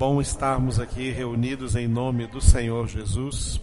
[0.00, 3.60] bom estarmos aqui reunidos em nome do Senhor Jesus.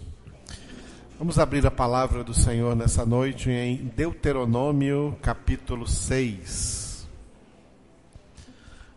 [1.18, 7.08] Vamos abrir a palavra do Senhor nessa noite em Deuteronômio, capítulo 6.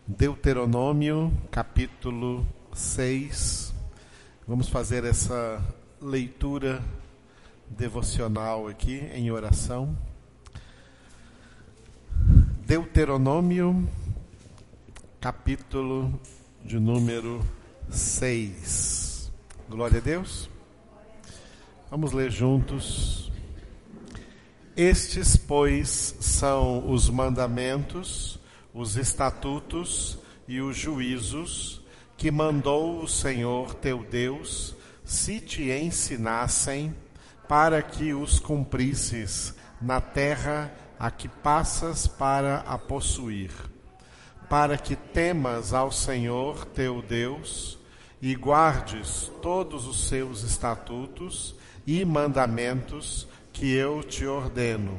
[0.06, 3.74] Deuteronômio, capítulo 6.
[4.46, 5.60] Vamos fazer essa
[6.00, 6.80] leitura
[7.68, 9.98] devocional aqui em oração.
[12.64, 13.88] Deuteronômio,
[15.20, 16.20] capítulo
[16.64, 17.44] de número
[17.90, 19.32] 6.
[19.68, 20.48] Glória a Deus.
[21.90, 23.30] Vamos ler juntos.
[24.76, 28.38] Estes, pois, são os mandamentos,
[28.72, 31.82] os estatutos e os juízos
[32.16, 36.94] que mandou o Senhor teu Deus, se te ensinassem,
[37.48, 43.71] para que os cumprisses na terra a que passas para a possuir
[44.52, 47.78] para que temas ao Senhor teu Deus
[48.20, 51.54] e guardes todos os seus estatutos
[51.86, 54.98] e mandamentos que eu te ordeno,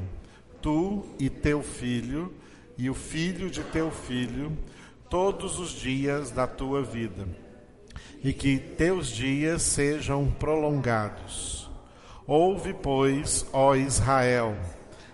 [0.60, 2.34] tu e teu filho
[2.80, 4.58] e o filho de teu filho,
[5.08, 7.28] todos os dias da tua vida,
[8.24, 11.70] e que teus dias sejam prolongados.
[12.26, 14.58] Ouve, pois, ó Israel,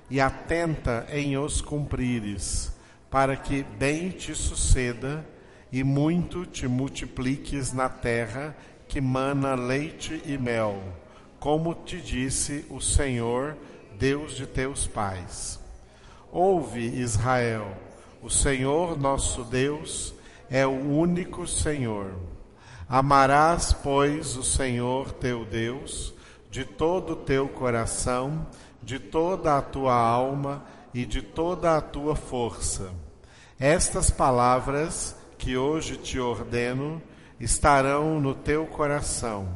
[0.09, 2.78] e atenta em os cumprires
[3.09, 5.25] para que bem te suceda
[5.71, 8.55] e muito te multipliques na terra
[8.87, 10.81] que mana leite e mel,
[11.39, 13.55] como te disse o Senhor,
[13.97, 15.59] Deus de teus pais.
[16.31, 17.75] Ouve, Israel,
[18.21, 20.13] o Senhor nosso Deus
[20.49, 22.13] é o único Senhor.
[22.87, 26.13] Amarás, pois, o Senhor teu Deus
[26.49, 28.47] de todo o teu coração,
[28.81, 32.91] de toda a tua alma e de toda a tua força.
[33.59, 37.01] Estas palavras que hoje te ordeno
[37.39, 39.47] estarão no teu coração.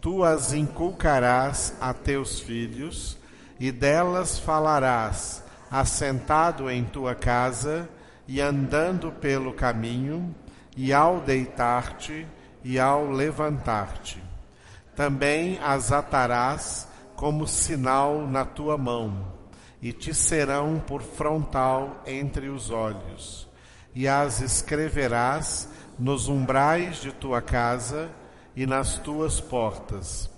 [0.00, 3.16] Tu as inculcarás a teus filhos,
[3.58, 7.88] e delas falarás, assentado em tua casa
[8.28, 10.34] e andando pelo caminho,
[10.76, 12.26] e ao deitar-te
[12.62, 14.22] e ao levantar-te.
[14.94, 19.35] Também as atarás como sinal na tua mão
[19.80, 23.48] e te serão por frontal entre os olhos,
[23.94, 28.10] e as escreverás nos umbrais de tua casa
[28.54, 30.30] e nas tuas portas.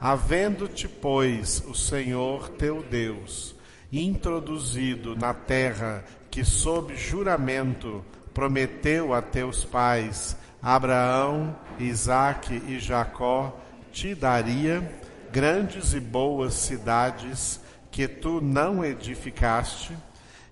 [0.00, 3.54] Havendo-te, pois, o Senhor teu Deus
[3.92, 13.56] introduzido na terra que, sob juramento, prometeu a teus pais, Abraão, Isaque e Jacó,
[13.92, 14.82] te daria
[15.30, 17.60] grandes e boas cidades
[17.94, 19.96] que tu não edificaste,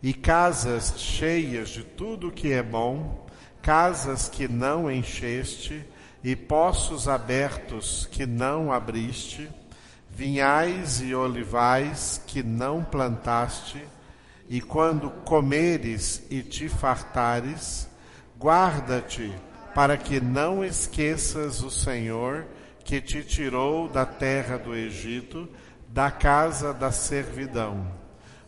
[0.01, 3.27] e casas cheias de tudo que é bom,
[3.61, 5.85] casas que não encheste,
[6.23, 9.51] e poços abertos que não abriste,
[10.09, 13.83] vinhais e olivais que não plantaste,
[14.49, 17.89] e quando comeres e te fartares,
[18.39, 19.33] guarda-te
[19.75, 22.47] para que não esqueças o Senhor
[22.85, 25.49] que te tirou da terra do Egito
[25.93, 27.87] da casa da servidão.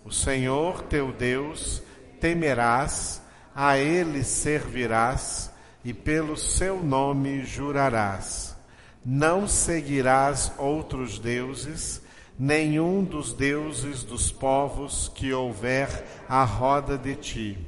[0.02, 1.82] O Senhor teu Deus
[2.18, 3.20] temerás,
[3.54, 5.52] a ele servirás
[5.84, 8.56] e pelo seu nome jurarás.
[9.04, 12.00] Não seguirás outros deuses,
[12.38, 17.58] nenhum dos deuses dos povos que houver à roda de ti,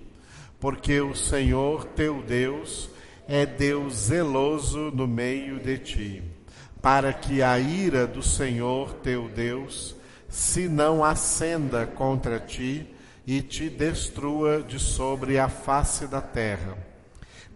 [0.58, 2.88] porque o Senhor teu Deus
[3.28, 6.36] é Deus zeloso no meio de ti
[6.86, 9.96] para que a ira do Senhor teu Deus
[10.28, 12.86] se não acenda contra ti
[13.26, 16.78] e te destrua de sobre a face da terra.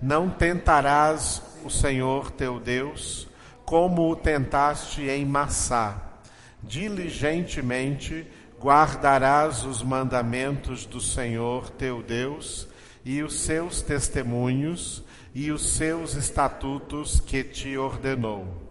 [0.02, 3.28] Não tentarás o Senhor teu Deus
[3.64, 6.18] como o tentaste em Massá.
[6.60, 8.26] Diligentemente
[8.60, 12.66] guardarás os mandamentos do Senhor teu Deus
[13.04, 18.69] e os seus testemunhos e os seus estatutos que te ordenou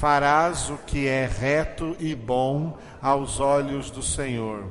[0.00, 4.64] farás o que é reto e bom aos olhos do Senhor,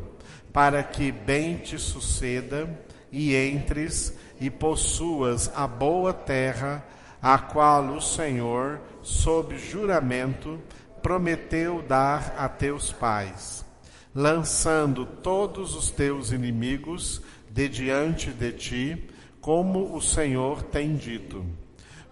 [0.51, 2.67] para que bem te suceda
[3.11, 4.11] e entres
[4.41, 6.83] e possuas a boa terra,
[7.21, 10.59] a qual o Senhor, sob juramento,
[10.99, 13.63] prometeu dar a teus pais,
[14.15, 17.21] lançando todos os teus inimigos
[17.51, 19.09] de diante de ti,
[19.39, 21.45] como o Senhor tem dito.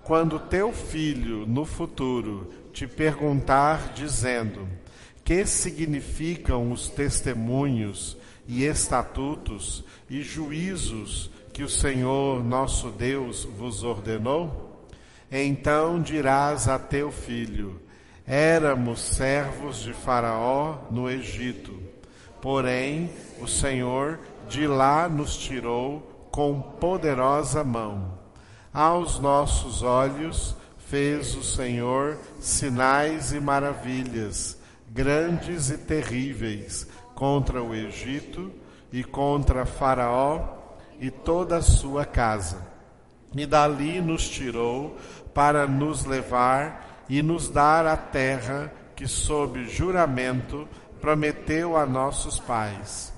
[0.04, 4.68] Quando teu filho no futuro te perguntar, dizendo:
[5.24, 8.16] Que significam os testemunhos
[8.48, 14.86] e estatutos e juízos que o Senhor nosso Deus vos ordenou?
[15.32, 17.82] Então dirás a teu filho:
[18.28, 21.82] Éramos servos de Faraó no Egito.
[22.40, 23.10] Porém,
[23.42, 28.20] o Senhor de lá nos tirou com poderosa mão.
[28.72, 30.56] Aos nossos olhos
[30.90, 34.58] fez o Senhor sinais e maravilhas,
[34.90, 38.52] grandes e terríveis, contra o Egito
[38.92, 40.58] e contra Faraó
[41.00, 42.66] e toda a sua casa.
[43.36, 44.98] E dali nos tirou
[45.34, 50.68] para nos levar e nos dar a terra que, sob juramento,
[51.02, 53.14] prometeu a nossos pais.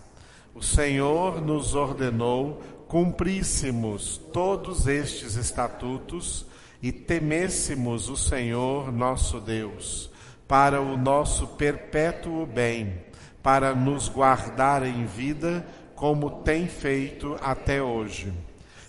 [0.55, 6.48] O Senhor nos ordenou cumpríssemos todos estes estatutos
[6.81, 10.09] e temêssemos o Senhor nosso Deus,
[10.47, 13.03] para o nosso perpétuo bem,
[13.43, 15.65] para nos guardar em vida,
[15.95, 18.33] como tem feito até hoje.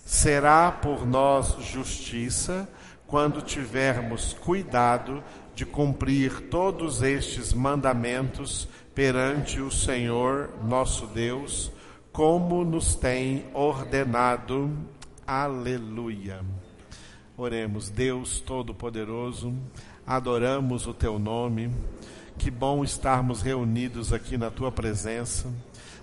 [0.05, 2.67] Será por nós justiça
[3.05, 5.21] quando tivermos cuidado
[5.53, 11.71] de cumprir todos estes mandamentos perante o Senhor nosso Deus,
[12.11, 14.71] como nos tem ordenado.
[15.27, 16.41] Aleluia.
[17.41, 19.51] Oremos, Deus Todo-Poderoso,
[20.05, 21.71] adoramos o Teu nome.
[22.37, 25.51] Que bom estarmos reunidos aqui na Tua presença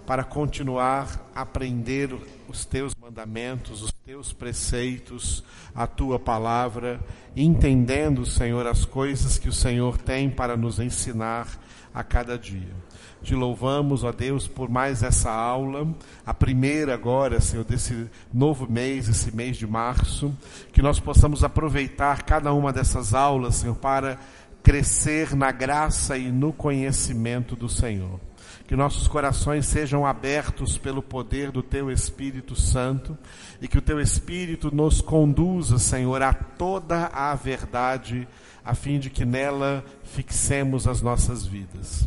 [0.05, 2.13] para continuar a aprender
[2.49, 6.99] os Teus mandamentos, os Teus preceitos, a Tua palavra,
[7.37, 11.47] entendendo, Senhor, as coisas que o Senhor tem para nos ensinar
[11.95, 12.75] a cada dia.
[13.23, 15.87] Te louvamos, ó Deus, por mais essa aula,
[16.25, 20.33] a primeira agora, Senhor, desse novo mês, esse mês de março,
[20.73, 24.19] que nós possamos aproveitar cada uma dessas aulas, Senhor, para
[24.63, 28.21] crescer na graça e no conhecimento do Senhor
[28.69, 33.17] que nossos corações sejam abertos pelo poder do Teu Espírito Santo
[33.63, 38.29] e que o Teu Espírito nos conduza, Senhor, a toda a verdade,
[38.63, 42.07] a fim de que nela fixemos as nossas vidas.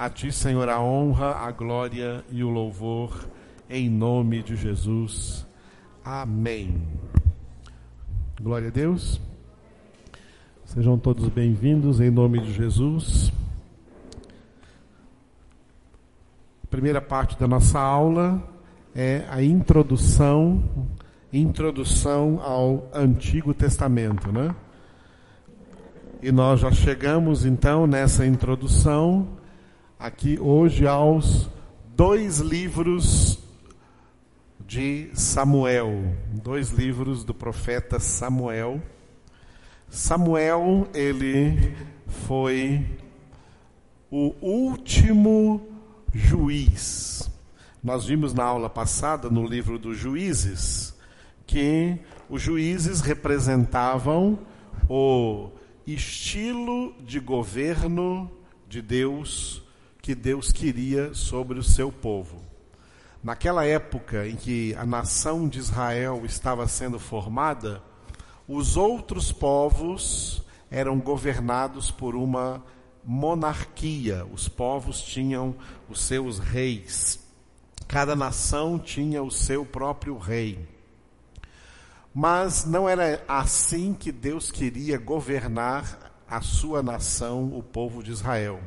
[0.00, 3.28] A Ti, Senhor, a honra, a glória e o louvor,
[3.68, 5.46] em nome de Jesus.
[6.02, 6.82] Amém.
[8.40, 9.20] Glória a Deus.
[10.64, 13.30] Sejam todos bem-vindos em nome de Jesus.
[16.70, 18.42] primeira parte da nossa aula
[18.94, 20.64] é a introdução,
[21.30, 24.54] introdução ao Antigo Testamento, né?
[26.22, 29.38] E nós já chegamos então nessa introdução
[30.00, 31.50] aqui hoje aos
[31.94, 33.38] dois livros
[34.66, 38.82] de Samuel, dois livros do profeta Samuel.
[39.90, 41.76] Samuel, ele
[42.06, 42.86] foi
[44.10, 45.68] o último
[46.14, 47.30] juiz.
[47.84, 50.94] Nós vimos na aula passada, no livro dos juízes,
[51.46, 54.38] que os juízes representavam
[54.88, 55.50] o
[55.86, 58.30] estilo de governo
[58.66, 59.62] de Deus
[60.02, 62.42] que Deus queria sobre o seu povo.
[63.22, 67.82] Naquela época em que a nação de Israel estava sendo formada,
[68.48, 72.64] os outros povos eram governados por uma
[73.04, 74.24] monarquia.
[74.32, 75.54] Os povos tinham
[75.88, 77.20] os seus reis.
[77.86, 80.66] Cada nação tinha o seu próprio rei.
[82.14, 88.60] Mas não era assim que Deus queria governar a sua nação, o povo de Israel.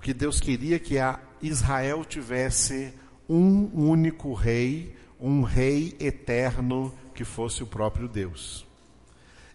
[0.00, 2.94] O que Deus queria que a Israel tivesse
[3.28, 8.66] um único rei, um rei eterno que fosse o próprio Deus.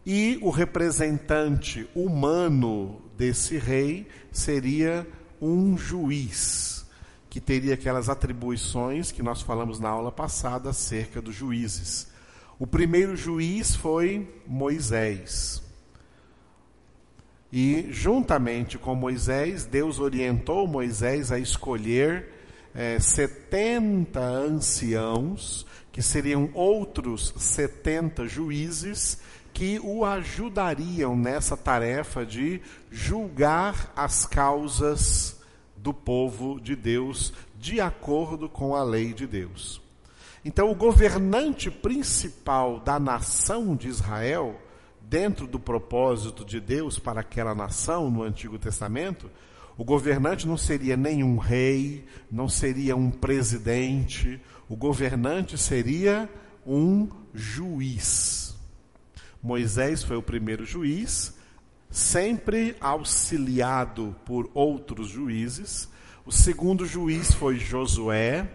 [0.05, 5.07] E o representante humano desse rei seria
[5.41, 6.85] um juiz,
[7.27, 12.07] que teria aquelas atribuições que nós falamos na aula passada acerca dos juízes.
[12.59, 15.64] O primeiro juiz foi Moisés.
[17.57, 22.29] E, juntamente com Moisés, Deus orientou Moisés a escolher
[22.75, 29.21] é, 70 anciãos, que seriam outros 70 juízes,
[29.53, 32.59] que o ajudariam nessa tarefa de
[32.91, 35.39] julgar as causas
[35.77, 39.81] do povo de Deus de acordo com a lei de Deus.
[40.43, 44.59] Então, o governante principal da nação de Israel,
[45.09, 49.29] dentro do propósito de Deus para aquela nação no Antigo Testamento,
[49.77, 56.29] o governante não seria nenhum rei, não seria um presidente, o governante seria
[56.65, 58.55] um juiz.
[59.43, 61.35] Moisés foi o primeiro juiz,
[61.89, 65.89] sempre auxiliado por outros juízes.
[66.25, 68.49] O segundo juiz foi Josué,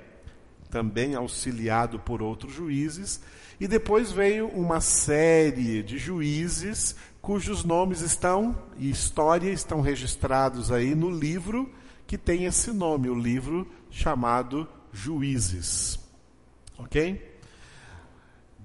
[0.71, 3.21] também auxiliado por outros juízes,
[3.61, 10.95] e depois veio uma série de juízes cujos nomes estão e história estão registrados aí
[10.95, 11.71] no livro
[12.07, 16.01] que tem esse nome, o livro chamado Juízes.
[16.79, 17.31] OK?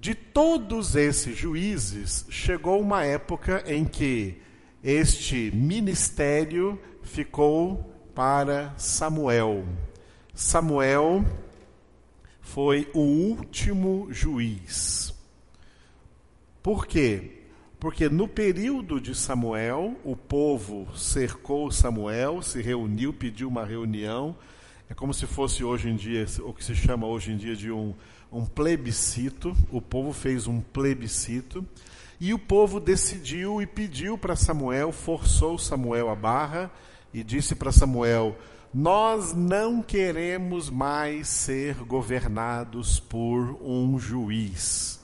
[0.00, 4.40] De todos esses juízes, chegou uma época em que
[4.82, 9.64] este ministério ficou para Samuel.
[10.34, 11.24] Samuel
[12.46, 15.12] foi o último juiz.
[16.62, 17.42] Por quê?
[17.78, 24.34] Porque no período de Samuel, o povo cercou Samuel, se reuniu, pediu uma reunião.
[24.88, 27.70] É como se fosse hoje em dia, o que se chama hoje em dia de
[27.70, 27.92] um,
[28.32, 29.54] um plebiscito.
[29.70, 31.66] O povo fez um plebiscito.
[32.20, 36.70] E o povo decidiu e pediu para Samuel, forçou Samuel a barra
[37.12, 38.38] e disse para Samuel:
[38.78, 45.00] nós não queremos mais ser governados por um juiz.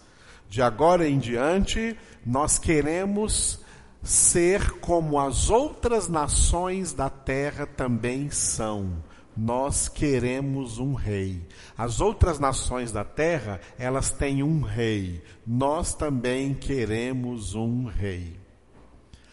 [0.46, 3.60] De agora em diante, nós queremos
[4.02, 9.02] ser como as outras nações da terra também são.
[9.34, 11.40] Nós queremos um rei.
[11.74, 15.24] As outras nações da terra, elas têm um rei.
[15.46, 18.38] Nós também queremos um rei.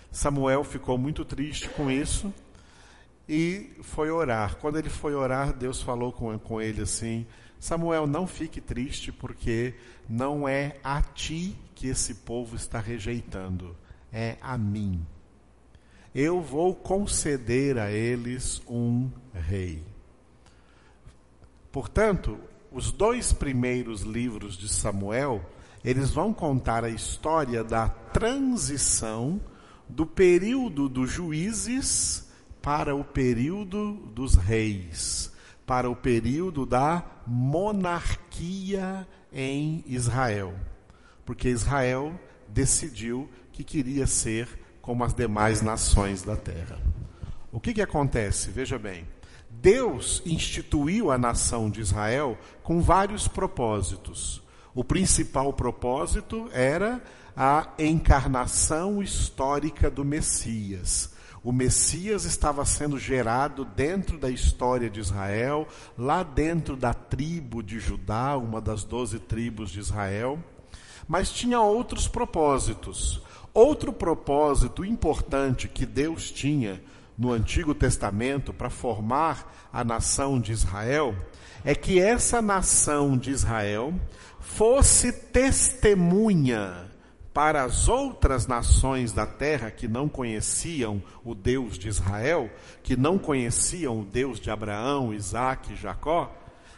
[0.10, 2.34] Samuel ficou muito triste com isso
[3.30, 4.56] e foi orar.
[4.56, 7.28] Quando ele foi orar, Deus falou com, com ele assim:
[7.60, 9.76] Samuel, não fique triste, porque
[10.10, 13.78] não é a ti que esse povo está rejeitando,
[14.12, 15.06] é a mim.
[16.14, 19.84] Eu vou conceder a eles um rei.
[21.72, 22.40] Portanto,
[22.72, 25.48] os dois primeiros livros de Samuel,
[25.86, 29.40] eles vão contar a história da transição
[29.88, 32.29] do período dos juízes
[32.62, 35.32] para o período dos reis,
[35.66, 40.54] para o período da monarquia em Israel.
[41.26, 44.48] Porque Israel decidiu que queria ser
[44.82, 46.80] como as demais nações da terra.
[47.52, 48.50] O que, que acontece?
[48.50, 49.08] Veja bem.
[49.50, 54.42] Deus instituiu a nação de Israel com vários propósitos.
[54.74, 57.02] O principal propósito era
[57.36, 65.68] a encarnação histórica do Messias o Messias estava sendo gerado dentro da história de Israel,
[65.98, 70.38] lá dentro da tribo de Judá, uma das doze tribos de Israel,
[71.08, 73.22] mas tinha outros propósitos.
[73.54, 76.82] Outro propósito importante que Deus tinha
[77.18, 81.16] no Antigo Testamento para formar a nação de Israel
[81.66, 83.94] é que essa nação de Israel
[84.40, 86.89] fosse testemunha
[87.40, 92.50] para as outras nações da terra que não conheciam o Deus de Israel,
[92.84, 96.36] que não conheciam o Deus de Abraão, Isaac e Jacó,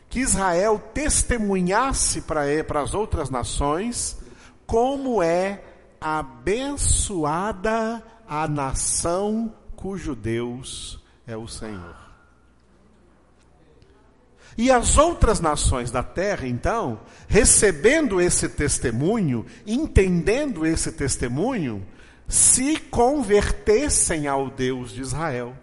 [0.08, 2.44] que Israel testemunhasse para
[2.80, 4.22] as outras nações
[4.68, 5.64] como é
[6.00, 12.01] abençoada a nação cujo Deus é o Senhor.
[14.62, 21.84] E as outras nações da terra, então, recebendo esse testemunho, entendendo esse testemunho,
[22.28, 25.58] se convertessem ao Deus de Israel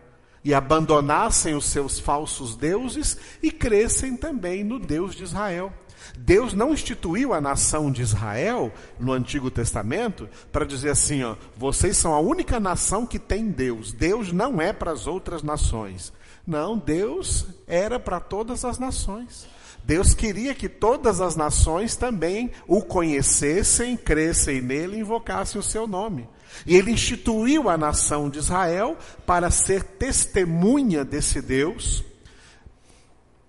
[0.45, 5.73] e abandonassem os seus falsos deuses e crescem também no Deus de Israel.
[6.19, 11.97] Deus não instituiu a nação de Israel no Antigo Testamento para dizer assim, ó, vocês
[11.97, 13.93] são a única nação que tem Deus.
[13.93, 16.13] Deus não é para as outras nações.
[16.49, 19.47] Não, Deus era para todas as nações.
[19.85, 25.87] Deus queria que todas as nações também o conhecessem, crescem nele e invocassem o seu
[25.87, 26.27] nome.
[26.65, 32.03] E ele instituiu a nação de Israel para ser testemunha desse Deus.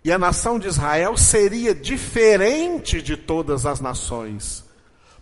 [0.03, 4.65] E a nação de Israel seria diferente de todas as nações,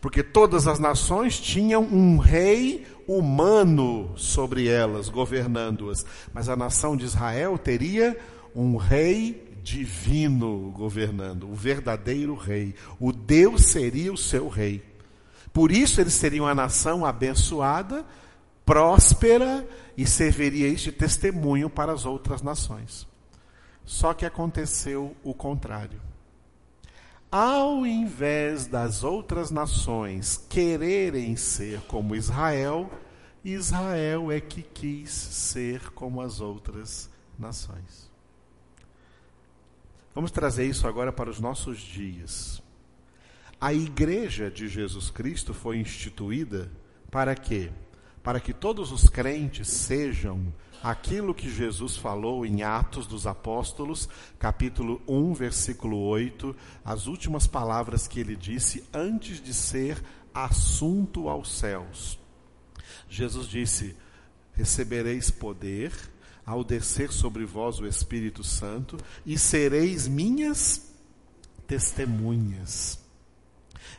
[0.01, 6.05] porque todas as nações tinham um rei humano sobre elas, governando-as.
[6.33, 8.17] Mas a nação de Israel teria
[8.53, 12.75] um rei divino governando, o verdadeiro rei.
[12.99, 14.83] O Deus seria o seu rei.
[15.51, 18.05] Por isso eles seriam a nação abençoada,
[18.65, 23.07] próspera e serviria este testemunho para as outras nações.
[23.85, 26.06] Só que aconteceu o contrário.
[27.39, 32.89] Ao invés das outras nações quererem ser como Israel,
[33.45, 38.11] Israel é que quis ser como as outras nações.
[40.15, 42.59] Vamos trazer isso agora para os nossos dias.
[43.61, 46.71] A igreja de Jesus Cristo foi instituída
[47.11, 47.69] para quê?
[48.27, 50.53] para que todos os crentes sejam
[50.83, 54.07] aquilo que Jesus falou em Atos dos Apóstolos,
[54.39, 60.01] capítulo 1, versículo 8, as últimas palavras que ele disse antes de ser
[60.33, 62.19] assunto aos céus.
[63.09, 63.95] Jesus disse:
[64.53, 65.91] Recebereis poder
[66.45, 70.93] ao descer sobre vós o Espírito Santo e sereis minhas
[71.67, 73.05] testemunhas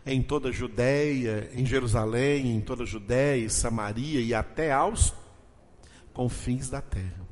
[0.07, 5.13] em toda a Judéia, em Jerusalém, em toda a Judéia e Samaria e até aos
[6.19, 7.29] confins da terra.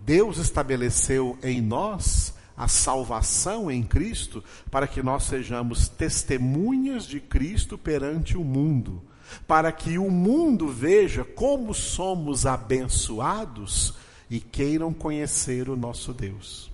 [0.00, 7.76] Deus estabeleceu em nós a salvação em Cristo para que nós sejamos testemunhas de Cristo
[7.76, 9.02] perante o mundo,
[9.46, 13.92] para que o mundo veja como somos abençoados
[14.30, 16.72] e queiram conhecer o nosso Deus.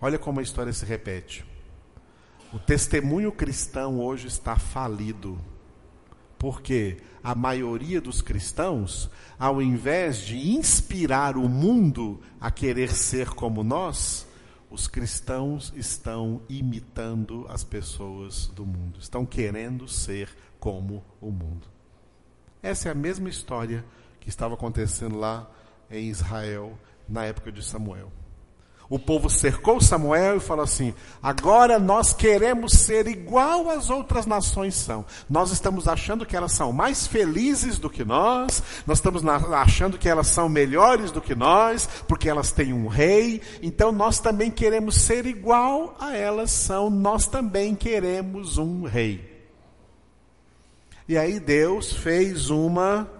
[0.00, 1.44] Olha como a história se repete.
[2.52, 5.38] O testemunho cristão hoje está falido.
[6.36, 13.64] Porque a maioria dos cristãos, ao invés de inspirar o mundo a querer ser como
[13.64, 14.28] nós,
[14.70, 20.28] os cristãos estão imitando as pessoas do mundo, estão querendo ser
[20.60, 21.66] como o mundo.
[22.62, 23.84] Essa é a mesma história
[24.20, 25.50] que estava acontecendo lá
[25.90, 26.78] em Israel
[27.08, 28.12] na época de Samuel.
[28.88, 34.76] O povo cercou Samuel e falou assim: agora nós queremos ser igual às outras nações
[34.76, 35.04] são.
[35.28, 40.08] Nós estamos achando que elas são mais felizes do que nós, nós estamos achando que
[40.08, 44.96] elas são melhores do que nós, porque elas têm um rei, então nós também queremos
[44.96, 49.34] ser igual a elas são, nós também queremos um rei.
[51.08, 53.10] E aí Deus fez uma,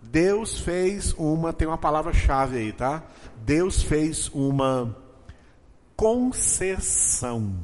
[0.00, 3.02] Deus fez uma, tem uma palavra-chave aí, tá?
[3.44, 4.96] Deus fez uma
[5.96, 7.56] concessão.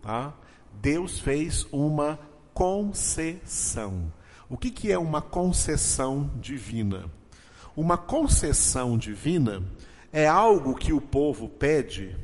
[0.00, 0.34] Tá?
[0.80, 2.18] Deus fez uma
[2.54, 4.12] concessão.
[4.48, 7.10] O que, que é uma concessão divina?
[7.76, 9.62] Uma concessão divina
[10.12, 12.16] é algo que o povo pede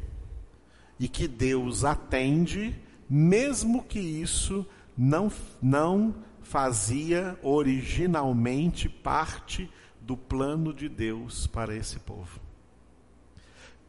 [0.99, 2.75] e que Deus atende,
[3.11, 4.65] mesmo que isso
[4.97, 9.69] não, não fazia originalmente parte
[10.01, 12.42] do plano de Deus para esse povo.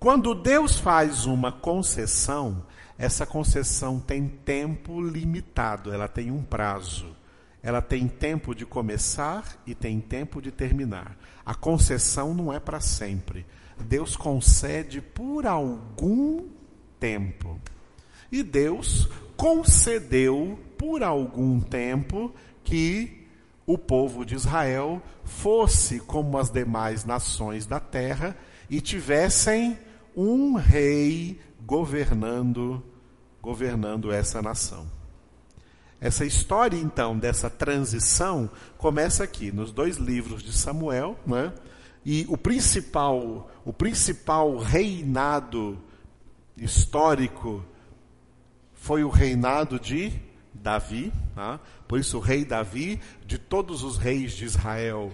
[0.04, 2.66] Quando Deus faz uma concessão,
[2.98, 7.16] essa concessão tem tempo limitado, ela tem um prazo.
[7.64, 11.16] Ela tem tempo de começar e tem tempo de terminar.
[11.46, 13.46] A concessão não é para sempre.
[13.80, 16.50] Deus concede por algum
[17.00, 17.58] tempo.
[18.30, 23.26] E Deus concedeu por algum tempo que
[23.66, 28.36] o povo de Israel fosse como as demais nações da terra
[28.70, 29.78] e tivessem
[30.16, 32.84] um rei governando
[33.42, 34.90] governando essa nação.
[36.00, 41.54] Essa história então dessa transição começa aqui nos dois livros de Samuel, né?
[42.06, 45.78] E o principal o principal reinado
[46.58, 47.64] histórico
[48.74, 50.12] foi o reinado de
[50.54, 51.60] Davi, tá?
[51.88, 55.12] por isso o rei Davi, de todos os reis de Israel,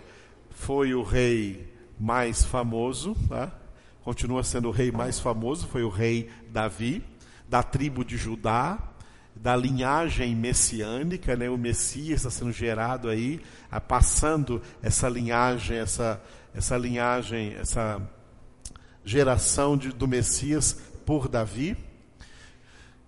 [0.50, 3.59] foi o rei mais famoso, tá?
[4.04, 7.04] Continua sendo o rei mais famoso, foi o rei Davi,
[7.48, 8.78] da tribo de Judá,
[9.36, 11.50] da linhagem messiânica, né?
[11.50, 13.42] o Messias está sendo gerado aí,
[13.88, 16.22] passando essa linhagem, essa,
[16.54, 18.02] essa linhagem, essa
[19.04, 20.74] geração de, do Messias
[21.06, 21.78] por Davi.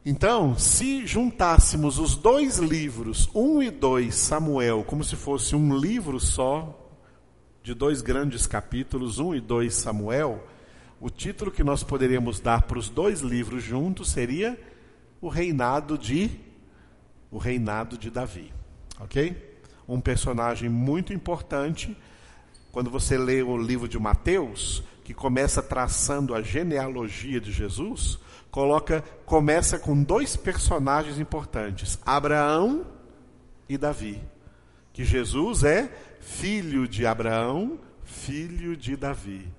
[0.06, 6.19] Então, se juntássemos os dois livros, um e dois, Samuel, como se fosse um livro
[6.19, 6.77] só,
[7.62, 10.43] de dois grandes capítulos, um e dois Samuel,
[11.02, 14.58] o título que nós poderíamos dar para os dois livros juntos seria
[15.20, 16.30] o reinado de
[17.32, 18.54] o reinado de Davi,
[19.00, 19.36] OK?
[19.88, 21.98] Um personagem muito importante.
[22.72, 28.20] Quando você lê o livro de Mateus, que começa traçando a genealogia de Jesus,
[28.52, 32.86] coloca começa com dois personagens importantes, Abraão
[33.68, 34.22] e Davi.
[34.94, 39.52] Que Jesus é filho de Abraão, filho de Davi.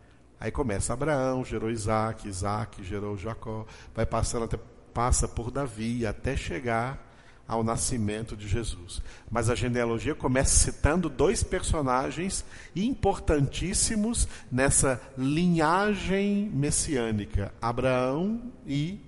[0.43, 4.59] Aí começa Abraão, gerou Isaac, Isaac gerou Jacó, vai passando até,
[4.93, 7.13] passa por Davi até chegar
[7.47, 9.01] ao nascimento de Jesus.
[9.31, 18.99] Mas a genealogia começa citando dois personagens importantíssimos nessa linhagem messiânica: Abraão e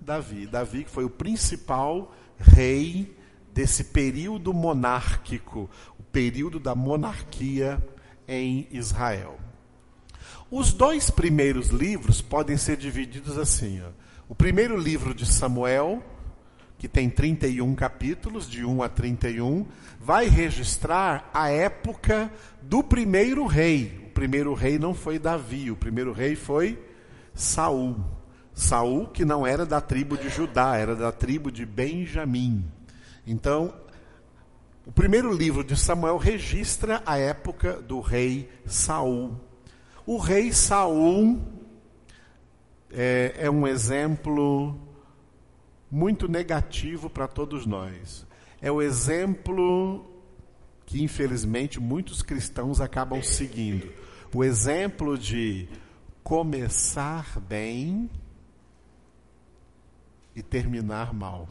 [0.00, 0.44] Davi.
[0.44, 3.16] Davi que foi o principal rei
[3.54, 7.80] desse período monárquico, o período da monarquia
[8.26, 9.38] em Israel.
[10.50, 13.80] Os dois primeiros livros podem ser divididos assim.
[13.82, 13.90] Ó.
[14.28, 16.02] O primeiro livro de Samuel,
[16.78, 19.66] que tem 31 capítulos, de 1 a 31,
[20.00, 24.06] vai registrar a época do primeiro rei.
[24.06, 26.78] O primeiro rei não foi Davi, o primeiro rei foi
[27.34, 27.96] Saul.
[28.54, 32.64] Saul, que não era da tribo de Judá, era da tribo de Benjamim.
[33.26, 33.74] Então,
[34.86, 39.38] o primeiro livro de Samuel registra a época do rei Saul.
[40.10, 41.40] O rei Saul
[42.90, 44.76] é, é um exemplo
[45.88, 48.26] muito negativo para todos nós.
[48.60, 50.04] É o exemplo
[50.84, 53.88] que, infelizmente, muitos cristãos acabam seguindo.
[54.34, 55.68] O exemplo de
[56.24, 58.10] começar bem
[60.34, 61.48] e terminar mal.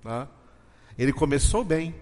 [0.00, 0.28] Tá?
[0.96, 1.92] Ele começou bem.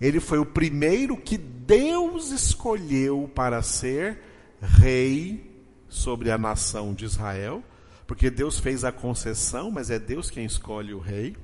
[0.00, 4.18] Ele foi o primeiro que Deus escolheu para ser
[4.60, 7.62] rei sobre a nação de Israel
[8.08, 11.36] porque Deus fez a concessão, mas é Deus quem escolhe o rei.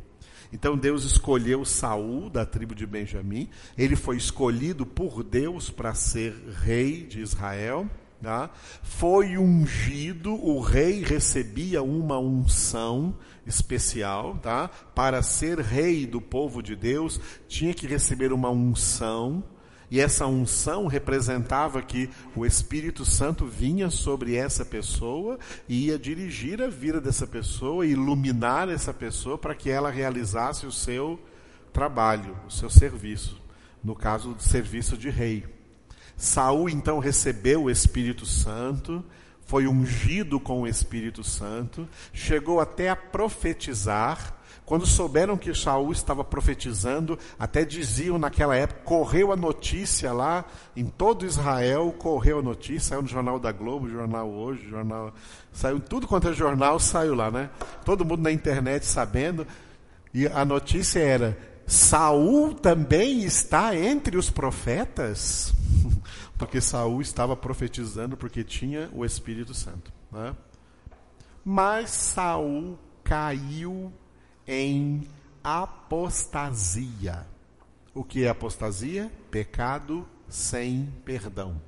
[0.51, 3.51] Então Deus escolheu Saul da tribo de Benjamim.
[3.77, 7.87] Ele foi escolhido por Deus para ser rei de Israel.
[8.23, 8.49] Tá?
[8.83, 14.69] Foi ungido, o rei recebia uma unção especial, tá?
[14.95, 19.45] Para ser rei do povo de Deus, tinha que receber uma unção
[19.95, 26.61] e essa unção representava que o Espírito Santo vinha sobre essa pessoa e ia dirigir
[26.61, 31.17] a vida dessa pessoa, iluminar essa pessoa para que ela realizasse o seu
[31.73, 33.41] trabalho, o seu serviço,
[33.85, 35.47] no caso do serviço de rei.
[36.17, 39.05] Saul então recebeu o Espírito Santo,
[39.47, 46.25] foi ungido com o Espírito Santo, chegou até a profetizar, quando souberam que Saul estava
[46.25, 52.91] profetizando, até diziam naquela época, correu a notícia lá, em todo Israel, correu a notícia,
[52.91, 55.13] saiu no Jornal da Globo, Jornal Hoje, Jornal.
[55.53, 57.51] Saiu tudo quanto é jornal, saiu lá, né?
[57.85, 59.47] Todo mundo na internet sabendo.
[60.15, 65.53] E a notícia era: Saul também está entre os profetas?
[66.39, 69.93] porque Saul estava profetizando porque tinha o Espírito Santo.
[70.11, 70.35] Né?
[71.45, 73.93] Mas Saul caiu
[74.47, 75.07] em
[75.43, 77.27] apostasia.
[77.95, 79.11] O que é apostasia?
[79.31, 81.61] Pecado sem perdão.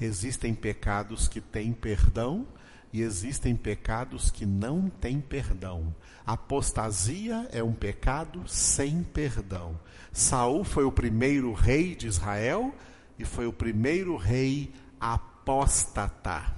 [0.00, 2.46] Existem pecados que têm perdão
[2.92, 5.94] e existem pecados que não têm perdão.
[6.24, 9.78] Apostasia é um pecado sem perdão.
[10.12, 12.74] Saul foi o primeiro rei de Israel
[13.18, 16.54] e foi o primeiro rei apóstata.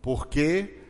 [0.00, 0.83] Porque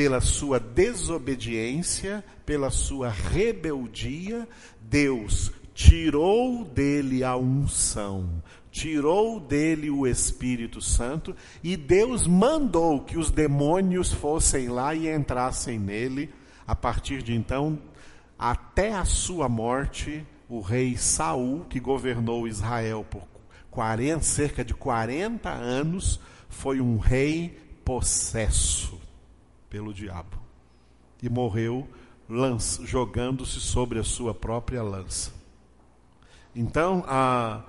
[0.00, 4.48] pela sua desobediência, pela sua rebeldia,
[4.80, 13.30] Deus tirou dele a unção, tirou dele o Espírito Santo e Deus mandou que os
[13.30, 16.30] demônios fossem lá e entrassem nele.
[16.66, 17.78] A partir de então,
[18.38, 23.28] até a sua morte, o rei Saul, que governou Israel por
[23.70, 28.99] 40, cerca de 40 anos, foi um rei possesso
[29.70, 30.36] pelo diabo
[31.22, 31.88] e morreu
[32.84, 35.32] jogando-se sobre a sua própria lança.
[36.54, 37.64] Então, a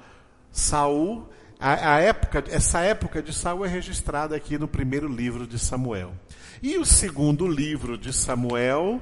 [0.51, 1.27] Saul,
[1.59, 6.13] a, a, época, essa época de Saul é registrada aqui no primeiro livro de Samuel.
[6.61, 9.01] E o segundo livro de Samuel,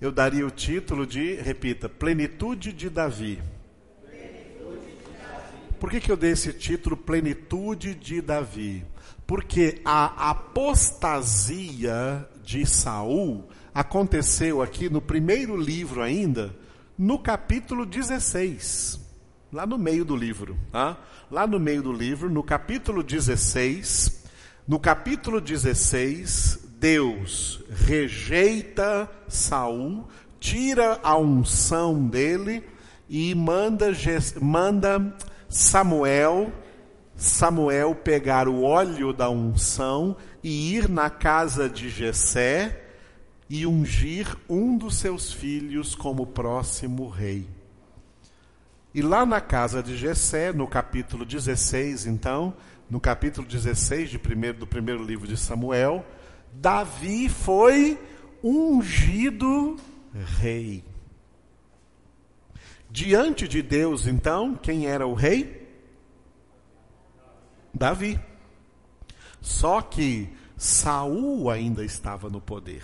[0.00, 3.42] eu daria o título de, repita, Plenitude de Davi.
[5.78, 8.84] Por que, que eu dei esse título, Plenitude de Davi?
[9.28, 16.56] Porque a apostasia de Saul aconteceu aqui no primeiro livro ainda,
[16.96, 18.98] no capítulo 16.
[19.52, 20.96] Lá no meio do livro, tá?
[21.30, 24.24] Lá no meio do livro, no capítulo 16,
[24.66, 30.08] no capítulo 16, Deus rejeita Saul,
[30.40, 32.64] tira a unção dele
[33.10, 33.92] e manda,
[34.40, 35.14] manda
[35.50, 36.50] Samuel
[37.18, 42.84] Samuel pegar o óleo da unção e ir na casa de Jessé
[43.50, 47.48] e ungir um dos seus filhos como próximo rei.
[48.94, 52.54] E lá na casa de Jessé, no capítulo 16, então,
[52.88, 56.06] no capítulo 16 de primeiro, do primeiro livro de Samuel,
[56.52, 57.98] Davi foi
[58.44, 59.76] ungido
[60.38, 60.84] rei.
[62.88, 65.57] Diante de Deus, então, quem era o rei?
[67.78, 68.20] Davi.
[69.40, 72.82] Só que Saul ainda estava no poder.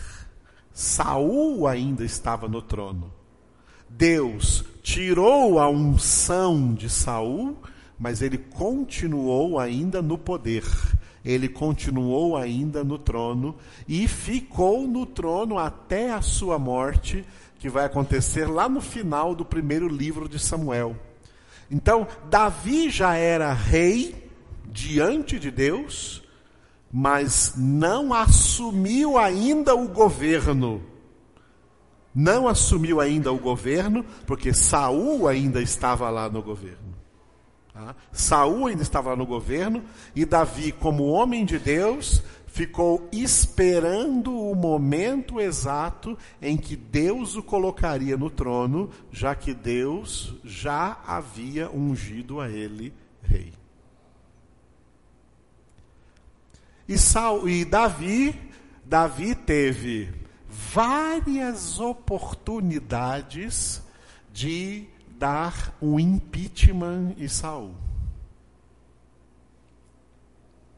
[0.72, 3.12] Saul ainda estava no trono.
[3.90, 7.56] Deus tirou a unção de Saul,
[7.98, 10.64] mas ele continuou ainda no poder.
[11.24, 13.56] Ele continuou ainda no trono
[13.88, 17.24] e ficou no trono até a sua morte,
[17.58, 20.94] que vai acontecer lá no final do primeiro livro de Samuel.
[21.70, 24.23] Então, Davi já era rei
[24.74, 26.20] diante de Deus,
[26.92, 30.82] mas não assumiu ainda o governo.
[32.12, 36.94] Não assumiu ainda o governo, porque Saul ainda estava lá no governo.
[37.72, 37.94] Tá?
[38.12, 39.82] Saul ainda estava lá no governo,
[40.14, 47.42] e Davi, como homem de Deus, ficou esperando o momento exato em que Deus o
[47.42, 53.52] colocaria no trono, já que Deus já havia ungido a ele rei.
[56.88, 58.38] E, Saul, e Davi,
[58.84, 60.12] Davi teve
[60.48, 63.82] várias oportunidades
[64.32, 64.86] de
[65.18, 67.74] dar um impeachment em Saul.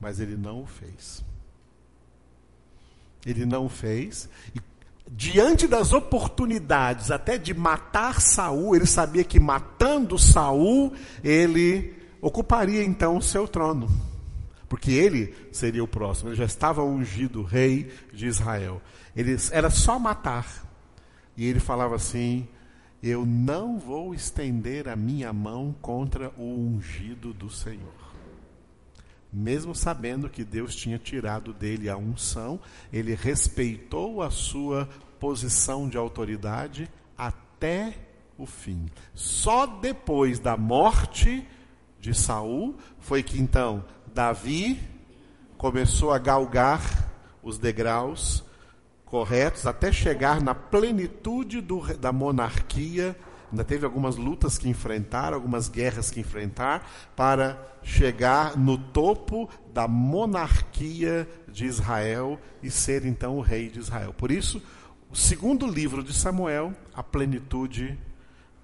[0.01, 1.25] Mas ele não o fez.
[3.25, 4.29] Ele não fez.
[4.55, 4.61] E
[5.11, 10.93] diante das oportunidades até de matar Saul, ele sabia que matando Saul,
[11.25, 13.89] ele ocuparia então o seu trono.
[14.77, 18.83] Porque ele seria o próximo, ele já estava ungido rei de Israel.
[19.17, 20.71] Ele era só matar.
[21.35, 22.47] E ele falava assim:
[23.03, 28.07] Eu não vou estender a minha mão contra o ungido do Senhor
[29.33, 32.59] mesmo sabendo que Deus tinha tirado dele a unção,
[32.91, 34.89] ele respeitou a sua
[35.21, 37.93] posição de autoridade até
[38.39, 38.87] o fim.
[39.13, 41.47] Só depois da morte
[42.01, 44.81] de Saul foi que então Davi
[45.57, 46.81] começou a galgar
[47.43, 48.45] os degraus
[49.05, 53.17] corretos até chegar na plenitude do, da monarquia
[53.51, 59.87] Ainda teve algumas lutas que enfrentar, algumas guerras que enfrentar, para chegar no topo da
[59.87, 64.13] monarquia de Israel e ser então o rei de Israel.
[64.13, 64.63] Por isso,
[65.11, 67.99] o segundo livro de Samuel, a plenitude,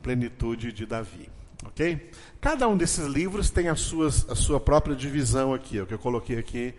[0.03, 1.31] plenitude de Davi.
[1.65, 2.11] Ok?
[2.43, 5.99] Cada um desses livros tem as suas, a sua própria divisão aqui, o que eu
[5.99, 6.75] coloquei aqui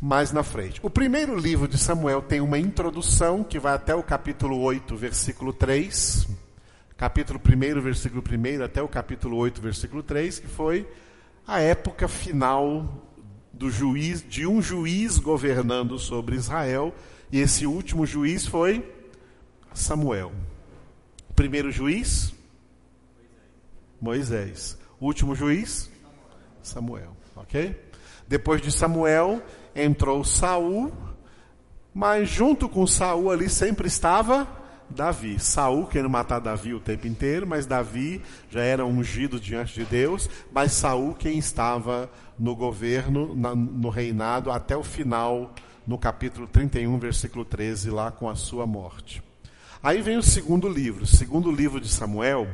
[0.00, 0.78] mais na frente.
[0.82, 5.52] O primeiro livro de Samuel tem uma introdução que vai até o capítulo 8, versículo
[5.52, 6.28] 3
[6.96, 10.88] capítulo 1, versículo 1 até o capítulo 8, versículo 3, que foi
[11.46, 13.06] a época final
[13.52, 16.94] do juiz, de um juiz governando sobre Israel,
[17.30, 18.86] e esse último juiz foi
[19.74, 20.32] Samuel.
[21.34, 22.35] Primeiro juiz
[24.00, 24.78] Moisés.
[25.00, 25.90] Último juiz
[26.62, 27.76] Samuel, OK?
[28.26, 29.42] Depois de Samuel
[29.74, 30.92] entrou Saul,
[31.94, 34.46] mas junto com Saul ali sempre estava
[34.90, 35.38] Davi.
[35.38, 40.28] Saul querendo matar Davi o tempo inteiro, mas Davi já era ungido diante de Deus,
[40.52, 45.54] mas Saul quem estava no governo, no reinado até o final,
[45.86, 49.22] no capítulo 31, versículo 13, lá com a sua morte.
[49.82, 51.04] Aí vem o segundo livro.
[51.04, 52.48] O segundo livro de Samuel,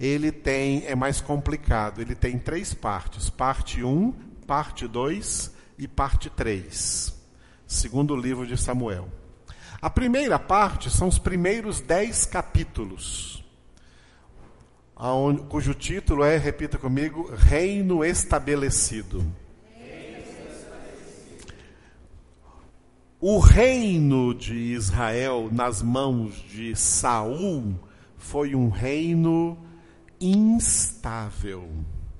[0.00, 2.00] ele tem é mais complicado.
[2.00, 4.12] Ele tem três partes: parte 1,
[4.46, 7.14] parte 2 e parte 3.
[7.66, 9.08] Segundo livro de Samuel.
[9.82, 13.42] A primeira parte são os primeiros dez capítulos,
[15.48, 19.24] cujo título é, repita comigo, Reino Estabelecido.
[23.18, 27.74] O reino de Israel nas mãos de Saul
[28.18, 29.58] foi um reino
[30.20, 31.68] instável,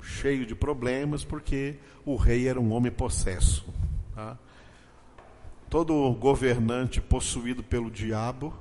[0.01, 3.67] cheio de problemas, porque o rei era um homem possesso.
[4.15, 4.39] Tá?
[5.69, 8.55] Todo governante possuído pelo diabo,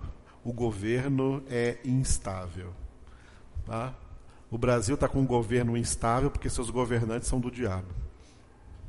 [0.43, 2.73] o governo é instável.
[3.65, 3.93] Tá?
[4.51, 7.87] O Brasil está com um governo instável porque seus governantes são do diabo.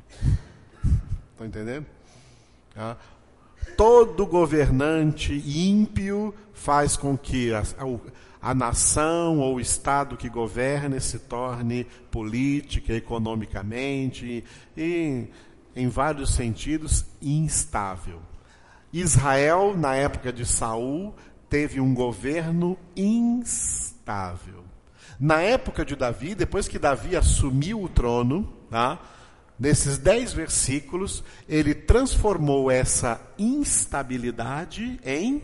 [0.09, 0.37] Estão
[1.37, 1.85] tá entendendo?
[2.73, 2.97] Tá?
[3.77, 7.85] Todo governante ímpio faz com que a, a,
[8.41, 14.43] a nação ou o Estado que governe se torne política, economicamente
[14.75, 15.27] e
[15.75, 18.19] em vários sentidos, instável.
[18.91, 21.15] Israel, na época de Saul,
[21.49, 24.65] teve um governo instável.
[25.19, 28.99] Na época de Davi, depois que Davi assumiu o trono, tá?
[29.57, 35.43] nesses dez versículos, ele transformou essa instabilidade em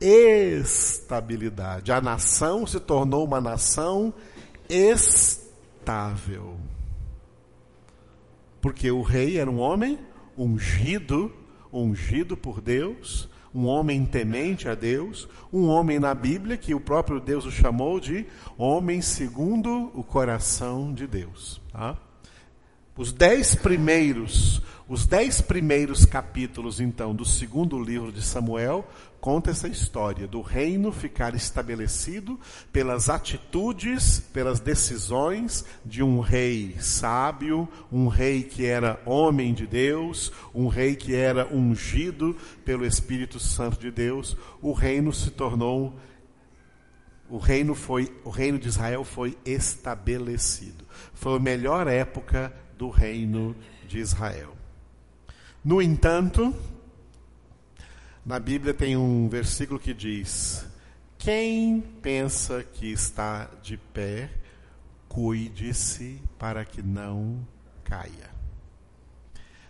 [0.00, 1.92] estabilidade.
[1.92, 4.12] A nação se tornou uma nação
[4.68, 6.56] estável.
[8.60, 9.98] Porque o rei era um homem
[10.36, 11.32] ungido,
[11.72, 17.18] ungido por Deus, um homem temente a Deus, um homem na Bíblia que o próprio
[17.18, 18.26] Deus o chamou de
[18.58, 21.60] homem segundo o coração de Deus.
[21.72, 21.96] Tá?
[22.96, 28.88] Os dez primeiros, os dez primeiros capítulos, então, do segundo livro de Samuel,
[29.20, 32.38] conta essa história do reino ficar estabelecido
[32.72, 40.30] pelas atitudes, pelas decisões de um rei sábio, um rei que era homem de Deus,
[40.54, 44.36] um rei que era ungido pelo Espírito Santo de Deus.
[44.62, 45.98] O reino se tornou
[47.28, 50.84] o reino foi, o reino de Israel foi estabelecido.
[51.12, 53.56] Foi a melhor época do reino
[53.88, 54.55] de Israel.
[55.66, 56.54] No entanto,
[58.24, 60.64] na Bíblia tem um versículo que diz:
[61.18, 64.30] Quem pensa que está de pé,
[65.08, 67.44] cuide-se para que não
[67.82, 68.30] caia.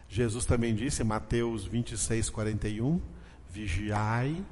[0.07, 3.01] Jesus também disse em Mateus 26, 41:
[3.49, 4.45] Vigiai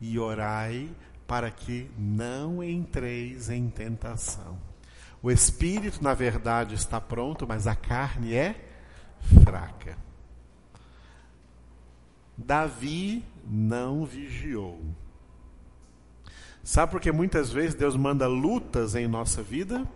[0.00, 0.88] e orai
[1.26, 4.56] para que não entreis em tentação.
[5.20, 8.54] O espírito, na verdade, está pronto, mas a carne é
[9.42, 10.11] fraca.
[12.36, 14.80] Davi não vigiou.
[16.64, 19.86] Sabe por que muitas vezes Deus manda lutas em nossa vida?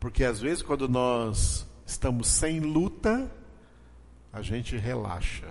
[0.00, 3.30] Porque às vezes quando nós estamos sem luta,
[4.32, 5.46] a gente relaxa.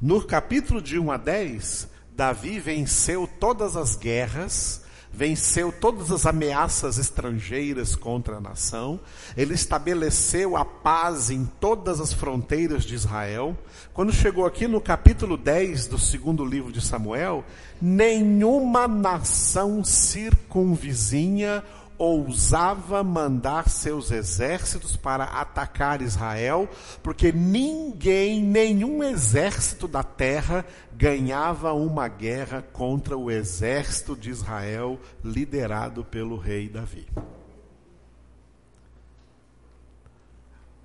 [0.00, 4.85] No capítulo de 1 a 10, Davi venceu todas as guerras,
[5.16, 9.00] venceu todas as ameaças estrangeiras contra a nação,
[9.34, 13.56] ele estabeleceu a paz em todas as fronteiras de Israel.
[13.94, 17.46] Quando chegou aqui no capítulo 10 do segundo livro de Samuel,
[17.80, 21.64] nenhuma nação circunvizinha
[21.98, 26.68] ousava mandar seus exércitos para atacar Israel,
[27.02, 36.04] porque ninguém, nenhum exército da terra ganhava uma guerra contra o exército de Israel liderado
[36.04, 37.06] pelo rei Davi.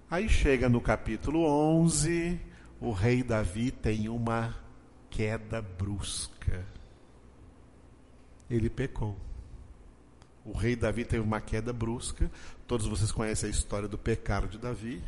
[0.09, 2.37] Aí chega no capítulo 11,
[2.81, 4.53] o rei Davi tem uma
[5.09, 6.65] queda brusca.
[8.49, 9.15] Ele pecou.
[10.43, 12.29] O rei Davi teve uma queda brusca.
[12.65, 15.03] Todos vocês conhecem a história do pecado de Davi,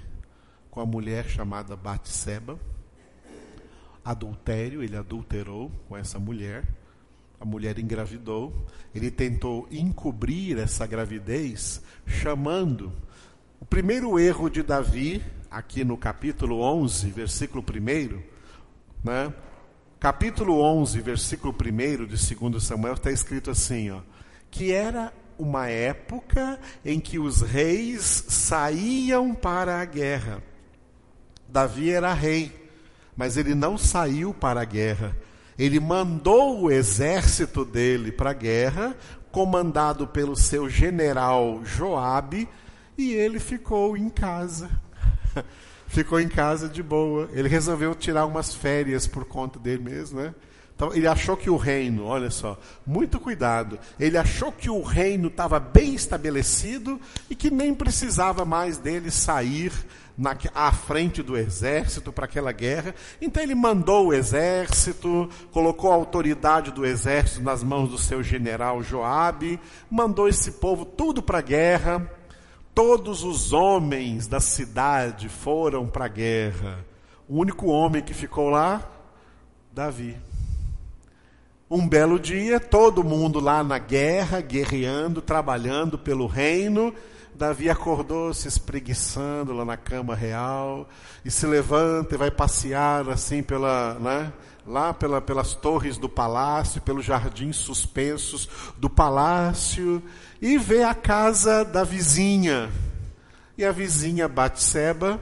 [0.69, 2.59] com a mulher chamada Batseba.
[4.05, 6.67] Adultério, ele adulterou com essa mulher.
[7.39, 8.53] A mulher engravidou.
[8.93, 12.91] Ele tentou encobrir essa gravidez, chamando.
[13.59, 18.21] O primeiro erro de Davi, aqui no capítulo 11, versículo 1,
[19.03, 19.33] né?
[19.99, 24.01] Capítulo 11, versículo 1 de 2 Samuel está escrito assim, ó,
[24.51, 25.13] que era
[25.43, 30.41] uma época em que os reis saíam para a guerra.
[31.47, 32.69] Davi era rei,
[33.15, 35.15] mas ele não saiu para a guerra.
[35.57, 38.95] Ele mandou o exército dele para a guerra,
[39.31, 42.49] comandado pelo seu general Joabe,
[42.97, 44.69] e ele ficou em casa.
[45.87, 47.29] ficou em casa de boa.
[47.33, 50.33] Ele resolveu tirar umas férias por conta dele mesmo, né?
[50.83, 55.29] Então, ele achou que o reino, olha só, muito cuidado, ele achou que o reino
[55.29, 59.71] estava bem estabelecido e que nem precisava mais dele sair
[60.17, 62.93] na, à frente do exército para aquela guerra.
[63.21, 68.83] Então ele mandou o exército, colocou a autoridade do exército nas mãos do seu general
[68.83, 72.11] Joabe, mandou esse povo tudo para a guerra.
[72.75, 76.85] Todos os homens da cidade foram para a guerra.
[77.29, 78.81] O único homem que ficou lá,
[79.71, 80.32] Davi.
[81.75, 86.93] Um belo dia, todo mundo lá na guerra, guerreando, trabalhando pelo reino.
[87.33, 90.87] Davi acordou se espreguiçando lá na cama real
[91.25, 94.31] e se levanta e vai passear assim pela, né,
[94.67, 99.99] lá pela, pelas torres do palácio, pelos jardins suspensos do palácio
[100.39, 102.69] e vê a casa da vizinha.
[103.57, 105.19] E a vizinha Batseba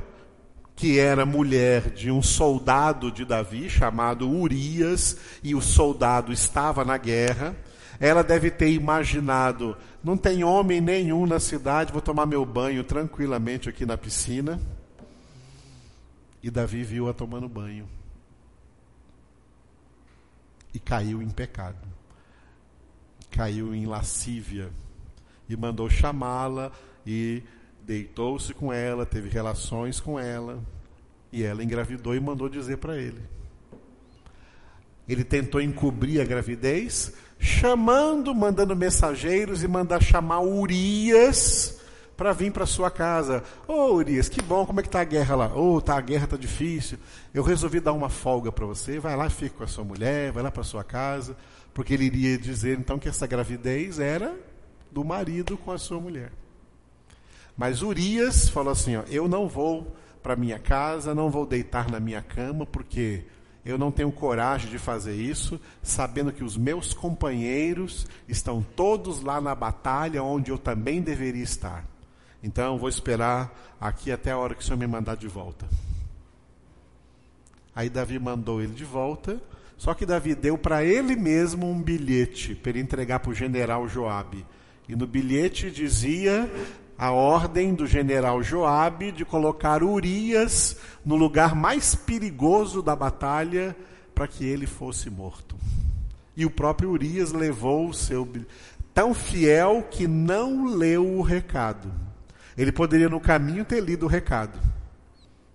[0.81, 6.97] que era mulher de um soldado de Davi chamado Urias, e o soldado estava na
[6.97, 7.55] guerra.
[7.99, 13.69] Ela deve ter imaginado: não tem homem nenhum na cidade, vou tomar meu banho tranquilamente
[13.69, 14.59] aqui na piscina.
[16.41, 17.87] E Davi viu-a tomando banho.
[20.73, 21.77] E caiu em pecado.
[23.29, 24.71] Caiu em lascívia.
[25.47, 26.71] E mandou chamá-la
[27.05, 27.43] e
[27.85, 30.59] deitou-se com ela, teve relações com ela,
[31.31, 33.21] e ela engravidou e mandou dizer para ele.
[35.07, 41.79] Ele tentou encobrir a gravidez, chamando, mandando mensageiros e mandar chamar Urias
[42.15, 43.43] para vir para sua casa.
[43.67, 45.55] Ô oh, Urias, que bom, como é que tá a guerra lá?
[45.55, 46.99] Ô, oh, tá a guerra tá difícil.
[47.33, 48.99] Eu resolvi dar uma folga para você.
[48.99, 51.35] Vai lá, fica com a sua mulher, vai lá para sua casa,
[51.73, 54.35] porque ele iria dizer então que essa gravidez era
[54.91, 56.31] do marido com a sua mulher.
[57.61, 61.99] Mas Urias falou assim: ó, Eu não vou para minha casa, não vou deitar na
[61.99, 63.23] minha cama, porque
[63.63, 69.39] eu não tenho coragem de fazer isso, sabendo que os meus companheiros estão todos lá
[69.39, 71.85] na batalha onde eu também deveria estar.
[72.41, 75.67] Então, vou esperar aqui até a hora que o Senhor me mandar de volta.
[77.75, 79.39] Aí Davi mandou ele de volta,
[79.77, 83.87] só que Davi deu para ele mesmo um bilhete para ele entregar para o general
[83.87, 84.47] Joabe.
[84.89, 86.51] E no bilhete dizia
[87.01, 93.75] a ordem do general Joabe de colocar Urias no lugar mais perigoso da batalha
[94.13, 95.55] para que ele fosse morto.
[96.37, 98.29] E o próprio Urias levou o seu
[98.93, 101.91] tão fiel que não leu o recado.
[102.55, 104.59] Ele poderia no caminho ter lido o recado,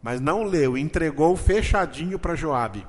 [0.02, 2.84] mas não leu, entregou fechadinho para Joabe.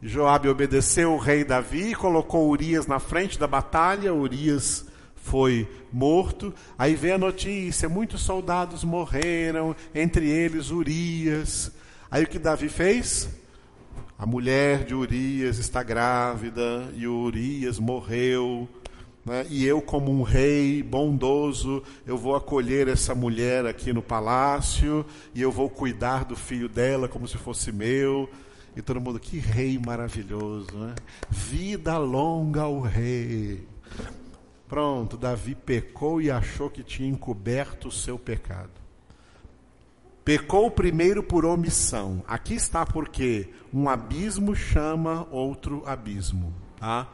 [0.00, 4.86] Joabe obedeceu o rei Davi, colocou Urias na frente da batalha, Urias
[5.24, 6.54] foi morto.
[6.78, 11.72] Aí vem a notícia: muitos soldados morreram, entre eles Urias.
[12.10, 13.28] Aí o que Davi fez?
[14.18, 18.68] A mulher de Urias está grávida e Urias morreu.
[19.24, 19.46] Né?
[19.48, 25.40] E eu, como um rei bondoso, eu vou acolher essa mulher aqui no palácio e
[25.40, 28.28] eu vou cuidar do filho dela como se fosse meu.
[28.76, 30.94] E todo mundo, que rei maravilhoso, né?
[31.30, 33.66] Vida longa ao rei.
[34.68, 38.70] Pronto, Davi pecou e achou que tinha encoberto o seu pecado.
[40.24, 42.24] Pecou primeiro por omissão.
[42.26, 46.54] Aqui está porque um abismo chama outro abismo.
[46.78, 47.06] Tá?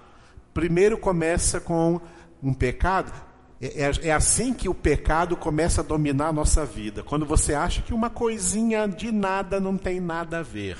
[0.55, 2.01] Primeiro começa com
[2.41, 3.13] um pecado.
[3.61, 7.03] É, é, é, assim que o pecado começa a dominar a nossa vida.
[7.03, 10.79] Quando você acha que uma coisinha de nada não tem nada a ver.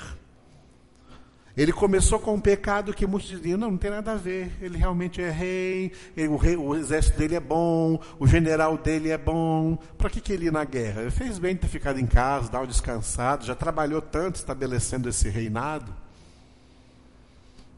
[1.55, 4.51] Ele começou com um pecado que muitos diziam, não, não tem nada a ver.
[4.61, 9.09] Ele realmente é rei, ele, o, rei o, exército dele é bom, o general dele
[9.09, 9.77] é bom.
[9.97, 11.01] Para que, que ele ia na guerra?
[11.01, 15.27] Ele fez bem ter ficado em casa, dar um descansado, já trabalhou tanto estabelecendo esse
[15.27, 15.93] reinado.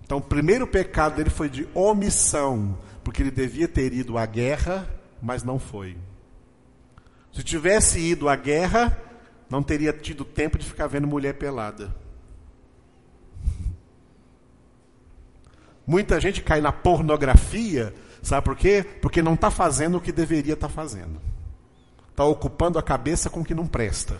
[0.05, 4.87] Então, o primeiro pecado dele foi de omissão, porque ele devia ter ido à guerra,
[5.21, 5.97] mas não foi.
[7.31, 8.95] Se tivesse ido à guerra,
[9.49, 12.02] não teria tido tempo de ficar vendo mulher pelada.
[15.85, 18.85] Muita gente cai na pornografia, sabe por quê?
[19.01, 21.19] Porque não está fazendo o que deveria estar tá fazendo.
[22.09, 24.19] Está ocupando a cabeça com o que não presta.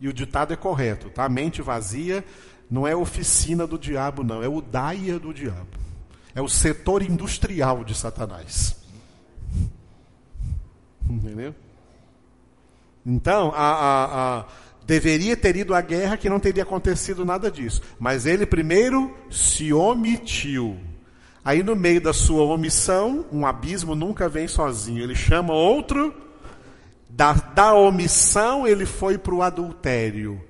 [0.00, 1.24] E o ditado é correto, tá?
[1.24, 2.24] A mente vazia
[2.70, 5.68] não é oficina do diabo, não, é o daia do diabo.
[6.34, 8.76] É o setor industrial de Satanás.
[11.08, 11.54] Entendeu?
[13.06, 14.44] Então, a, a, a
[14.86, 17.82] Deveria ter ido à guerra que não teria acontecido nada disso.
[17.98, 20.78] Mas ele primeiro se omitiu.
[21.44, 25.02] Aí no meio da sua omissão, um abismo nunca vem sozinho.
[25.02, 26.14] Ele chama outro.
[27.08, 30.40] Da, da omissão ele foi para o adultério.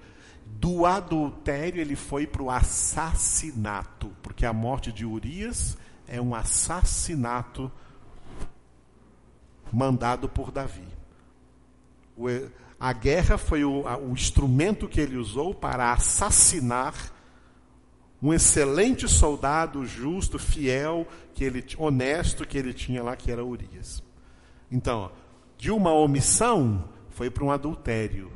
[0.45, 4.13] Do adultério ele foi para o assassinato.
[4.23, 7.73] Porque a morte de Urias é um assassinato
[9.73, 10.89] mandado por Davi.
[12.17, 12.29] O,
[12.79, 16.95] a guerra foi o, a, o instrumento que ele usou para assassinar
[18.23, 24.03] um excelente soldado, justo, fiel, que ele, honesto que ele tinha lá, que era Urias.
[24.71, 25.11] Então,
[25.57, 28.31] de uma omissão foi para um adultério.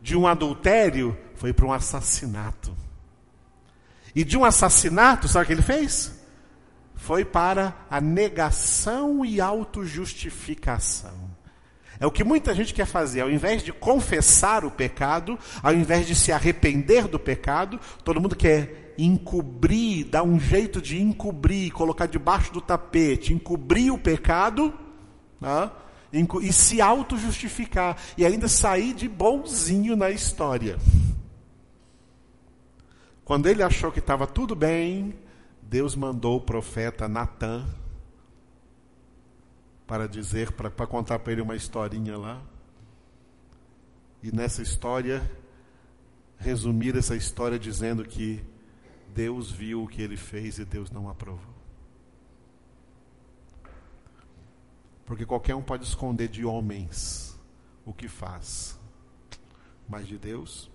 [0.00, 2.74] De um adultério foi para um assassinato.
[4.14, 6.14] E de um assassinato, sabe o que ele fez?
[6.94, 11.25] Foi para a negação e autojustificação.
[11.98, 16.06] É o que muita gente quer fazer, ao invés de confessar o pecado, ao invés
[16.06, 22.06] de se arrepender do pecado, todo mundo quer encobrir, dar um jeito de encobrir, colocar
[22.06, 24.72] debaixo do tapete, encobrir o pecado
[25.40, 25.70] né?
[26.12, 30.78] e se auto-justificar e ainda sair de bonzinho na história.
[33.24, 35.14] Quando ele achou que estava tudo bem,
[35.60, 37.66] Deus mandou o profeta Natan
[39.86, 42.42] para dizer, para, para contar para ele uma historinha lá.
[44.22, 45.22] E nessa história,
[46.38, 48.44] resumir essa história dizendo que
[49.14, 51.54] Deus viu o que ele fez e Deus não aprovou.
[55.04, 57.38] Porque qualquer um pode esconder de homens
[57.84, 58.76] o que faz,
[59.88, 60.68] mas de Deus,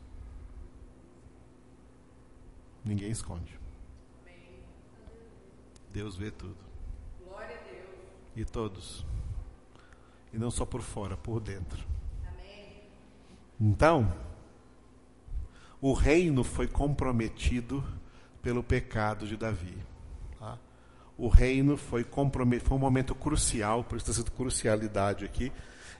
[2.85, 3.59] ninguém esconde.
[5.91, 6.60] Deus vê tudo
[8.35, 9.05] e todos.
[10.33, 11.83] E não só por fora, por dentro.
[12.27, 12.83] Amém.
[13.59, 14.13] Então,
[15.81, 17.83] o reino foi comprometido
[18.41, 19.77] pelo pecado de Davi.
[20.39, 20.57] Tá?
[21.21, 22.67] o reino foi comprometido.
[22.67, 25.51] Foi um momento crucial, por isso está sendo crucialidade aqui,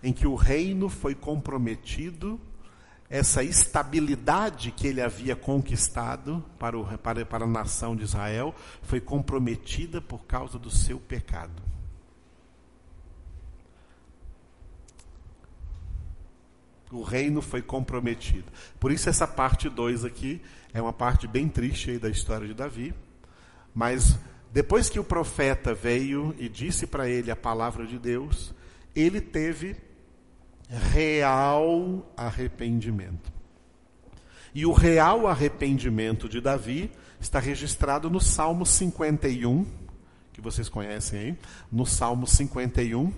[0.01, 2.39] em que o reino foi comprometido,
[3.07, 8.99] essa estabilidade que ele havia conquistado para, o, para, para a nação de Israel foi
[8.99, 11.61] comprometida por causa do seu pecado.
[16.92, 18.52] O reino foi comprometido.
[18.80, 20.42] Por isso, essa parte 2 aqui
[20.74, 22.94] é uma parte bem triste da história de Davi.
[23.74, 24.18] Mas
[24.52, 28.54] depois que o profeta veio e disse para ele a palavra de Deus,
[28.94, 29.78] ele teve
[30.70, 33.32] real arrependimento.
[34.54, 39.66] E o real arrependimento de Davi está registrado no Salmo 51,
[40.34, 41.38] que vocês conhecem aí,
[41.72, 43.14] no Salmo 51,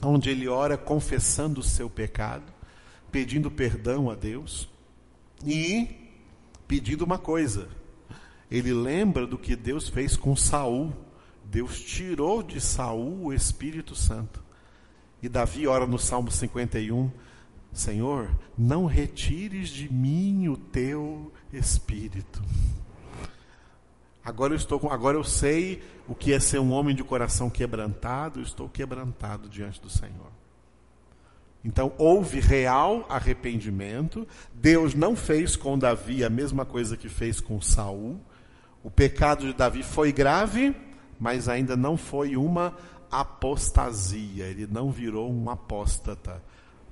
[0.00, 2.59] onde ele ora confessando o seu pecado
[3.10, 4.68] pedindo perdão a Deus
[5.44, 5.88] e
[6.66, 7.68] pedindo uma coisa.
[8.50, 10.92] Ele lembra do que Deus fez com Saul.
[11.44, 14.42] Deus tirou de Saul o Espírito Santo.
[15.22, 17.10] E Davi ora no Salmo 51,
[17.72, 22.42] Senhor, não retires de mim o teu espírito.
[24.24, 27.50] Agora eu estou com, agora eu sei o que é ser um homem de coração
[27.50, 30.29] quebrantado, estou quebrantado diante do Senhor.
[31.64, 34.26] Então houve real arrependimento.
[34.54, 38.20] Deus não fez com Davi a mesma coisa que fez com Saul.
[38.82, 40.74] O pecado de Davi foi grave,
[41.18, 42.74] mas ainda não foi uma
[43.10, 44.46] apostasia.
[44.46, 46.42] Ele não virou um apóstata.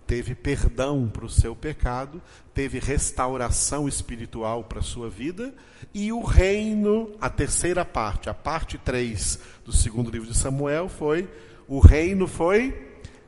[0.07, 2.23] Teve perdão para o seu pecado,
[2.55, 5.55] teve restauração espiritual para a sua vida,
[5.93, 11.29] e o reino, a terceira parte, a parte 3 do segundo livro de Samuel, foi:
[11.69, 12.73] o reino foi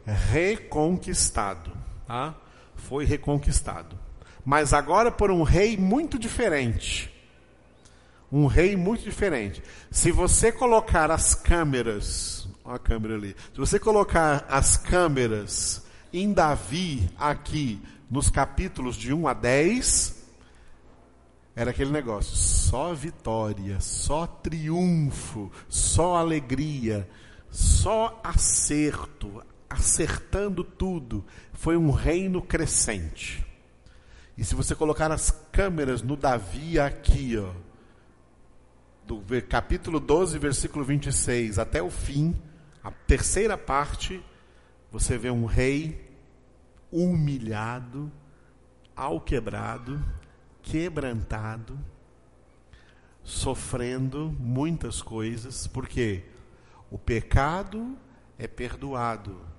[0.07, 1.73] reconquistado.
[2.07, 2.35] Tá?
[2.75, 3.99] Foi reconquistado.
[4.45, 7.11] Mas agora por um rei muito diferente.
[8.33, 9.63] Um rei muito diferente.
[9.91, 13.37] Se você colocar as câmeras, olha a câmera ali.
[13.53, 17.81] Se você colocar as câmeras em Davi aqui
[18.11, 20.21] nos capítulos de 1 a 10,
[21.55, 27.09] era aquele negócio, só vitória, só triunfo, só alegria,
[27.51, 31.25] só acerto, acertando tudo.
[31.53, 33.47] Foi um reino crescente.
[34.37, 37.53] E se você colocar as câmeras no Davi aqui, ó,
[39.07, 42.35] do capítulo 12, versículo 26 até o fim,
[42.83, 44.23] a terceira parte,
[44.91, 46.11] você vê um rei
[46.91, 48.11] humilhado,
[48.97, 50.03] alquebrado,
[50.63, 51.79] quebrantado,
[53.23, 56.25] sofrendo muitas coisas, porque
[56.91, 57.97] o pecado
[58.39, 59.50] é perdoado,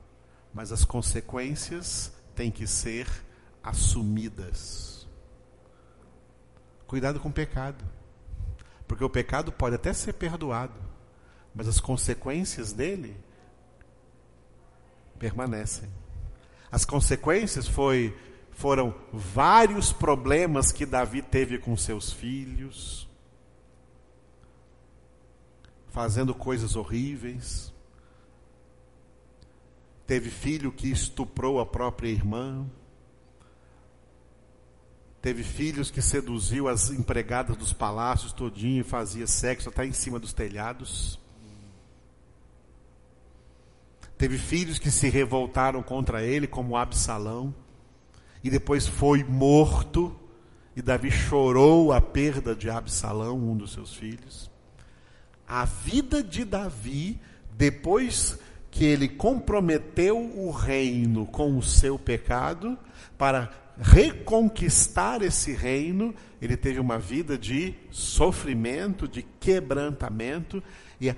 [0.54, 3.08] mas as consequências têm que ser
[3.64, 5.08] assumidas.
[6.88, 7.84] Cuidado com o pecado,
[8.88, 10.74] porque o pecado pode até ser perdoado,
[11.56, 13.16] mas as consequências dele
[15.18, 15.90] permanecem.
[16.70, 18.18] As consequências foi,
[18.52, 23.08] foram vários problemas que Davi teve com seus filhos,
[25.90, 27.71] fazendo coisas horríveis
[30.12, 32.70] teve filho que estuprou a própria irmã,
[35.22, 40.20] teve filhos que seduziu as empregadas dos palácios todinho e fazia sexo até em cima
[40.20, 41.18] dos telhados.
[44.18, 47.56] Teve filhos que se revoltaram contra ele, como Absalão,
[48.44, 50.14] e depois foi morto,
[50.76, 54.52] e Davi chorou a perda de Absalão, um dos seus filhos.
[55.48, 57.18] A vida de Davi,
[57.56, 58.38] depois
[58.72, 62.80] que ele comprometeu o reino com o seu pecado,
[63.18, 70.64] para reconquistar esse reino, ele teve uma vida de sofrimento, de quebrantamento,
[71.00, 71.14] e,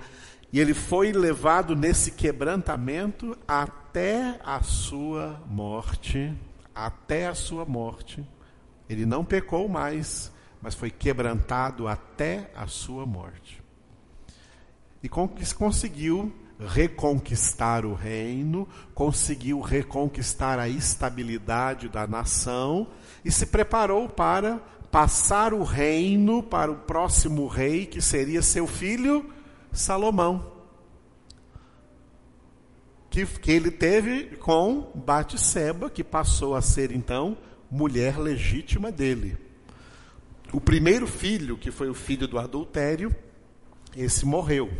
[0.52, 6.34] e ele foi levado nesse quebrantamento até a sua morte.
[6.74, 8.26] Até a sua morte.
[8.88, 13.62] Ele não pecou mais, mas foi quebrantado até a sua morte.
[15.00, 22.88] E conseguiu reconquistar o reino, conseguiu reconquistar a estabilidade da nação
[23.24, 29.28] e se preparou para passar o reino para o próximo rei, que seria seu filho
[29.72, 30.52] Salomão.
[33.10, 37.36] Que, que ele teve com Batseba, que passou a ser então
[37.70, 39.36] mulher legítima dele.
[40.52, 43.14] O primeiro filho, que foi o filho do adultério,
[43.96, 44.70] esse morreu.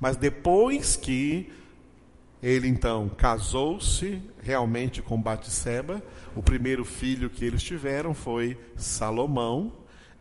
[0.00, 1.52] Mas depois que
[2.42, 6.02] ele então casou-se realmente com Batseba,
[6.34, 9.72] o primeiro filho que eles tiveram foi Salomão,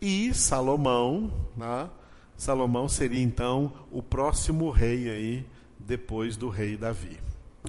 [0.02, 1.90] e Salomão, né,
[2.36, 5.46] Salomão seria então o próximo rei aí
[5.78, 7.18] depois do rei Davi.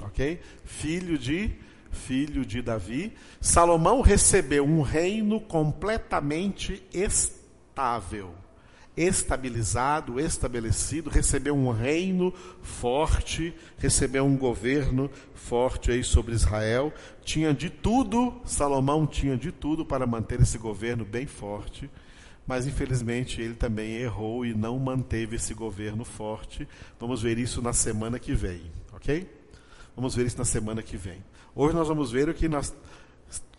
[0.03, 0.41] OK?
[0.65, 1.53] Filho de
[1.91, 8.33] filho de Davi, Salomão recebeu um reino completamente estável
[9.01, 12.33] estabilizado, estabelecido, recebeu um reino
[12.63, 16.93] forte, recebeu um governo forte aí sobre Israel.
[17.25, 21.91] Tinha de tudo, Salomão tinha de tudo para manter esse governo bem forte,
[22.47, 26.69] mas infelizmente ele também errou e não manteve esse governo forte.
[26.99, 29.27] Vamos ver isso na semana que vem, ok?
[29.97, 31.25] Vamos ver isso na semana que vem.
[31.55, 32.75] Hoje nós vamos ver o que nós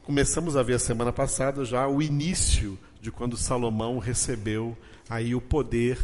[0.04, 4.78] começamos a ver a semana passada já o início de quando Salomão recebeu
[5.10, 5.98] aí o poder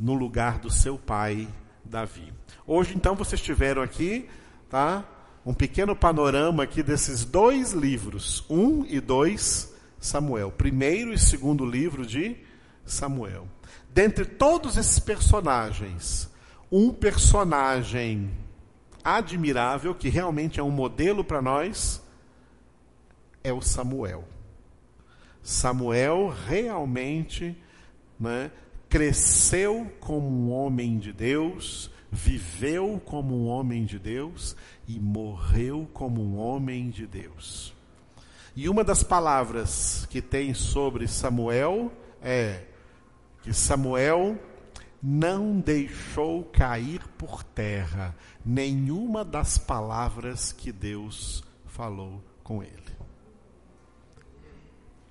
[0.00, 1.46] no lugar do seu pai
[1.84, 2.32] Davi.
[2.66, 4.26] Hoje então vocês tiveram aqui,
[4.70, 5.04] tá?
[5.44, 12.06] Um pequeno panorama aqui desses dois livros, um e dois Samuel, primeiro e segundo livro
[12.06, 12.36] de
[12.86, 13.46] Samuel.
[13.90, 16.30] Dentre todos esses personagens,
[16.72, 18.30] um personagem
[19.04, 22.02] admirável que realmente é um modelo para nós
[23.42, 24.24] é o Samuel.
[25.44, 27.54] Samuel realmente
[28.18, 28.50] né,
[28.88, 34.56] cresceu como um homem de Deus, viveu como um homem de Deus
[34.88, 37.74] e morreu como um homem de Deus.
[38.56, 41.92] E uma das palavras que tem sobre Samuel
[42.22, 42.62] é
[43.42, 44.38] que Samuel
[45.02, 52.83] não deixou cair por terra nenhuma das palavras que Deus falou com ele.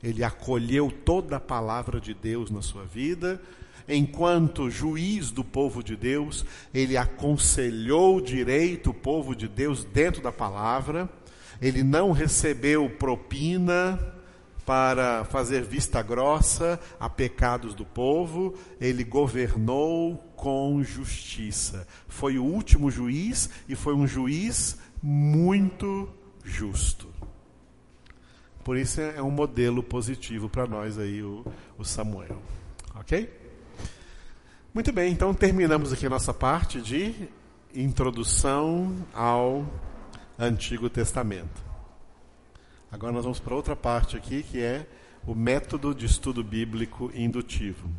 [0.03, 3.41] Ele acolheu toda a palavra de Deus na sua vida.
[3.87, 10.31] Enquanto juiz do povo de Deus, ele aconselhou direito o povo de Deus dentro da
[10.31, 11.09] palavra.
[11.61, 13.99] Ele não recebeu propina
[14.65, 21.87] para fazer vista grossa a pecados do povo, ele governou com justiça.
[22.07, 26.09] Foi o último juiz e foi um juiz muito
[26.43, 27.12] justo.
[28.63, 31.45] Por isso é um modelo positivo para nós aí, o,
[31.77, 32.41] o Samuel.
[32.95, 33.29] Ok?
[34.73, 37.13] Muito bem, então terminamos aqui a nossa parte de
[37.75, 39.65] introdução ao
[40.39, 41.61] Antigo Testamento.
[42.91, 44.87] Agora nós vamos para outra parte aqui, que é
[45.27, 47.89] o método de estudo bíblico indutivo.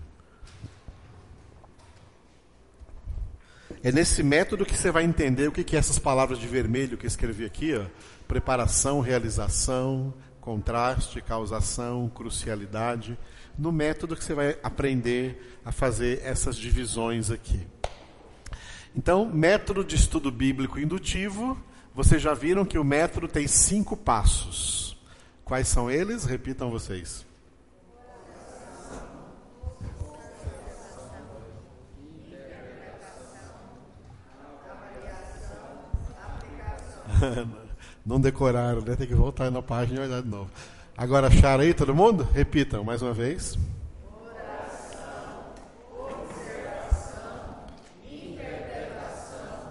[3.83, 7.05] É nesse método que você vai entender o que é essas palavras de vermelho que
[7.05, 7.85] eu escrevi aqui, ó.
[8.27, 10.15] Preparação, realização,
[10.45, 13.19] contraste, causação, crucialidade,
[13.59, 17.67] no método que você vai aprender a fazer essas divisões aqui.
[18.95, 21.59] Então, método de estudo bíblico indutivo,
[21.95, 25.03] vocês já viram que o método tem cinco passos.
[25.47, 26.27] Quais são eles?
[26.27, 27.25] Repitam vocês.
[38.05, 38.97] Não decoraram, né?
[38.97, 40.51] Tem que voltar na página e olhar de novo.
[40.97, 42.29] Agora acharam aí todo mundo?
[42.35, 43.59] Repitam mais uma vez.
[44.23, 45.55] Oração,
[45.99, 47.65] observação,
[48.05, 49.71] interpretação,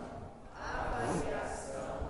[0.59, 2.09] avaliação,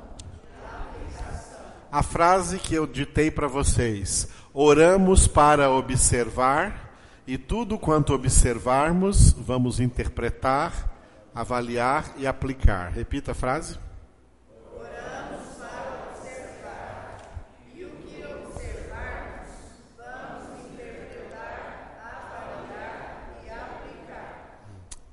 [0.64, 1.60] aplicação.
[1.92, 6.96] A frase que eu ditei para vocês: oramos para observar
[7.28, 10.90] e tudo quanto observarmos, vamos interpretar,
[11.36, 12.92] avaliar e aplicar.
[12.92, 13.78] Repita a frase.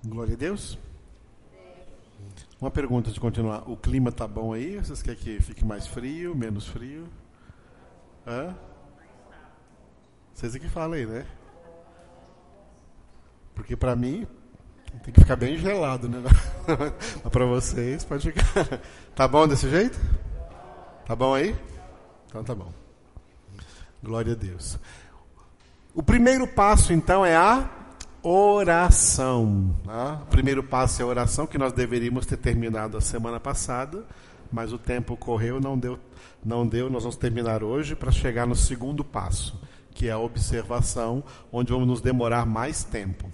[0.03, 0.79] Glória a Deus.
[2.59, 3.71] Uma pergunta de continuar.
[3.71, 4.77] O clima tá bom aí?
[4.79, 7.07] Vocês querem que fique mais frio, menos frio?
[8.27, 8.57] Hã?
[10.33, 11.27] Vocês é que falam aí, né?
[13.55, 14.27] Porque para mim
[15.05, 16.23] tem que ficar bem gelado, né?
[17.23, 18.81] Mas para vocês pode ficar.
[19.15, 20.01] Tá bom desse jeito?
[21.05, 21.55] Tá bom aí?
[22.27, 22.73] Então tá bom.
[24.03, 24.79] Glória a Deus.
[25.95, 27.80] O primeiro passo então é a
[28.23, 29.75] oração.
[29.85, 30.21] Tá?
[30.23, 34.05] O primeiro passo é a oração, que nós deveríamos ter terminado a semana passada,
[34.53, 35.99] mas o tempo correu, não deu,
[36.45, 36.91] não deu.
[36.91, 39.59] Nós vamos terminar hoje para chegar no segundo passo,
[39.95, 43.31] que é a observação, onde vamos nos demorar mais tempo.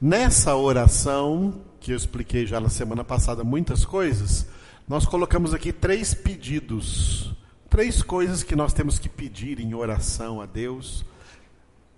[0.00, 4.46] Nessa oração, que eu expliquei já na semana passada muitas coisas,
[4.86, 7.34] nós colocamos aqui três pedidos,
[7.70, 11.04] três coisas que nós temos que pedir em oração a Deus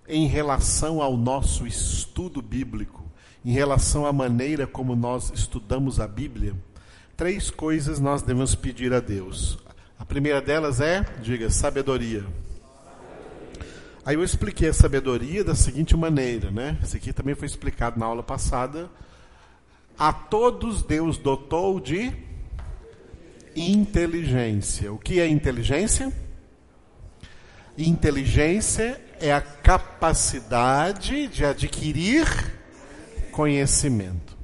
[0.09, 3.05] em relação ao nosso estudo bíblico,
[3.45, 6.55] em relação à maneira como nós estudamos a Bíblia,
[7.15, 9.59] três coisas nós devemos pedir a Deus.
[9.99, 12.25] A primeira delas é, diga, sabedoria.
[14.03, 16.77] Aí eu expliquei a sabedoria da seguinte maneira, né?
[16.81, 18.89] Isso aqui também foi explicado na aula passada.
[19.97, 22.11] A todos Deus dotou de
[23.55, 24.91] inteligência.
[24.91, 26.11] O que é inteligência?
[27.77, 32.25] Inteligência é a capacidade de adquirir
[33.31, 34.37] conhecimento.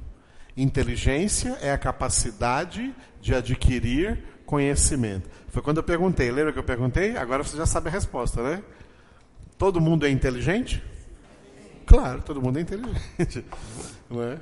[0.56, 5.28] Inteligência é a capacidade de adquirir conhecimento.
[5.48, 7.16] Foi quando eu perguntei, lembra que eu perguntei?
[7.16, 8.62] Agora você já sabe a resposta, né?
[9.58, 10.82] Todo mundo é inteligente?
[11.84, 13.44] Claro, todo mundo é inteligente.
[14.08, 14.38] Não é?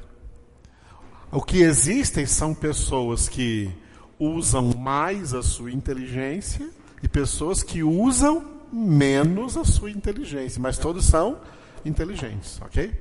[1.31, 3.71] O que existem são pessoas que
[4.19, 6.69] usam mais a sua inteligência
[7.03, 11.39] e pessoas que usam menos a sua inteligência, mas todos são
[11.85, 12.93] inteligentes, ok?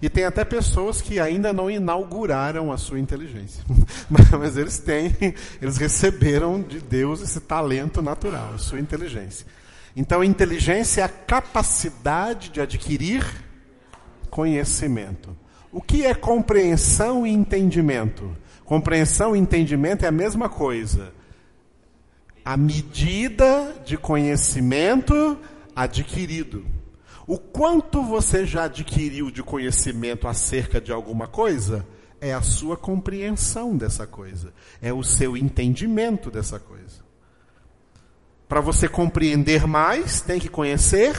[0.00, 3.64] E tem até pessoas que ainda não inauguraram a sua inteligência,
[4.38, 5.14] mas eles têm,
[5.60, 9.46] eles receberam de Deus esse talento natural, a sua inteligência.
[9.96, 13.24] Então, inteligência é a capacidade de adquirir
[14.28, 15.34] conhecimento.
[15.72, 18.36] O que é compreensão e entendimento?
[18.66, 21.14] Compreensão e entendimento é a mesma coisa.
[22.46, 25.36] A medida de conhecimento
[25.74, 26.64] adquirido.
[27.26, 31.84] O quanto você já adquiriu de conhecimento acerca de alguma coisa
[32.20, 37.04] é a sua compreensão dessa coisa, é o seu entendimento dessa coisa.
[38.48, 41.16] Para você compreender mais, tem que conhecer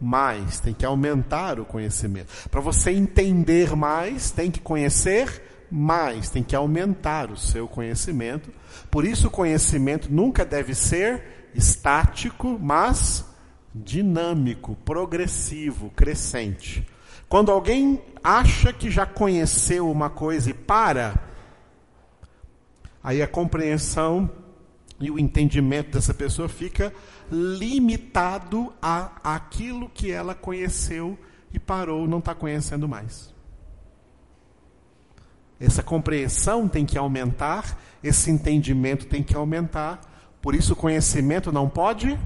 [0.00, 2.32] mais, tem que aumentar o conhecimento.
[2.50, 8.50] Para você entender mais, tem que conhecer mais, tem que aumentar o seu conhecimento.
[8.90, 13.24] Por isso, o conhecimento nunca deve ser estático, mas
[13.74, 16.86] dinâmico, progressivo, crescente.
[17.28, 21.14] Quando alguém acha que já conheceu uma coisa e para,
[23.02, 24.30] aí a compreensão
[25.00, 26.94] e o entendimento dessa pessoa fica
[27.30, 31.18] limitado a aquilo que ela conheceu
[31.52, 33.33] e parou, não está conhecendo mais.
[35.58, 40.00] Essa compreensão tem que aumentar, esse entendimento tem que aumentar.
[40.42, 42.18] Por isso o conhecimento não pode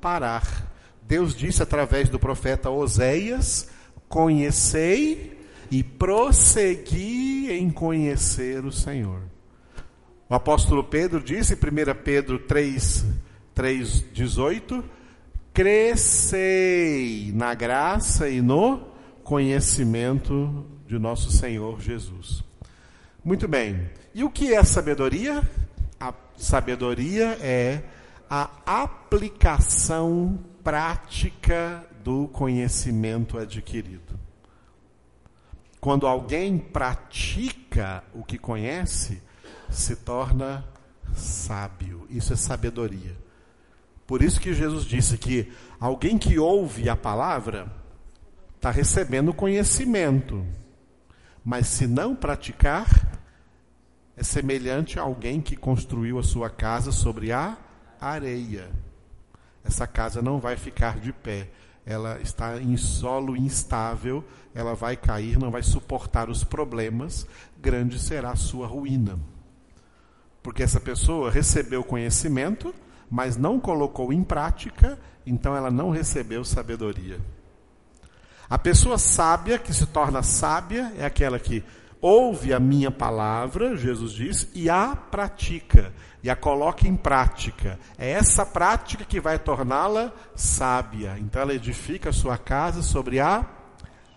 [0.00, 0.72] parar.
[1.02, 3.68] Deus disse através do profeta Oséias:
[4.08, 5.36] Conhecei
[5.70, 9.22] e prossegui em conhecer o Senhor.
[10.28, 11.58] O apóstolo Pedro disse, 1
[12.02, 13.06] Pedro 3,
[13.54, 14.84] 3, 18:
[15.52, 18.88] Crescei na graça e no
[19.24, 22.45] conhecimento de nosso Senhor Jesus.
[23.26, 23.90] Muito bem.
[24.14, 25.42] E o que é sabedoria?
[25.98, 27.82] A sabedoria é
[28.30, 34.16] a aplicação prática do conhecimento adquirido.
[35.80, 39.20] Quando alguém pratica o que conhece,
[39.68, 40.64] se torna
[41.12, 42.06] sábio.
[42.08, 43.16] Isso é sabedoria.
[44.06, 47.66] Por isso que Jesus disse que alguém que ouve a palavra
[48.54, 50.46] está recebendo conhecimento.
[51.44, 53.15] Mas se não praticar,
[54.16, 57.56] é semelhante a alguém que construiu a sua casa sobre a
[58.00, 58.70] areia.
[59.62, 61.48] Essa casa não vai ficar de pé.
[61.84, 67.26] Ela está em solo instável, ela vai cair, não vai suportar os problemas,
[67.60, 69.18] grande será a sua ruína.
[70.42, 72.74] Porque essa pessoa recebeu conhecimento,
[73.10, 77.20] mas não colocou em prática, então ela não recebeu sabedoria.
[78.48, 81.64] A pessoa sábia, que se torna sábia, é aquela que
[82.06, 85.92] ouve a minha palavra, Jesus diz, e a pratica,
[86.22, 87.80] e a coloca em prática.
[87.98, 91.16] É essa prática que vai torná-la sábia.
[91.18, 93.44] Então ela edifica a sua casa sobre a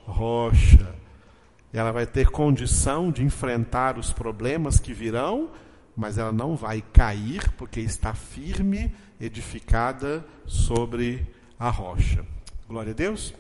[0.06, 0.96] rocha.
[1.74, 5.50] E ela vai ter condição de enfrentar os problemas que virão,
[5.98, 11.26] mas ela não vai cair, porque está firme, edificada sobre
[11.58, 12.24] a rocha.
[12.68, 13.34] Glória a Deus.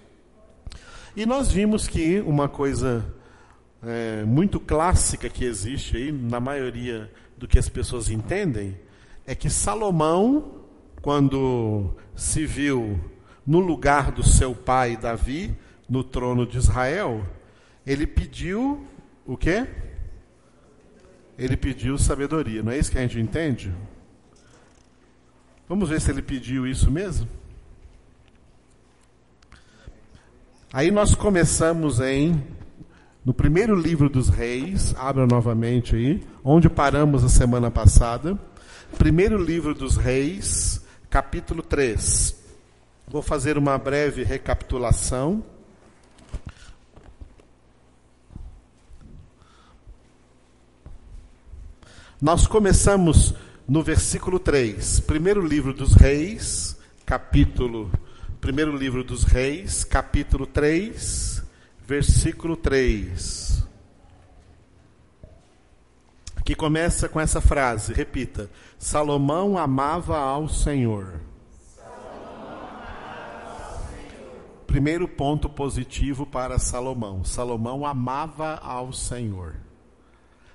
[1.15, 3.18] E nós vimos que uma coisa
[3.83, 8.77] é, muito clássica que existe aí, na maioria do que as pessoas entendem,
[9.25, 10.63] é que Salomão,
[11.01, 12.99] quando se viu
[13.45, 15.55] no lugar do seu pai Davi,
[15.87, 17.25] no trono de Israel,
[17.85, 18.85] ele pediu
[19.25, 19.65] o quê?
[21.37, 23.73] Ele pediu sabedoria, não é isso que a gente entende?
[25.67, 27.27] Vamos ver se ele pediu isso mesmo?
[30.73, 32.43] Aí nós começamos em
[33.25, 38.39] no primeiro livro dos reis, abra novamente aí, onde paramos a semana passada.
[38.97, 42.35] Primeiro livro dos reis, capítulo 3.
[43.07, 45.43] Vou fazer uma breve recapitulação.
[52.21, 53.33] Nós começamos
[53.67, 57.91] no versículo 3, primeiro livro dos reis, capítulo
[58.41, 61.38] Primeiro livro dos Reis, capítulo 3,
[61.89, 63.67] versículo 3.
[66.35, 71.19] Aqui começa com essa frase, repita: Salomão amava ao Senhor.
[74.67, 79.55] Primeiro ponto positivo para Salomão: Salomão amava ao Senhor.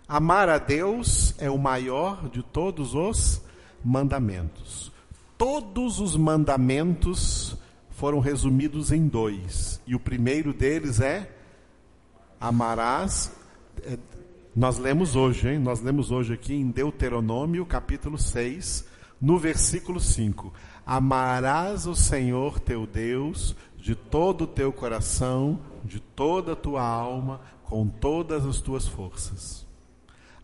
[0.07, 3.43] Amar a Deus é o maior de todos os
[3.85, 4.93] mandamentos.
[5.37, 7.57] Todos os mandamentos
[7.95, 9.81] foram resumidos em dois.
[9.87, 11.31] E o primeiro deles é:
[12.41, 13.33] amarás.
[13.83, 13.99] É,
[14.55, 15.59] nós lemos hoje, hein?
[15.59, 18.87] Nós lemos hoje aqui em Deuteronômio, capítulo 6,
[19.21, 20.53] no versículo 5.
[20.87, 27.41] Amarás o Senhor teu Deus de todo o teu coração, de toda a tua alma,
[27.65, 29.67] com todas as tuas forças.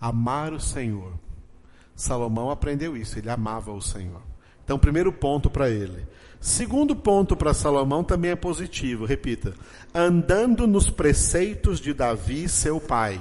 [0.00, 1.12] Amar o Senhor.
[1.94, 4.22] Salomão aprendeu isso, ele amava o Senhor.
[4.64, 6.06] Então, primeiro ponto para ele.
[6.40, 9.54] Segundo ponto para Salomão também é positivo, repita:
[9.94, 13.20] andando nos preceitos de Davi, seu pai.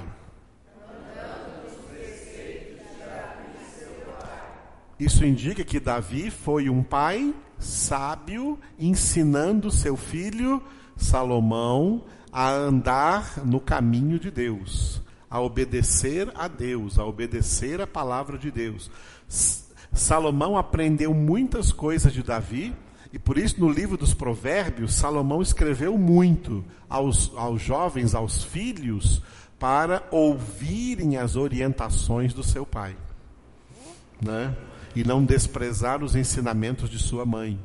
[4.98, 10.62] Isso indica que Davi foi um pai sábio, ensinando seu filho
[10.96, 18.38] Salomão a andar no caminho de Deus, a obedecer a Deus, a obedecer a palavra
[18.38, 18.90] de Deus.
[19.92, 22.74] Salomão aprendeu muitas coisas de Davi,
[23.12, 29.20] e por isso, no livro dos Provérbios, Salomão escreveu muito aos, aos jovens, aos filhos,
[29.58, 32.96] para ouvirem as orientações do seu pai.
[34.24, 34.56] Né?
[34.94, 37.58] E não desprezar os ensinamentos de sua mãe.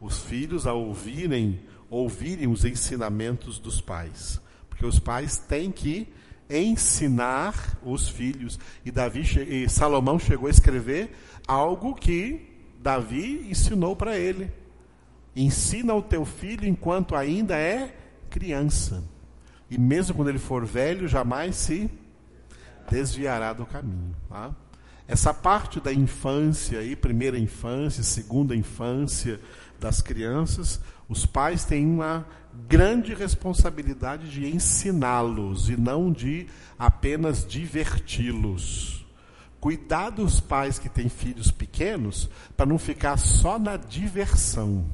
[0.00, 1.60] Os filhos, ao ouvirem,
[1.90, 4.40] ouvirem os ensinamentos dos pais.
[4.70, 6.08] Porque os pais têm que
[6.48, 8.58] ensinar os filhos.
[8.84, 11.14] E Davi e Salomão chegou a escrever
[11.46, 12.40] algo que
[12.80, 14.50] Davi ensinou para ele.
[15.34, 17.94] Ensina o teu filho enquanto ainda é
[18.30, 19.04] criança.
[19.70, 21.90] E mesmo quando ele for velho, jamais se
[22.90, 24.16] desviará do caminho.
[24.28, 24.54] Tá?
[25.06, 29.40] Essa parte da infância, aí, primeira infância, segunda infância
[29.78, 32.26] das crianças, os pais têm uma
[32.68, 36.46] grande responsabilidade de ensiná-los e não de
[36.78, 39.06] apenas diverti-los.
[39.60, 44.84] Cuidado os pais que têm filhos pequenos para não ficar só na diversão.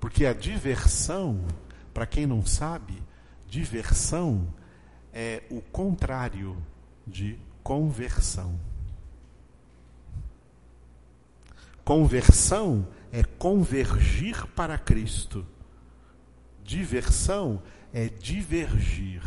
[0.00, 1.44] Porque a diversão,
[1.92, 3.02] para quem não sabe,
[3.48, 4.46] diversão
[5.12, 6.56] é o contrário
[7.06, 8.58] de conversão.
[11.84, 15.44] Conversão é convergir para Cristo.
[16.62, 19.22] Diversão é divergir.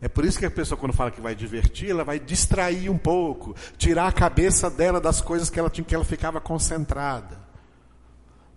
[0.00, 2.98] É por isso que a pessoa, quando fala que vai divertir, ela vai distrair um
[2.98, 7.47] pouco, tirar a cabeça dela das coisas que ela tinha, que ela ficava concentrada.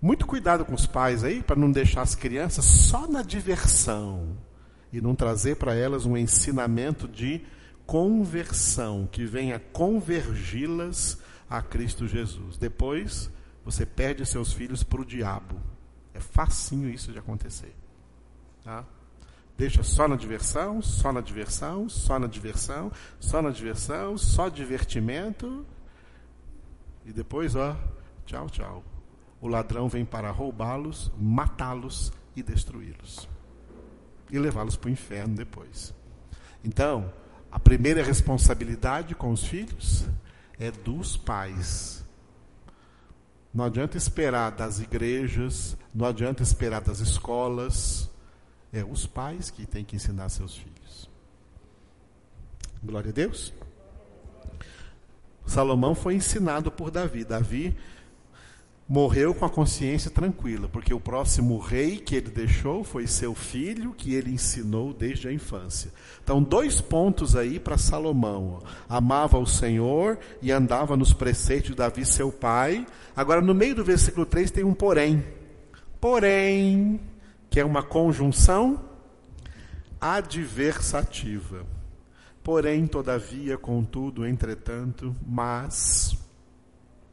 [0.02, 4.36] Muito cuidado com os pais aí, para não deixar as crianças só na diversão
[4.92, 7.46] e não trazer para elas um ensinamento de
[7.86, 12.58] conversão que venha convergi-las a Cristo Jesus.
[12.58, 13.30] Depois,
[13.64, 15.62] você perde seus filhos para o diabo.
[16.16, 17.76] É facinho isso de acontecer.
[18.64, 18.84] Tá?
[19.56, 25.64] Deixa só na diversão, só na diversão, só na diversão, só na diversão, só divertimento.
[27.06, 27.78] E depois, ó,
[28.26, 28.91] tchau, tchau
[29.42, 33.28] o ladrão vem para roubá-los, matá-los e destruí-los.
[34.30, 35.94] E levá-los para o inferno depois.
[36.64, 37.12] Então,
[37.52, 40.06] a primeira responsabilidade com os filhos
[40.60, 42.06] é dos pais.
[43.54, 48.10] Não adianta esperar das igrejas, não adianta esperar das escolas.
[48.72, 51.10] É os pais que têm que ensinar seus filhos.
[52.82, 53.54] Glória a Deus.
[55.46, 57.26] Salomão foi ensinado por Davi.
[57.26, 57.76] Davi
[58.92, 63.94] morreu com a consciência tranquila, porque o próximo rei que ele deixou foi seu filho,
[63.94, 65.94] que ele ensinou desde a infância.
[66.22, 72.06] Então, dois pontos aí para Salomão: amava o Senhor e andava nos preceitos de Davi,
[72.06, 72.86] seu pai.
[73.16, 75.24] Agora, no meio do versículo 3 tem um porém.
[76.02, 77.00] Porém,
[77.50, 78.84] que é uma conjunção
[80.02, 81.66] adversativa.
[82.44, 86.21] Porém, todavia, contudo, entretanto, mas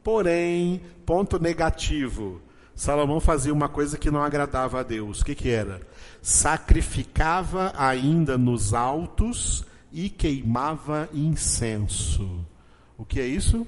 [0.03, 2.41] Porém, ponto negativo.
[2.75, 5.19] Salomão fazia uma coisa que não agradava a Deus.
[5.19, 5.81] O que, que era?
[6.21, 12.45] Sacrificava ainda nos altos e queimava incenso.
[12.97, 13.67] O que é isso?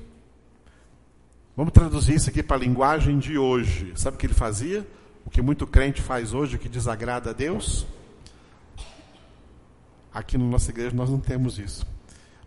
[1.57, 3.91] Vamos traduzir isso aqui para a linguagem de hoje.
[3.95, 4.87] Sabe o que ele fazia?
[5.25, 7.85] O que muito crente faz hoje que desagrada a Deus?
[10.13, 11.85] Aqui na nossa igreja nós não temos isso.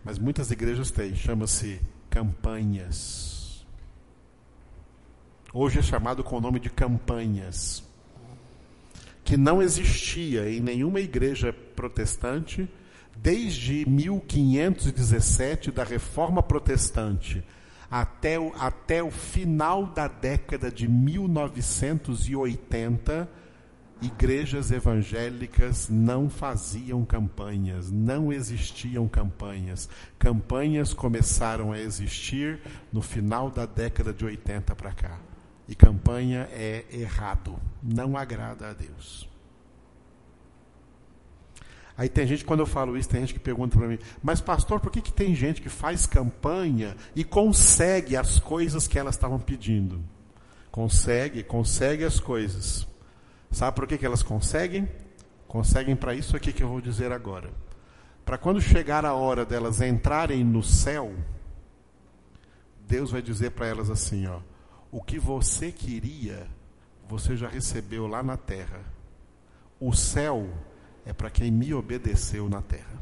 [0.03, 1.15] Mas muitas igrejas têm.
[1.15, 1.79] Chama-se
[2.09, 3.34] campanhas.
[5.57, 7.81] Hoje é chamado com o nome de campanhas.
[9.23, 12.69] que não existia em nenhuma igreja protestante
[13.15, 17.41] desde 1517 da Reforma Protestante
[17.89, 23.29] até o, até o final da década de 1980,
[24.01, 29.87] igrejas evangélicas não faziam campanhas, não existiam campanhas.
[30.19, 32.59] Campanhas começaram a existir
[32.91, 35.17] no final da década de 80 para cá.
[35.67, 39.27] E campanha é errado, não agrada a Deus.
[41.97, 44.81] Aí tem gente, quando eu falo isso, tem gente que pergunta para mim, mas pastor,
[44.81, 49.39] por que, que tem gente que faz campanha e consegue as coisas que elas estavam
[49.39, 50.03] pedindo?
[50.69, 52.85] Consegue, consegue as coisas.
[53.49, 54.89] Sabe por que, que elas conseguem?
[55.47, 57.49] Conseguem para isso aqui que eu vou dizer agora.
[58.25, 61.13] Para quando chegar a hora delas entrarem no céu,
[62.85, 64.39] Deus vai dizer para elas assim, ó,
[64.95, 66.47] o que você queria,
[67.05, 68.81] você já recebeu lá na terra.
[69.77, 70.47] O céu
[71.05, 72.97] é para quem me obedeceu na terra.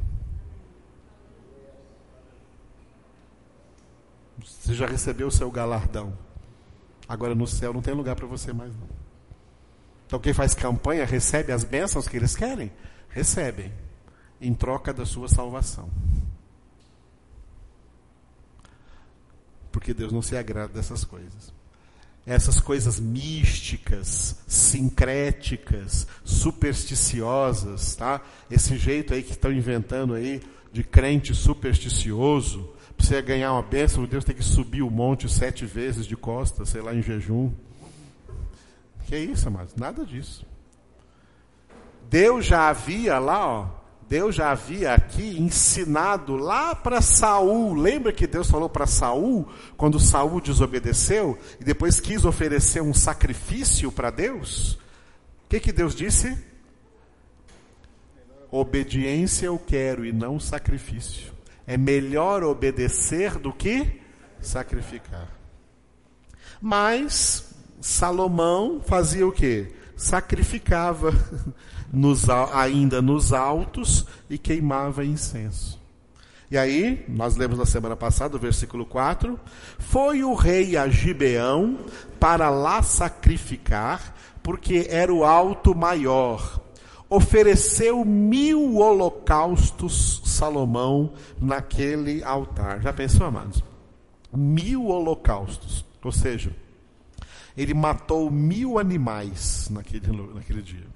[4.40, 6.18] Você já recebeu o seu galardão.
[7.08, 8.90] Agora no céu não tem lugar para você mais não.
[10.08, 12.72] Então quem faz campanha recebe as bênçãos que eles querem?
[13.08, 13.72] Recebem.
[14.42, 15.88] Em troca da sua salvação.
[19.72, 21.54] Porque Deus não se agrada dessas coisas
[22.26, 28.22] essas coisas místicas, sincréticas, supersticiosas, tá?
[28.50, 34.06] Esse jeito aí que estão inventando aí de crente supersticioso, para você ganhar uma bênção,
[34.06, 37.52] Deus tem que subir o monte sete vezes de costas, sei lá, em jejum.
[39.06, 39.76] Que isso, amados?
[39.76, 40.46] Nada disso.
[42.10, 47.74] Deus já havia lá, ó, Deus já havia aqui ensinado lá para Saul.
[47.74, 49.48] Lembra que Deus falou para Saul
[49.78, 54.74] quando Saul desobedeceu e depois quis oferecer um sacrifício para Deus?
[55.46, 56.38] O que, que Deus disse?
[58.52, 61.34] Obediência eu quero e não sacrifício.
[61.66, 64.02] É melhor obedecer do que
[64.42, 65.28] sacrificar.
[66.62, 69.74] Mas Salomão fazia o que?
[69.96, 71.12] Sacrificava
[71.94, 75.80] nos, ainda nos altos e queimava incenso.
[76.50, 79.40] E aí, nós lemos na semana passada, o versículo 4:
[79.78, 81.78] Foi o rei a Gibeão
[82.20, 86.62] para lá sacrificar, porque era o alto maior.
[87.10, 92.82] Ofereceu mil holocaustos Salomão naquele altar.
[92.82, 93.64] Já pensou, amados?
[94.32, 95.86] Mil holocaustos.
[96.04, 96.56] Ou seja,
[97.56, 100.93] ele matou mil animais naquele, naquele dia.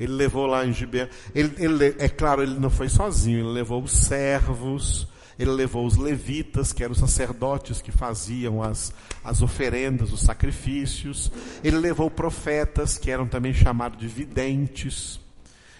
[0.00, 1.06] Ele levou lá em Gibeão.
[1.34, 5.06] Ele, ele, é claro, ele não foi sozinho, ele levou os servos,
[5.38, 11.30] ele levou os levitas, que eram os sacerdotes que faziam as, as oferendas, os sacrifícios.
[11.62, 15.20] Ele levou profetas, que eram também chamados de videntes.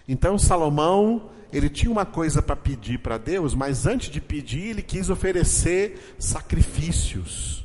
[0.07, 4.83] Então Salomão, ele tinha uma coisa para pedir para Deus, mas antes de pedir, ele
[4.83, 7.65] quis oferecer sacrifícios.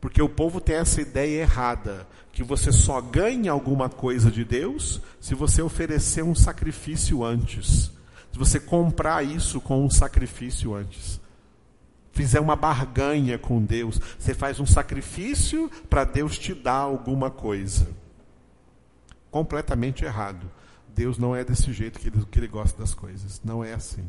[0.00, 2.04] Porque o povo tem essa ideia errada
[2.38, 7.90] que você só ganha alguma coisa de Deus se você oferecer um sacrifício antes.
[8.30, 11.20] Se você comprar isso com um sacrifício antes.
[12.12, 17.88] Fizer uma barganha com Deus, você faz um sacrifício para Deus te dar alguma coisa.
[19.32, 20.48] Completamente errado.
[20.94, 23.40] Deus não é desse jeito que ele, que ele gosta das coisas.
[23.44, 24.08] Não é assim.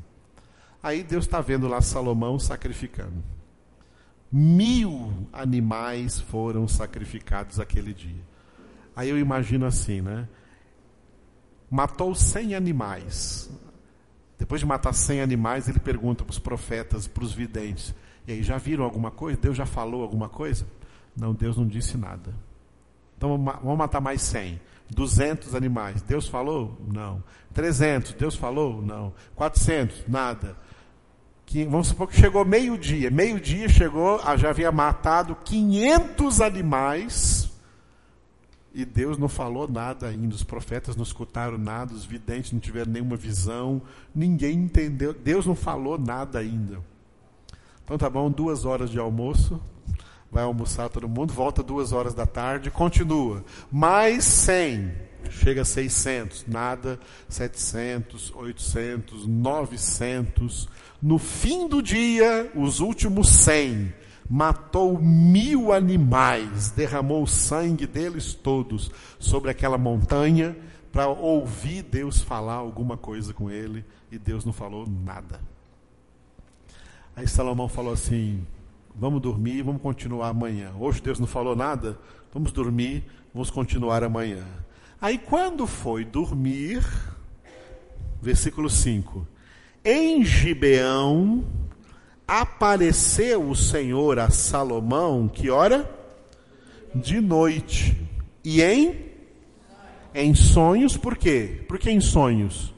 [0.84, 3.24] Aí Deus está vendo lá Salomão sacrificando.
[4.32, 8.22] Mil animais foram sacrificados aquele dia.
[8.96, 10.28] Aí eu imagino assim, né?
[11.70, 13.50] Matou cem animais.
[14.38, 17.94] Depois de matar cem animais, ele pergunta para os profetas, para os videntes:
[18.28, 19.40] E aí, já viram alguma coisa?
[19.40, 20.68] Deus já falou alguma coisa?
[21.16, 22.34] Não, Deus não disse nada.
[23.18, 24.62] Então vamos matar mais cem.
[24.92, 26.02] 200 animais.
[26.02, 26.80] Deus falou?
[26.88, 27.24] Não.
[27.54, 28.14] 300.
[28.14, 28.82] Deus falou?
[28.82, 29.14] Não.
[29.36, 30.08] 400?
[30.08, 30.56] Nada
[31.50, 33.10] que, vamos supor que chegou meio-dia.
[33.10, 37.50] Meio-dia chegou, ah, já havia matado 500 animais
[38.72, 40.36] e Deus não falou nada ainda.
[40.36, 43.82] Os profetas não escutaram nada, os videntes não tiveram nenhuma visão,
[44.14, 45.12] ninguém entendeu.
[45.12, 46.80] Deus não falou nada ainda.
[47.84, 49.60] Então tá bom, duas horas de almoço.
[50.32, 53.44] Vai almoçar todo mundo, volta duas horas da tarde, continua.
[53.72, 60.70] Mais 100 chega a 600, nada, 700, 800, 900.
[61.02, 63.94] No fim do dia, os últimos 100,
[64.30, 70.56] matou mil animais, derramou o sangue deles todos sobre aquela montanha
[70.92, 75.40] para ouvir Deus falar alguma coisa com ele e Deus não falou nada.
[77.16, 78.46] Aí Salomão falou assim:
[78.96, 80.74] Vamos dormir, vamos continuar amanhã.
[80.80, 81.98] Hoje Deus não falou nada,
[82.34, 83.04] vamos dormir,
[83.34, 84.46] vamos continuar amanhã.
[85.02, 86.86] Aí quando foi dormir,
[88.22, 89.26] versículo 5:
[89.84, 91.46] Em Gibeão
[92.28, 95.90] apareceu o Senhor a Salomão, que hora?
[96.94, 97.98] De noite.
[98.44, 99.10] E em
[100.14, 101.62] em sonhos, por quê?
[101.68, 102.74] Por que em sonhos?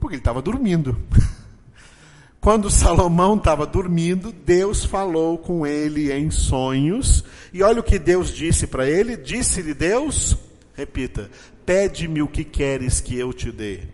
[0.00, 0.98] Porque ele estava dormindo.
[2.40, 7.24] Quando Salomão estava dormindo, Deus falou com ele em sonhos.
[7.52, 10.36] E olha o que Deus disse para ele: Disse-lhe Deus,
[10.76, 11.30] repita,
[11.64, 13.88] pede-me o que queres que eu te dê.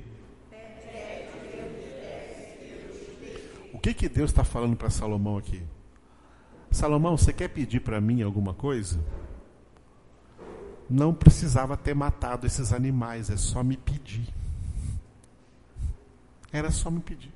[3.72, 5.62] O que, que Deus está falando para Salomão aqui?
[6.70, 8.98] Salomão, você quer pedir para mim alguma coisa?
[10.88, 14.28] Não precisava ter matado esses animais, é só me pedir.
[16.52, 17.32] Era só me pedir.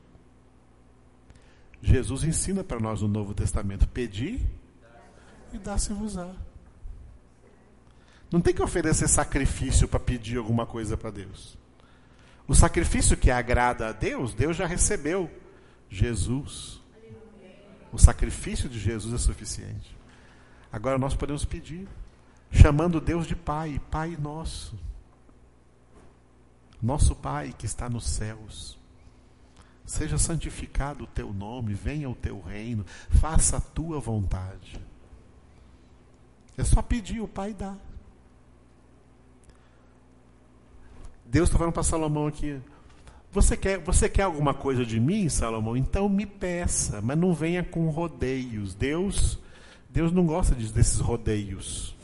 [1.82, 4.40] Jesus ensina para nós no Novo Testamento: pedir
[5.52, 6.34] e dá-se-vos-á.
[8.36, 11.56] Não tem que oferecer sacrifício para pedir alguma coisa para Deus.
[12.46, 15.30] O sacrifício que agrada a Deus, Deus já recebeu.
[15.88, 16.78] Jesus.
[17.90, 19.96] O sacrifício de Jesus é suficiente.
[20.70, 21.88] Agora nós podemos pedir,
[22.52, 24.78] chamando Deus de Pai, Pai nosso.
[26.82, 28.78] Nosso Pai que está nos céus
[29.86, 34.78] Seja santificado o teu nome, venha o teu reino, faça a tua vontade.
[36.58, 37.74] É só pedir, o Pai dá.
[41.28, 42.60] Deus está falando para Salomão aqui.
[43.32, 45.76] Você quer, você quer alguma coisa de mim, Salomão?
[45.76, 48.74] Então me peça, mas não venha com rodeios.
[48.74, 49.38] Deus,
[49.90, 51.94] Deus não gosta desses rodeios.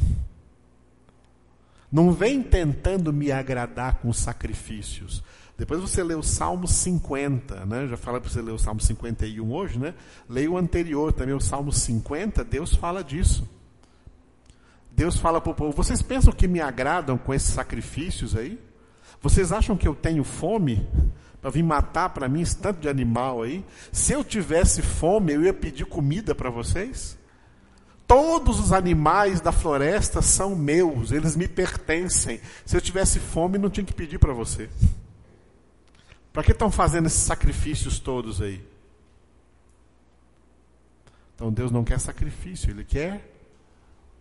[1.91, 5.23] Não vem tentando me agradar com sacrifícios.
[5.57, 7.87] Depois você lê o Salmo 50, né?
[7.87, 9.95] Já falei para você ler o Salmo 51 hoje, né?
[10.29, 13.49] Leia o anterior também, o Salmo 50, Deus fala disso.
[14.91, 18.59] Deus fala para o povo: vocês pensam que me agradam com esses sacrifícios aí?
[19.23, 20.87] Vocês acham que eu tenho fome
[21.41, 23.65] para vir matar para mim esse tanto de animal aí?
[23.93, 27.17] Se eu tivesse fome, eu ia pedir comida para vocês?
[28.07, 32.41] Todos os animais da floresta são meus, eles me pertencem.
[32.67, 34.69] Se eu tivesse fome, não tinha que pedir para você.
[36.33, 38.63] Para que estão fazendo esses sacrifícios todos aí?
[41.35, 43.31] Então Deus não quer sacrifício, Ele quer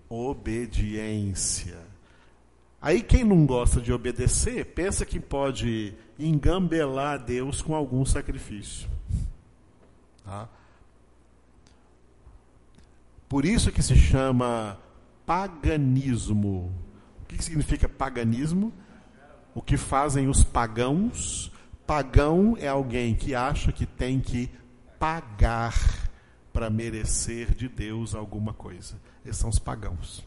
[0.07, 1.90] obediência.
[2.81, 8.89] Aí quem não gosta de obedecer, pensa que pode engambelar Deus com algum sacrifício.
[10.25, 10.49] Tá?
[13.29, 14.79] Por isso que se chama
[15.25, 16.73] paganismo.
[17.21, 18.73] O que significa paganismo?
[19.53, 21.51] O que fazem os pagãos
[21.91, 24.49] Pagão é alguém que acha que tem que
[24.97, 25.75] pagar
[26.53, 28.95] para merecer de Deus alguma coisa.
[29.25, 30.23] Esses são os pagãos.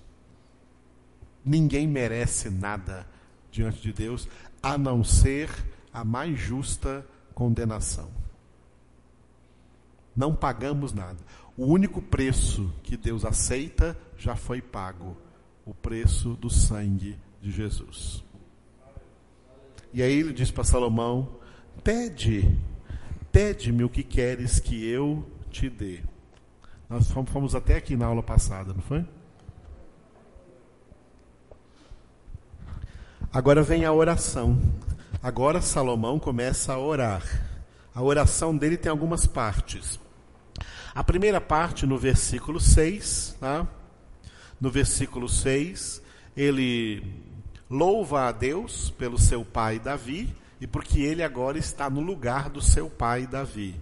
[1.44, 3.06] Ninguém merece nada
[3.50, 4.28] diante de Deus
[4.62, 5.50] a não ser
[5.92, 8.10] a mais justa condenação.
[10.16, 11.18] Não pagamos nada.
[11.56, 15.16] O único preço que Deus aceita já foi pago
[15.64, 18.24] o preço do sangue de Jesus.
[19.92, 21.36] E aí ele diz para Salomão:
[21.82, 22.58] Pede,
[23.30, 26.00] pede-me o que queres que eu te dê.
[26.88, 29.04] Nós fomos até aqui na aula passada, não foi?
[33.34, 34.56] Agora vem a oração.
[35.20, 37.20] Agora Salomão começa a orar.
[37.92, 39.98] A oração dele tem algumas partes.
[40.94, 43.66] A primeira parte, no versículo 6, tá?
[44.60, 46.00] no versículo 6,
[46.36, 47.02] ele
[47.68, 52.62] louva a Deus pelo seu pai Davi, e porque ele agora está no lugar do
[52.62, 53.74] seu pai Davi.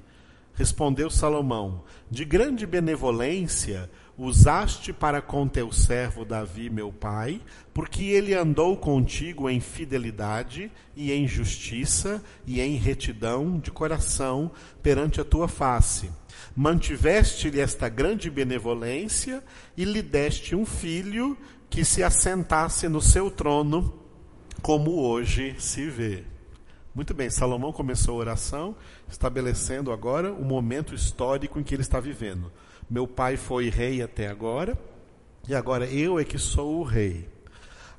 [0.55, 7.41] Respondeu Salomão: De grande benevolência usaste para com teu servo Davi, meu pai,
[7.73, 14.51] porque ele andou contigo em fidelidade e em justiça e em retidão de coração
[14.83, 16.11] perante a tua face.
[16.55, 19.43] Mantiveste-lhe esta grande benevolência
[19.77, 21.37] e lhe deste um filho
[21.71, 23.99] que se assentasse no seu trono,
[24.61, 26.25] como hoje se vê.
[26.95, 28.77] Muito bem, Salomão começou a oração,
[29.09, 32.53] estabelecendo agora o momento histórico em que ele está vivendo.
[32.91, 34.79] Meu pai foi rei até agora,
[35.49, 37.29] e agora eu é que sou o rei.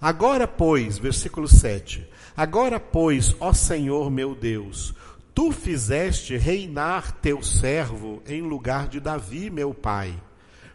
[0.01, 2.07] Agora, pois, versículo 7.
[2.35, 4.93] Agora, pois, ó Senhor meu Deus,
[5.33, 10.13] tu fizeste reinar teu servo em lugar de Davi, meu pai.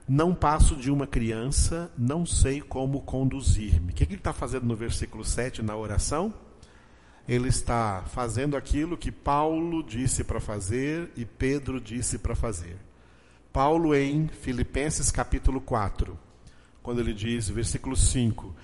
[0.08, 3.92] Não passo de uma criança, não sei como conduzir-me.
[3.92, 6.32] O que, que ele está fazendo no versículo 7 na oração?
[7.28, 12.76] ele está fazendo aquilo que Paulo disse para fazer e Pedro disse para fazer.
[13.58, 16.16] Paulo em Filipenses capítulo 4,
[16.80, 18.54] quando ele diz, versículo 5: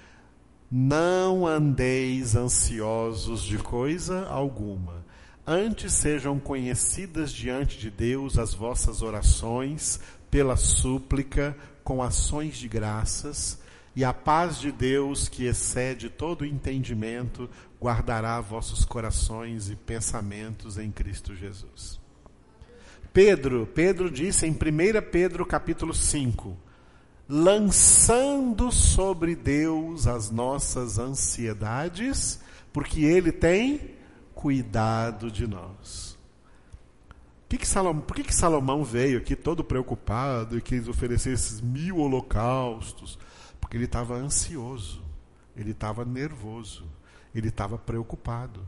[0.71, 5.05] Não andeis ansiosos de coisa alguma.
[5.45, 9.99] Antes sejam conhecidas diante de Deus as vossas orações,
[10.31, 13.59] pela súplica, com ações de graças,
[13.97, 17.51] e a paz de Deus, que excede todo entendimento,
[17.83, 22.04] guardará vossos corações e pensamentos em Cristo Jesus.
[23.15, 24.57] Pedro, Pedro disse em 1
[25.13, 26.59] Pedro capítulo 5,
[27.29, 32.41] lançando sobre Deus as nossas ansiedades,
[32.73, 33.93] porque Ele tem
[34.35, 36.19] cuidado de nós.
[37.49, 41.61] Que que Salomão, por que, que Salomão veio aqui todo preocupado e quis oferecer esses
[41.61, 43.17] mil holocaustos?
[43.61, 45.01] Porque ele estava ansioso,
[45.57, 46.85] ele estava nervoso,
[47.33, 48.61] ele estava preocupado.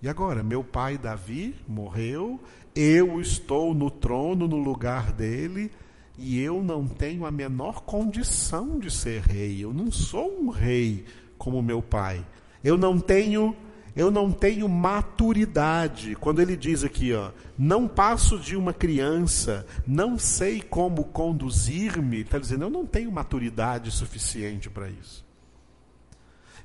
[0.00, 2.40] E agora, meu pai Davi morreu,
[2.74, 5.70] eu estou no trono, no lugar dele,
[6.16, 9.62] e eu não tenho a menor condição de ser rei.
[9.62, 11.04] Eu não sou um rei
[11.36, 12.24] como meu pai.
[12.62, 13.56] Eu não tenho
[13.98, 16.14] eu não tenho maturidade.
[16.14, 22.38] Quando ele diz aqui, ó, não passo de uma criança, não sei como conduzir-me, está
[22.38, 25.27] dizendo, eu não tenho maturidade suficiente para isso.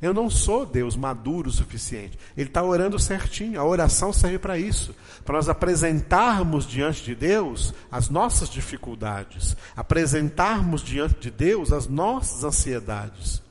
[0.04, 2.20] Eu não sou Deus maduro o suficiente.
[2.36, 3.58] Ele está orando certinho.
[3.58, 4.94] A oração serve para isso.
[5.24, 9.56] Para nós apresentarmos diante de Deus as nossas dificuldades.
[9.78, 13.42] Apresentarmos diante de Deus as nossas ansiedades.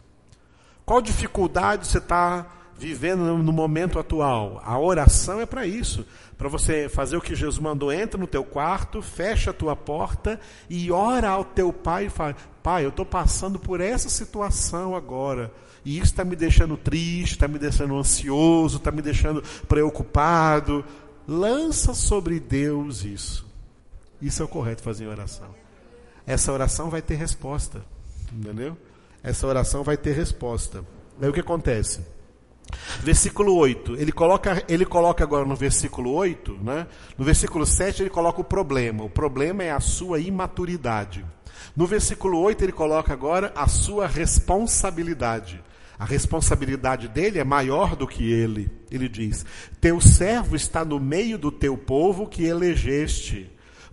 [0.85, 2.47] Qual dificuldade você está
[2.77, 4.61] vivendo no momento atual?
[4.63, 6.07] A oração é para isso.
[6.37, 7.91] Para você fazer o que Jesus mandou.
[7.91, 10.39] Entra no teu quarto, fecha a tua porta
[10.69, 15.51] e ora ao teu pai e fala: Pai, eu estou passando por essa situação agora
[15.85, 20.85] e isso está me deixando triste, está me deixando ansioso, está me deixando preocupado.
[21.27, 23.47] Lança sobre Deus isso.
[24.21, 25.49] Isso é o correto fazer em oração.
[26.27, 27.85] Essa oração vai ter resposta.
[28.33, 28.77] Entendeu?
[29.23, 30.85] Essa oração vai ter resposta.
[31.21, 32.01] Aí o que acontece?
[33.01, 36.87] Versículo 8, ele coloca, ele coloca agora no versículo 8, né?
[37.19, 39.05] no versículo 7 ele coloca o problema.
[39.05, 41.25] O problema é a sua imaturidade.
[41.77, 45.63] No versículo 8 ele coloca agora a sua responsabilidade.
[46.03, 48.69] A responsabilidade dele é maior do que ele.
[48.91, 49.47] Ele diz:
[49.81, 53.49] Teu servo está no meio do teu povo que elegeste,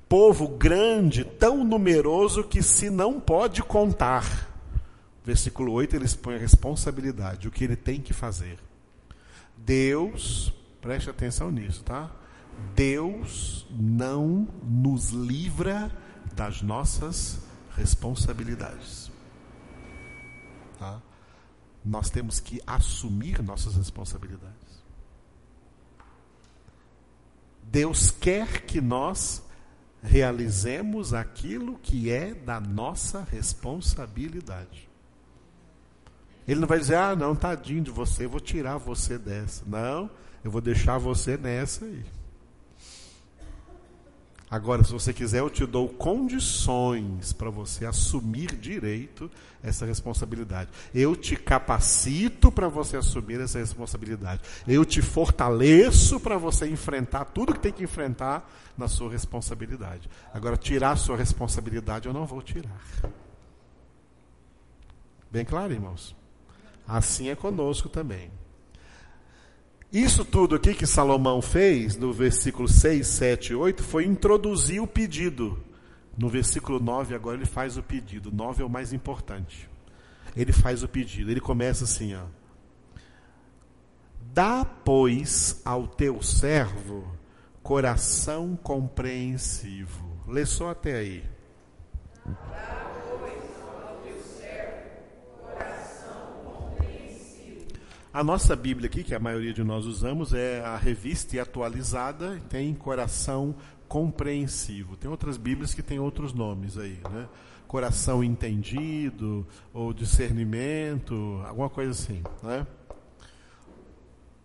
[0.10, 4.50] povo grande, tão numeroso que se não pode contar.
[5.24, 8.58] Versículo 8 ele expõe a responsabilidade, o que ele tem que fazer.
[9.56, 12.10] Deus, preste atenção nisso, tá?
[12.74, 15.92] Deus não nos livra
[16.34, 17.38] das nossas
[17.78, 19.09] responsabilidades.
[21.84, 24.80] Nós temos que assumir nossas responsabilidades.
[27.64, 29.44] Deus quer que nós
[30.02, 34.90] realizemos aquilo que é da nossa responsabilidade.
[36.48, 39.64] Ele não vai dizer, ah, não, tadinho de você, eu vou tirar você dessa.
[39.68, 40.10] Não,
[40.44, 42.04] eu vou deixar você nessa aí.
[44.52, 49.30] Agora, se você quiser, eu te dou condições para você assumir direito
[49.62, 50.72] essa responsabilidade.
[50.94, 54.42] Eu te capacito para você assumir essa responsabilidade.
[54.68, 60.10] Eu te fortaleço para você enfrentar tudo que tem que enfrentar na sua responsabilidade.
[60.34, 62.82] Agora, tirar a sua responsabilidade eu não vou tirar.
[65.30, 66.16] Bem claro, irmãos?
[66.88, 68.32] Assim é conosco também.
[69.92, 74.88] Isso tudo aqui que Salomão fez, no versículo 6, 7 e 8, foi introduzir o
[74.88, 75.64] pedido.
[76.16, 78.32] No versículo 9, agora ele faz o pedido.
[78.32, 79.68] 9 é o mais importante.
[80.36, 81.32] Ele faz o pedido.
[81.32, 82.26] Ele começa assim, ó.
[84.32, 87.20] Dá, pois, ao teu servo
[87.64, 90.06] coração compreensivo.
[90.28, 91.24] Lê só até aí.
[98.20, 102.38] A nossa Bíblia aqui, que a maioria de nós usamos, é a revista e atualizada,
[102.50, 103.56] tem coração
[103.88, 104.98] compreensivo.
[104.98, 107.30] Tem outras Bíblias que têm outros nomes aí, né?
[107.66, 112.68] Coração entendido, ou discernimento, alguma coisa assim, né?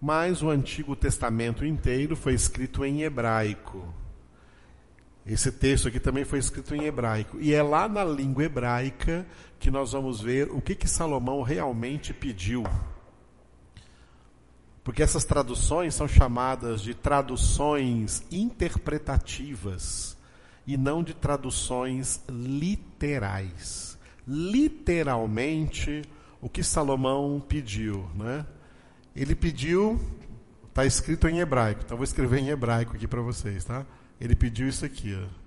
[0.01, 3.93] Mas o Antigo Testamento inteiro foi escrito em hebraico.
[5.27, 7.41] Esse texto aqui também foi escrito em hebraico.
[7.41, 9.27] E é lá na língua hebraica
[9.59, 12.63] que nós vamos ver o que, que Salomão realmente pediu
[14.85, 20.15] porque essas traduções são chamadas de traduções interpretativas
[20.67, 23.99] e não de traduções literais.
[24.29, 26.03] Literalmente,
[26.41, 28.47] o que Salomão pediu, né?
[29.17, 29.99] Ele pediu,
[30.69, 33.87] está escrito em hebraico, então vou escrever em hebraico aqui para vocês, tá?
[34.21, 35.45] Ele pediu isso aqui, ó.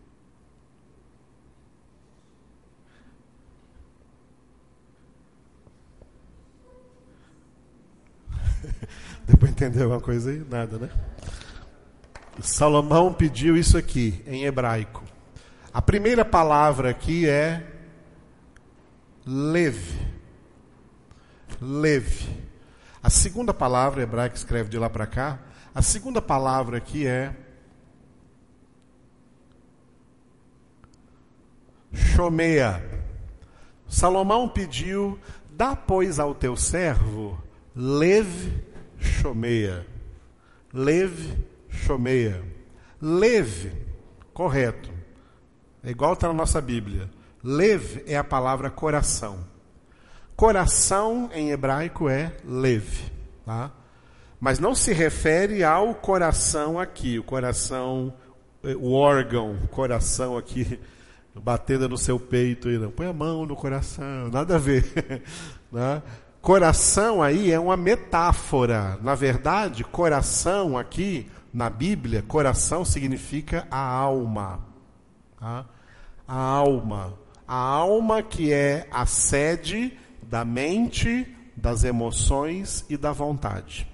[9.27, 10.41] Deu para entender alguma coisa aí?
[10.49, 10.89] Nada, né?
[12.41, 15.03] Salomão pediu isso aqui, em hebraico.
[15.73, 17.61] A primeira palavra aqui é
[19.25, 19.99] leve.
[21.59, 22.47] Leve.
[23.03, 25.39] A segunda palavra, hebraico escreve de lá para cá,
[25.75, 27.35] a segunda palavra aqui é
[31.93, 32.81] Shomea.
[33.89, 35.19] Salomão pediu:
[35.51, 37.37] dá, pois, ao teu servo
[37.77, 38.66] leve
[38.99, 39.85] Shomea.
[40.73, 41.37] Leve
[41.69, 42.43] Shomea.
[43.01, 43.71] Leve,
[44.33, 44.91] correto.
[45.83, 47.09] É igual está na nossa Bíblia.
[47.43, 49.45] Lev é a palavra coração.
[50.35, 52.85] Coração em hebraico é lev,
[53.45, 53.71] tá?
[54.39, 58.13] Mas não se refere ao coração aqui, o coração,
[58.63, 60.79] eh, o órgão, coração aqui
[61.33, 62.91] batendo no seu peito e não.
[62.91, 64.83] Põe a mão no coração, nada a ver.
[65.71, 66.03] né?
[66.47, 68.97] Coração aí é uma metáfora.
[69.01, 74.65] Na verdade, coração aqui na Bíblia, coração significa a alma.
[75.37, 75.65] Tá?
[76.25, 77.15] A alma.
[77.45, 83.85] A alma que é a sede da mente, das emoções e da vontade.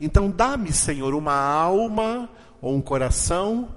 [0.00, 2.28] Então, dá-me, Senhor, uma alma
[2.60, 3.68] ou um coração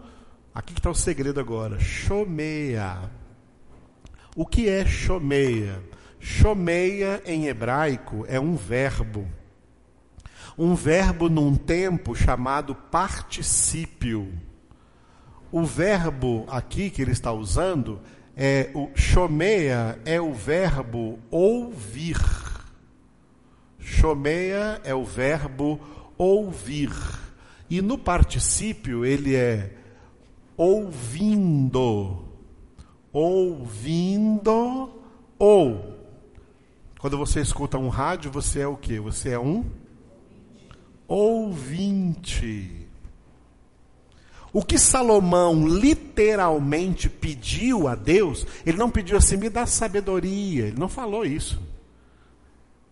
[0.51, 1.79] Aqui está o segredo agora.
[1.79, 3.11] Chomeia.
[4.35, 5.79] O que é chomeia?
[6.27, 9.27] Chomeia em hebraico é um verbo.
[10.57, 14.33] Um verbo num tempo chamado particípio.
[15.51, 18.01] O verbo aqui que ele está usando
[18.35, 22.17] é o chomeia é o verbo ouvir.
[23.77, 25.79] Chomeia é o verbo
[26.17, 26.91] ouvir.
[27.69, 29.73] E no particípio ele é
[30.57, 32.25] ouvindo.
[33.13, 34.89] Ouvindo
[35.37, 35.94] ou
[36.99, 38.99] quando você escuta um rádio, você é o que?
[38.99, 39.65] Você é um
[41.07, 42.87] ouvinte.
[44.51, 50.79] O que Salomão literalmente pediu a Deus, ele não pediu assim, me dá sabedoria, ele
[50.79, 51.61] não falou isso.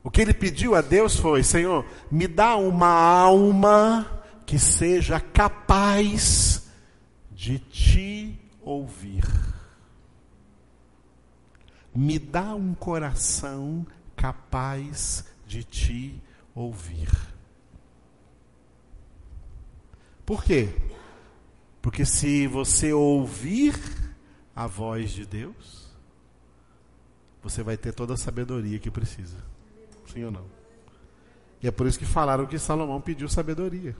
[0.03, 6.69] O que ele pediu a Deus foi: Senhor, me dá uma alma que seja capaz
[7.31, 9.23] de te ouvir.
[11.95, 16.22] Me dá um coração capaz de te
[16.56, 17.10] ouvir.
[20.26, 20.70] Por quê?
[21.82, 23.76] Porque se você ouvir
[24.56, 25.91] a voz de Deus,
[27.41, 29.38] você vai ter toda a sabedoria que precisa.
[30.11, 30.45] Sim ou não?
[31.61, 33.95] E é por isso que falaram que Salomão pediu sabedoria.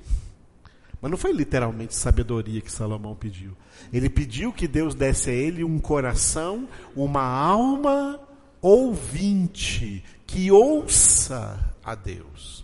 [1.04, 3.52] Mas não foi literalmente sabedoria que Salomão pediu.
[3.92, 6.66] Ele pediu que Deus desse a ele um coração,
[6.96, 8.22] uma alma
[8.62, 12.64] ouvinte, que ouça a Deus.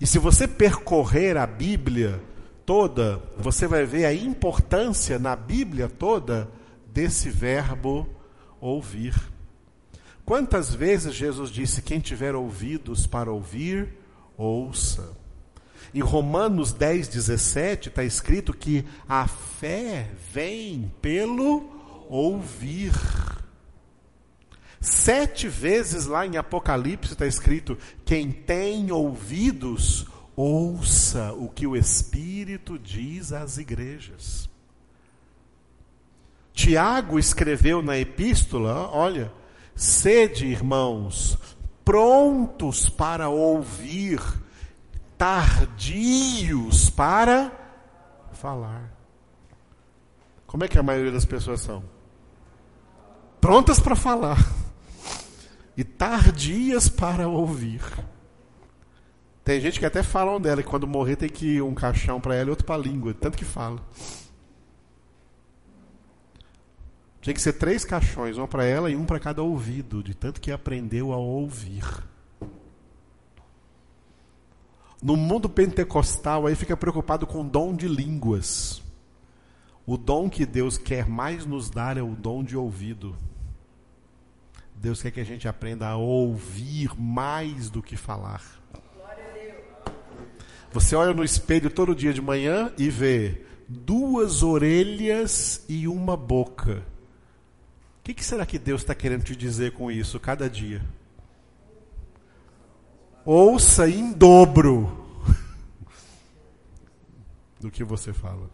[0.00, 2.22] E se você percorrer a Bíblia
[2.64, 6.48] toda, você vai ver a importância na Bíblia toda
[6.94, 8.08] desse verbo
[8.60, 9.20] ouvir.
[10.24, 13.92] Quantas vezes Jesus disse: Quem tiver ouvidos para ouvir,
[14.36, 15.20] ouça.
[15.94, 21.68] Em Romanos 10, 17 está escrito que a fé vem pelo
[22.08, 22.92] ouvir.
[24.80, 32.78] Sete vezes lá em Apocalipse está escrito: quem tem ouvidos, ouça o que o Espírito
[32.78, 34.48] diz às igrejas.
[36.54, 39.30] Tiago escreveu na epístola: olha,
[39.74, 41.38] sede, irmãos,
[41.84, 44.20] prontos para ouvir
[45.22, 47.52] tardios para
[48.32, 48.92] falar.
[50.48, 51.84] Como é que a maioria das pessoas são?
[53.40, 54.38] Prontas para falar
[55.76, 57.80] e tardias para ouvir.
[59.44, 62.34] Tem gente que até falam dela que quando morrer tem que ir um caixão para
[62.34, 63.80] ela e outro para a língua, tanto que fala.
[67.20, 70.40] Tinha que ser três caixões, um para ela e um para cada ouvido, de tanto
[70.40, 71.84] que aprendeu a ouvir.
[75.02, 78.80] No mundo pentecostal aí fica preocupado com o dom de línguas.
[79.84, 83.16] O dom que Deus quer mais nos dar é o dom de ouvido.
[84.76, 88.42] Deus quer que a gente aprenda a ouvir mais do que falar.
[90.70, 96.82] Você olha no espelho todo dia de manhã e vê duas orelhas e uma boca.
[97.98, 100.82] O que, será que Deus está querendo te dizer com isso cada dia?
[103.24, 105.02] Ouça em dobro
[107.60, 108.50] do que você fala.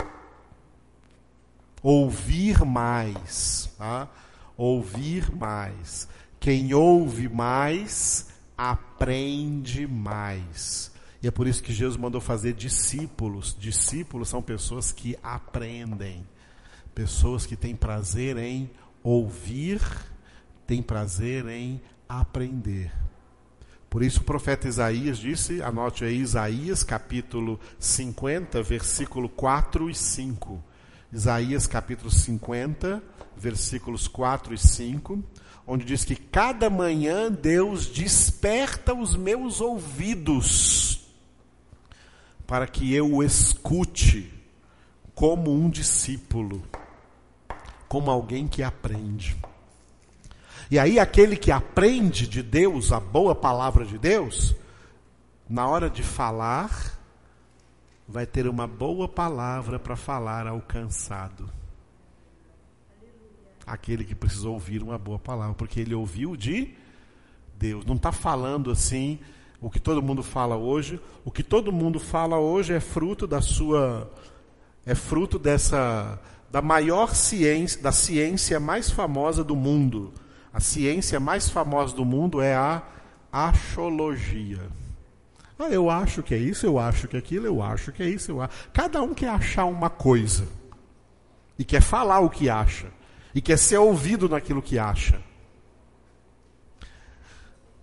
[1.83, 4.09] Ouvir mais, tá?
[4.57, 6.09] Ouvir mais.
[6.39, 10.93] Quem ouve mais aprende mais.
[11.23, 13.57] E é por isso que Jesus mandou fazer discípulos.
[13.59, 16.27] Discípulos são pessoas que aprendem,
[16.95, 18.71] pessoas que têm prazer em
[19.03, 19.81] ouvir,
[20.67, 22.93] têm prazer em aprender.
[23.91, 30.63] Por isso o profeta Isaías disse, anote aí Isaías capítulo 50, versículo 4 e 5.
[31.11, 33.03] Isaías capítulo 50,
[33.35, 35.25] versículos 4 e 5,
[35.67, 41.07] onde diz que cada manhã Deus desperta os meus ouvidos
[42.47, 44.33] para que eu o escute
[45.15, 46.63] como um discípulo,
[47.87, 49.37] como alguém que aprende.
[50.71, 54.55] E aí, aquele que aprende de Deus, a boa palavra de Deus,
[55.49, 56.99] na hora de falar,
[58.07, 61.49] vai ter uma boa palavra para falar ao cansado.
[63.67, 66.75] Aquele que precisou ouvir uma boa palavra, porque ele ouviu de
[67.59, 67.87] Deus.
[67.87, 69.19] Não está falando assim
[69.63, 71.01] o que todo mundo fala hoje.
[71.25, 74.11] O que todo mundo fala hoje é fruto da sua.
[74.85, 76.21] É fruto dessa.
[76.51, 80.13] da maior ciência, da ciência mais famosa do mundo
[80.53, 82.83] a ciência mais famosa do mundo é a
[83.31, 84.61] axologia.
[85.59, 88.09] Ah, eu acho que é isso, eu acho que é aquilo, eu acho que é
[88.09, 88.71] isso, eu acho.
[88.73, 90.47] Cada um quer achar uma coisa.
[91.59, 92.87] E quer falar o que acha.
[93.35, 95.21] E quer ser ouvido naquilo que acha.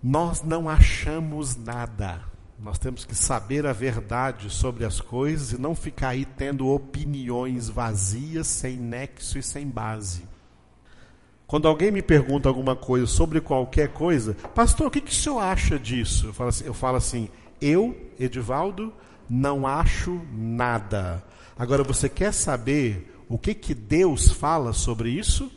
[0.02, 2.22] Nós não achamos nada.
[2.58, 7.68] Nós temos que saber a verdade sobre as coisas e não ficar aí tendo opiniões
[7.68, 10.22] vazias, sem nexo e sem base.
[11.46, 15.38] Quando alguém me pergunta alguma coisa sobre qualquer coisa, pastor, o que, que o senhor
[15.38, 16.26] acha disso?
[16.26, 17.28] Eu falo assim, eu, falo assim,
[17.60, 18.92] eu Edivaldo,
[19.30, 21.22] não acho nada.
[21.56, 25.50] Agora, você quer saber o que, que Deus fala sobre isso?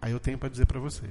[0.00, 1.08] Aí eu tenho para dizer para você.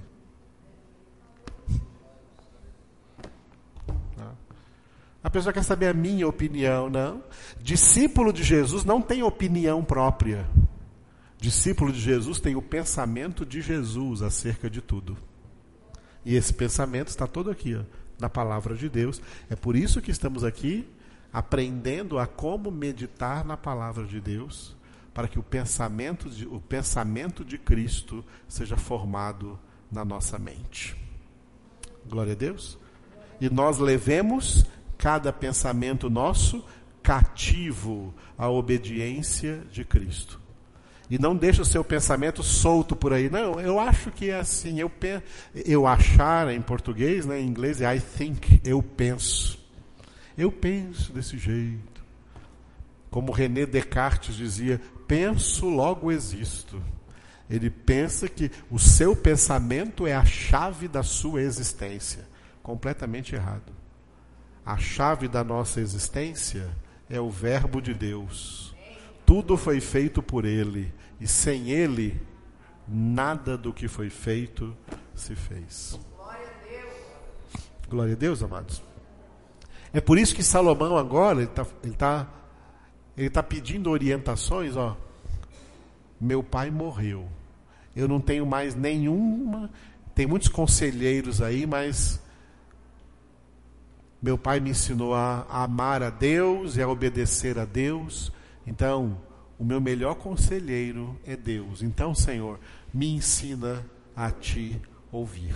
[5.23, 7.23] A pessoa quer saber a minha opinião, não.
[7.61, 10.45] Discípulo de Jesus não tem opinião própria.
[11.44, 15.18] Discípulo de Jesus tem o pensamento de Jesus acerca de tudo.
[16.24, 17.84] E esse pensamento está todo aqui, ó,
[18.18, 19.22] na palavra de Deus.
[19.49, 20.88] É por isso que estamos aqui
[21.34, 24.74] aprendendo a como meditar na palavra de Deus,
[25.14, 29.60] para que o pensamento de, o pensamento de Cristo seja formado
[29.91, 30.95] na nossa mente.
[32.07, 32.80] Glória a Deus.
[33.41, 34.65] E nós levemos
[34.98, 36.64] cada pensamento nosso
[37.02, 40.41] cativo à obediência de Cristo.
[41.14, 43.30] E não deixa o seu pensamento solto por aí.
[43.30, 44.80] Não, eu acho que é assim.
[44.80, 44.91] Eu,
[45.53, 49.60] eu achar em português, né, em inglês é I think, eu penso.
[50.35, 52.03] Eu penso desse jeito.
[53.11, 56.81] Como René Descartes dizia, penso, logo existo.
[57.48, 62.27] Ele pensa que o seu pensamento é a chave da sua existência.
[62.64, 63.72] Completamente errado.
[64.65, 66.76] A chave da nossa existência
[67.07, 68.76] é o Verbo de Deus.
[69.27, 70.91] Tudo foi feito por Ele.
[71.19, 72.22] E sem ele,
[72.88, 74.76] nada do que foi feito
[75.15, 75.99] se fez.
[76.15, 78.84] Glória a Deus, Glória a Deus amados.
[79.94, 82.27] É por isso que Salomão agora ele está ele tá,
[83.15, 84.98] ele tá pedindo orientações, ó.
[86.19, 87.27] Meu pai morreu.
[87.95, 89.69] Eu não tenho mais nenhuma.
[90.15, 92.19] Tem muitos conselheiros aí, mas
[94.22, 98.31] meu pai me ensinou a, amar a Deus e a obedecer a Deus.
[98.65, 99.18] Então,
[99.64, 101.81] o meu melhor conselheiro é Deus.
[101.81, 102.60] Então, Senhor,
[102.94, 104.77] me ensina a te
[105.10, 105.56] ouvir.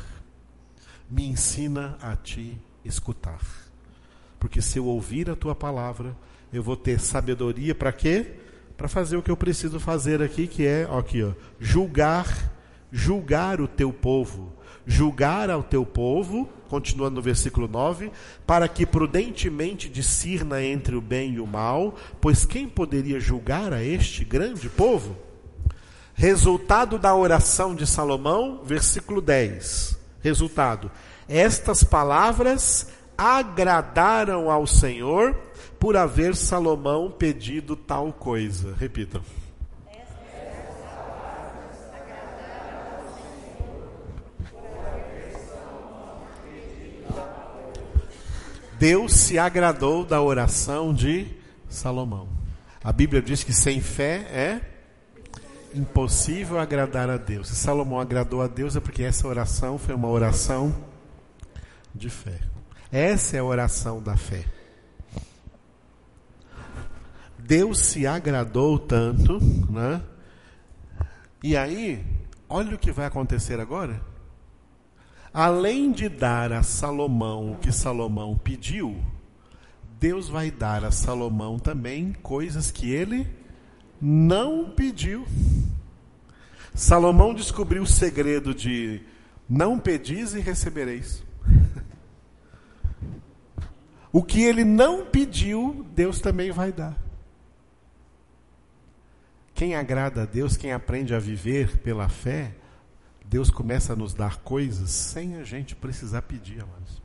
[1.11, 3.41] Me ensina a te escutar.
[4.39, 6.15] Porque se eu ouvir a tua palavra,
[6.53, 8.35] eu vou ter sabedoria para quê?
[8.77, 12.53] Para fazer o que eu preciso fazer aqui, que é, ó, aqui, ó, julgar,
[12.89, 14.53] julgar o teu povo,
[14.85, 18.11] julgar ao teu povo, continuando no versículo 9,
[18.45, 23.83] para que prudentemente discirna entre o bem e o mal, pois quem poderia julgar a
[23.83, 25.15] este grande povo?
[26.13, 29.97] Resultado da oração de Salomão, versículo 10.
[30.21, 30.91] Resultado:
[31.29, 32.87] Estas palavras
[33.17, 35.35] agradaram ao Senhor
[35.79, 38.75] por haver Salomão pedido tal coisa.
[38.79, 39.21] Repitam.
[48.79, 51.27] Deus se agradou da oração de
[51.67, 52.29] Salomão.
[52.83, 54.61] A Bíblia diz que sem fé é
[55.73, 57.47] impossível agradar a Deus.
[57.47, 60.75] Se Salomão agradou a Deus é porque essa oração foi uma oração
[61.93, 62.39] de fé.
[62.91, 64.45] Essa é a oração da fé.
[67.37, 69.39] Deus se agradou tanto,
[69.71, 70.01] né?
[71.41, 72.05] E aí,
[72.47, 73.99] olha o que vai acontecer agora.
[75.33, 78.95] Além de dar a Salomão o que Salomão pediu,
[79.99, 83.27] Deus vai dar a Salomão também coisas que ele
[83.99, 85.25] não pediu.
[86.73, 89.01] Salomão descobriu o segredo de
[89.49, 91.23] não pedis e recebereis.
[94.11, 96.97] O que ele não pediu, Deus também vai dar.
[99.53, 102.53] Quem agrada a Deus, quem aprende a viver pela fé,
[103.29, 107.01] Deus começa a nos dar coisas sem a gente precisar pedir, amados.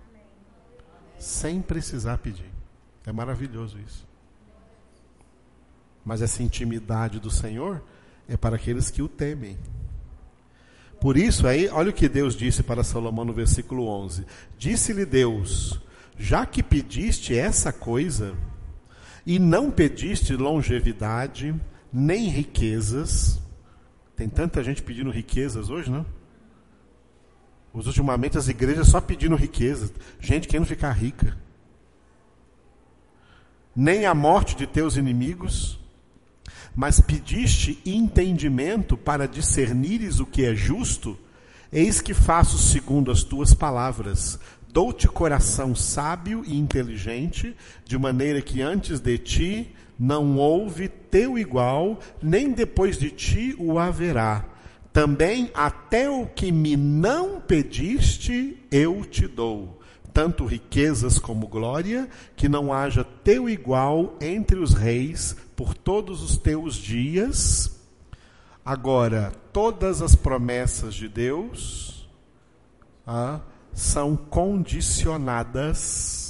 [1.19, 2.51] Sem precisar pedir.
[3.05, 4.07] É maravilhoso isso.
[6.05, 7.83] Mas essa intimidade do Senhor
[8.29, 9.59] é para aqueles que o temem.
[11.01, 14.25] Por isso, aí, olha o que Deus disse para Salomão no versículo 11:
[14.57, 15.81] Disse-lhe Deus:
[16.17, 18.37] Já que pediste essa coisa,
[19.27, 21.53] e não pediste longevidade,
[21.93, 23.42] nem riquezas,
[24.17, 26.07] tem tanta gente pedindo riquezas hoje, não?
[27.73, 31.37] Ultimamente as igrejas só pedindo riquezas, gente querendo ficar rica.
[33.75, 35.81] Nem a morte de teus inimigos,
[36.75, 41.19] mas pediste entendimento para discernires o que é justo,
[41.73, 44.39] eis que faço segundo as tuas palavras.
[44.69, 51.99] Dou-te coração sábio e inteligente, de maneira que antes de ti não houve teu igual,
[52.23, 54.45] nem depois de ti o haverá.
[54.93, 59.81] Também até o que me não pediste, eu te dou
[60.13, 66.37] tanto riquezas como glória, que não haja teu igual entre os reis por todos os
[66.37, 67.81] teus dias.
[68.65, 72.09] Agora, todas as promessas de Deus
[73.07, 73.41] ah,
[73.73, 76.22] são condicionadas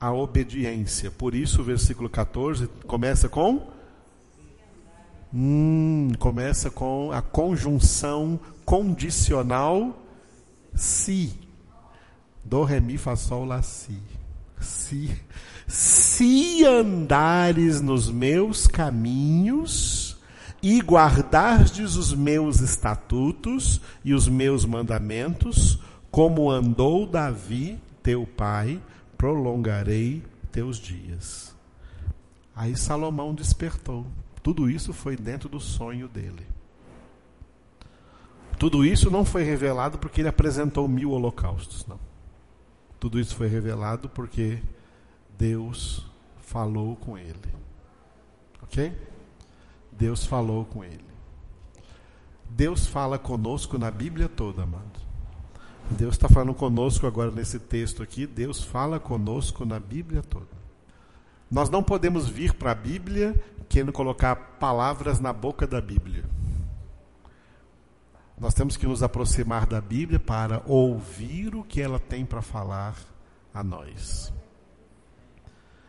[0.00, 1.10] à obediência.
[1.10, 3.68] Por isso, o versículo 14 começa com.
[5.32, 10.02] Hum, começa com a conjunção condicional
[10.74, 11.32] se.
[12.44, 13.98] Do, ré, mi, fá, sol, lá, si.
[14.60, 15.10] Si.
[15.66, 20.16] Se andares nos meus caminhos
[20.62, 25.78] e guardardes os meus estatutos e os meus mandamentos,
[26.10, 28.80] como andou Davi, teu pai,
[29.18, 31.54] prolongarei teus dias.
[32.54, 34.06] Aí Salomão despertou.
[34.42, 36.46] Tudo isso foi dentro do sonho dele.
[38.58, 42.00] Tudo isso não foi revelado porque ele apresentou mil holocaustos, não.
[42.98, 44.60] Tudo isso foi revelado porque
[45.36, 46.06] Deus
[46.38, 47.54] falou com ele.
[48.62, 48.96] Ok?
[49.92, 51.04] Deus falou com ele.
[52.50, 55.07] Deus fala conosco na Bíblia toda, amado.
[55.90, 58.26] Deus está falando conosco agora nesse texto aqui.
[58.26, 60.46] Deus fala conosco na Bíblia toda.
[61.50, 63.34] Nós não podemos vir para a Bíblia
[63.68, 66.24] querendo colocar palavras na boca da Bíblia.
[68.38, 72.96] Nós temos que nos aproximar da Bíblia para ouvir o que ela tem para falar
[73.52, 74.32] a nós.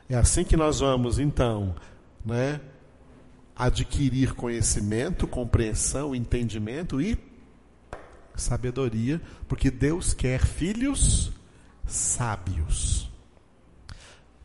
[0.10, 1.76] É assim que nós vamos, então,
[2.26, 2.60] né,
[3.56, 7.16] adquirir conhecimento, compreensão, entendimento e
[8.40, 11.32] sabedoria, porque Deus quer filhos
[11.86, 13.10] sábios.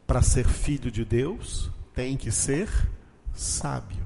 [0.06, 2.68] Para ser filho de Deus, tem que ser
[3.32, 4.04] sábio.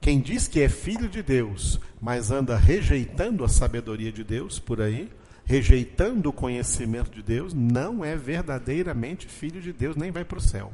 [0.00, 4.80] Quem diz que é filho de Deus, mas anda rejeitando a sabedoria de Deus por
[4.80, 5.12] aí,
[5.44, 10.40] rejeitando o conhecimento de Deus, não é verdadeiramente filho de Deus, nem vai para o
[10.40, 10.72] céu.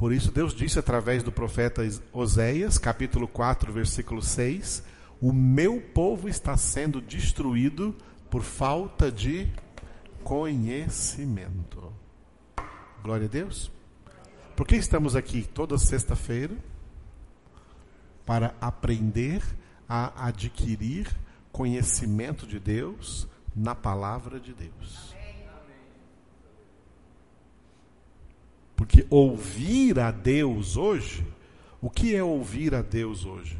[0.00, 4.82] Por isso, Deus disse através do profeta Oséias, capítulo 4, versículo 6:
[5.20, 7.94] O meu povo está sendo destruído
[8.30, 9.46] por falta de
[10.24, 11.92] conhecimento.
[13.02, 13.70] Glória a Deus.
[14.56, 16.56] Por que estamos aqui toda sexta-feira?
[18.30, 19.42] para aprender
[19.88, 21.08] a adquirir
[21.50, 25.09] conhecimento de Deus na palavra de Deus.
[28.80, 31.22] Porque ouvir a Deus hoje,
[31.82, 33.58] o que é ouvir a Deus hoje?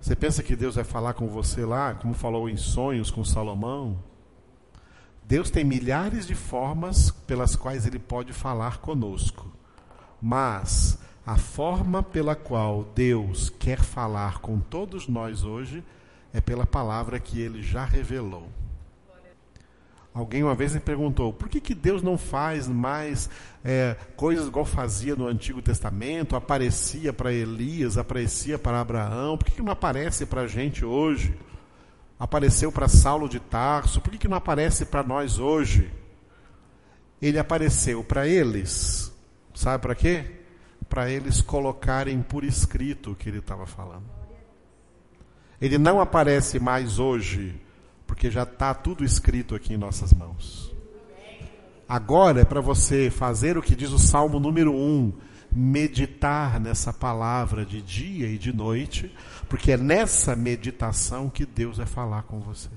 [0.00, 3.96] Você pensa que Deus vai falar com você lá, como falou em sonhos com Salomão?
[5.22, 9.48] Deus tem milhares de formas pelas quais ele pode falar conosco.
[10.20, 15.84] Mas a forma pela qual Deus quer falar com todos nós hoje
[16.32, 18.48] é pela palavra que ele já revelou.
[20.16, 23.28] Alguém uma vez me perguntou: por que, que Deus não faz mais
[23.62, 26.34] é, coisas igual fazia no Antigo Testamento?
[26.34, 31.36] Aparecia para Elias, aparecia para Abraão, por que, que não aparece para a gente hoje?
[32.18, 35.92] Apareceu para Saulo de Tarso, por que, que não aparece para nós hoje?
[37.20, 39.12] Ele apareceu para eles,
[39.54, 40.36] sabe para quê?
[40.88, 44.04] para eles colocarem por escrito o que ele estava falando.
[45.60, 47.60] Ele não aparece mais hoje,
[48.06, 50.74] porque já está tudo escrito aqui em nossas mãos.
[51.88, 55.12] Agora é para você fazer o que diz o Salmo número 1,
[55.52, 59.14] meditar nessa palavra de dia e de noite,
[59.48, 62.68] porque é nessa meditação que Deus vai falar com você.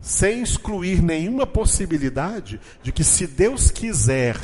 [0.00, 4.36] Sem excluir nenhuma possibilidade de que, se Deus quiser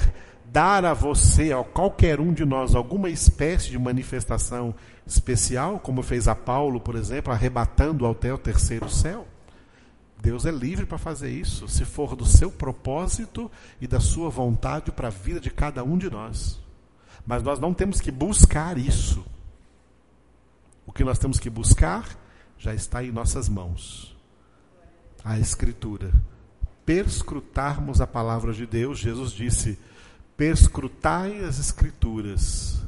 [0.55, 4.73] dar a você, a qualquer um de nós, alguma espécie de manifestação
[5.05, 9.27] especial, como fez a Paulo, por exemplo, arrebatando até o terceiro céu,
[10.23, 13.51] Deus é livre para fazer isso, se for do seu propósito
[13.81, 16.61] e da sua vontade para a vida de cada um de nós.
[17.27, 19.27] Mas nós não temos que buscar isso.
[20.87, 22.09] O que nós temos que buscar
[22.57, 24.17] já está em nossas mãos.
[25.25, 26.13] A Escritura.
[26.87, 29.77] Perscrutarmos a palavra de Deus, Jesus disse:
[30.37, 32.83] perscrutai as Escrituras,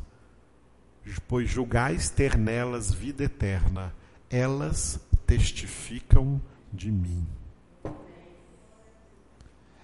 [1.28, 3.92] pois julgais ter nelas vida eterna,
[4.28, 6.40] elas testificam
[6.72, 7.26] de mim.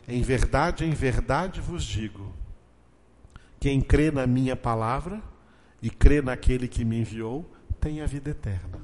[0.07, 2.33] Em verdade, em verdade vos digo:
[3.61, 5.23] quem crê na minha palavra
[5.81, 7.49] e crê naquele que me enviou,
[7.81, 8.81] tem a vida eterna.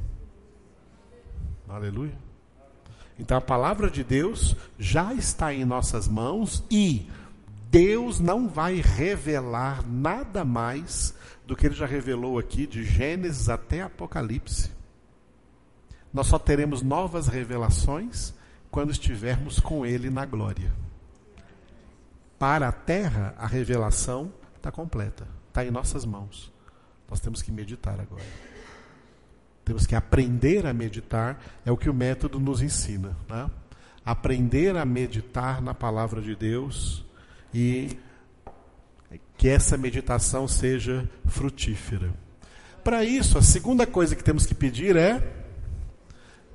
[1.69, 2.17] Aleluia.
[3.19, 7.09] Então a palavra de Deus já está em nossas mãos e
[7.71, 11.15] Deus não vai revelar nada mais
[11.47, 14.71] do que ele já revelou aqui de Gênesis até Apocalipse.
[16.13, 18.33] Nós só teremos novas revelações
[18.71, 20.73] quando estivermos com Ele na glória.
[22.39, 26.53] Para a terra, a revelação está completa, está em nossas mãos.
[27.09, 28.25] Nós temos que meditar agora.
[29.65, 33.17] Temos que aprender a meditar, é o que o método nos ensina.
[33.29, 33.51] Né?
[34.05, 37.05] Aprender a meditar na palavra de Deus
[37.53, 37.97] e
[39.37, 42.13] que essa meditação seja frutífera.
[42.83, 45.39] Para isso, a segunda coisa que temos que pedir é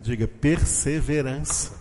[0.04, 1.80] Diga perseverança.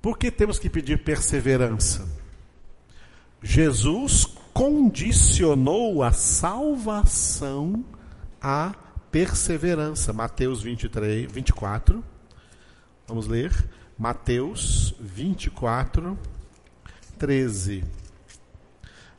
[0.00, 2.08] Por que temos que pedir perseverança?
[3.42, 4.24] Jesus
[4.54, 7.84] condicionou a salvação
[8.40, 8.72] à
[9.10, 10.12] perseverança.
[10.12, 12.04] Mateus 23, 24.
[13.08, 13.52] Vamos ler.
[14.00, 16.18] Mateus 24,
[17.18, 17.84] 13.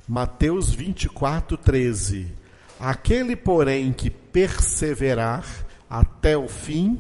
[0.08, 2.34] Mateus 24, 13.
[2.80, 5.46] Aquele, porém, que perseverar
[5.88, 6.98] até o fim,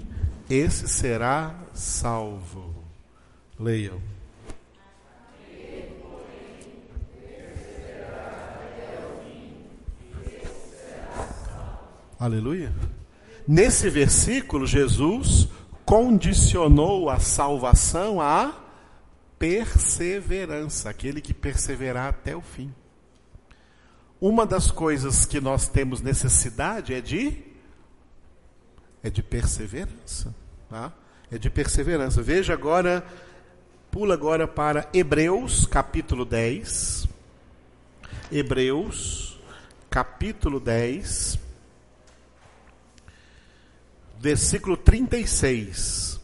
[0.48, 2.72] esse será salvo.
[3.60, 4.00] Leiam.
[12.20, 12.72] Aleluia.
[13.48, 15.50] Nesse versículo, Jesus
[15.86, 18.54] condicionou a salvação à
[19.38, 22.74] perseverança, aquele que perseverar até o fim.
[24.20, 27.52] Uma das coisas que nós temos necessidade é de
[29.04, 30.36] é de perseverança,
[30.70, 30.94] tá?
[31.32, 32.22] É de perseverança.
[32.22, 33.04] Veja agora,
[33.90, 37.08] pula agora para Hebreus, capítulo 10.
[38.32, 39.40] Hebreus,
[39.90, 41.40] capítulo 10,
[44.22, 46.22] versículo 36.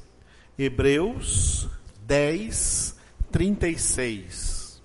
[0.57, 1.67] Hebreus
[2.05, 2.95] 10,
[3.31, 4.81] 36.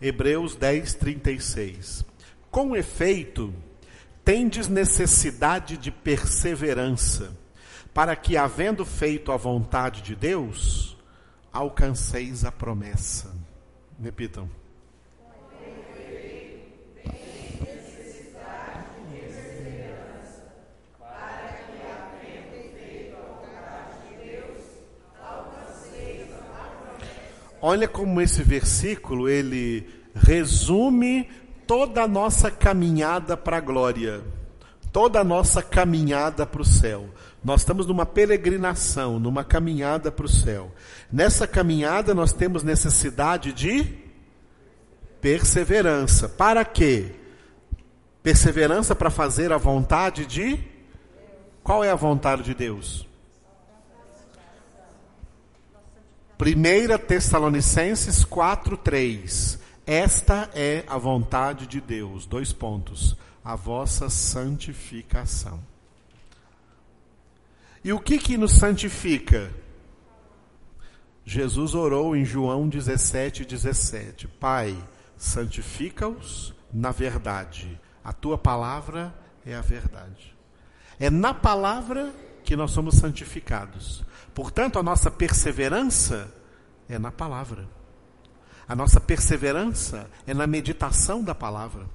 [0.00, 2.04] Hebreus 10, 36.
[2.48, 3.52] Com efeito,
[4.24, 7.36] tendes necessidade de perseverança,
[7.92, 10.96] para que, havendo feito a vontade de Deus,
[11.52, 13.34] alcanceis a promessa.
[14.00, 14.48] Repitam.
[27.64, 31.30] Olha como esse versículo ele resume
[31.64, 34.20] toda a nossa caminhada para a glória,
[34.92, 37.08] toda a nossa caminhada para o céu.
[37.42, 40.72] Nós estamos numa peregrinação, numa caminhada para o céu.
[41.10, 43.86] Nessa caminhada nós temos necessidade de
[45.20, 46.28] perseverança.
[46.28, 47.12] Para quê?
[48.24, 50.58] Perseverança para fazer a vontade de
[51.62, 53.11] Qual é a vontade de Deus?
[56.44, 59.60] 1 Tessalonicenses 4:3.
[59.86, 62.26] Esta é a vontade de Deus.
[62.26, 63.16] Dois pontos.
[63.44, 65.60] A vossa santificação.
[67.84, 69.52] E o que que nos santifica?
[71.24, 74.26] Jesus orou em João 17, 17.
[74.26, 74.76] Pai,
[75.16, 77.80] santifica-os na verdade.
[78.02, 79.14] A tua palavra
[79.46, 80.36] é a verdade.
[80.98, 82.12] É na palavra
[82.42, 84.02] que nós somos santificados.
[84.34, 86.32] Portanto, a nossa perseverança
[86.88, 87.68] é na palavra.
[88.66, 91.86] A nossa perseverança é na meditação da palavra.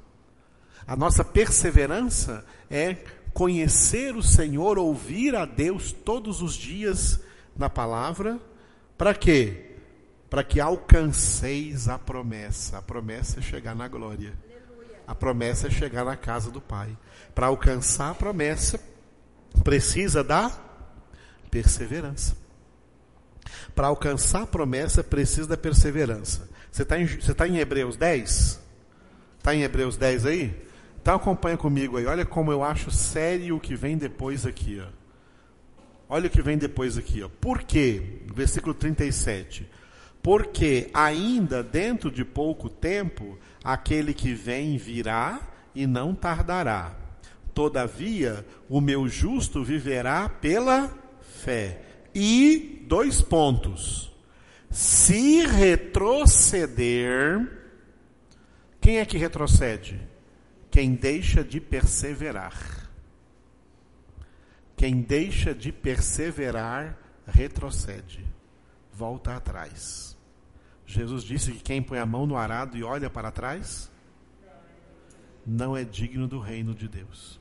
[0.85, 2.95] A nossa perseverança é
[3.33, 7.19] conhecer o Senhor, ouvir a Deus todos os dias
[7.55, 8.39] na palavra.
[8.97, 9.75] Para quê?
[10.29, 12.77] Para que alcanceis a promessa.
[12.77, 14.33] A promessa é chegar na glória.
[15.05, 16.95] A promessa é chegar na casa do Pai.
[17.33, 18.79] Para alcançar a promessa,
[19.63, 20.66] precisa da
[21.49, 22.35] perseverança.
[23.75, 26.49] Para alcançar a promessa, precisa da perseverança.
[26.71, 28.59] Você está em, você tá em Hebreus 10?
[29.37, 30.67] Está em Hebreus 10 aí?
[31.01, 32.05] Então acompanha comigo aí.
[32.05, 34.81] Olha como eu acho sério o que vem depois aqui.
[34.81, 34.87] Ó.
[36.09, 37.23] Olha o que vem depois aqui.
[37.23, 37.29] Ó.
[37.29, 38.19] Por quê?
[38.33, 39.69] Versículo 37.
[40.21, 45.39] Porque ainda dentro de pouco tempo aquele que vem virá
[45.73, 46.93] e não tardará.
[47.53, 50.91] Todavia, o meu justo viverá pela
[51.37, 51.81] fé.
[52.13, 54.11] E, dois pontos.
[54.69, 57.39] Se retroceder,
[58.81, 59.99] quem é que retrocede?
[60.69, 62.89] Quem deixa de perseverar.
[64.75, 68.25] Quem deixa de perseverar, retrocede,
[68.93, 70.15] volta atrás.
[70.85, 73.91] Jesus disse que quem põe a mão no arado e olha para trás,
[75.45, 77.39] não é digno do reino de Deus.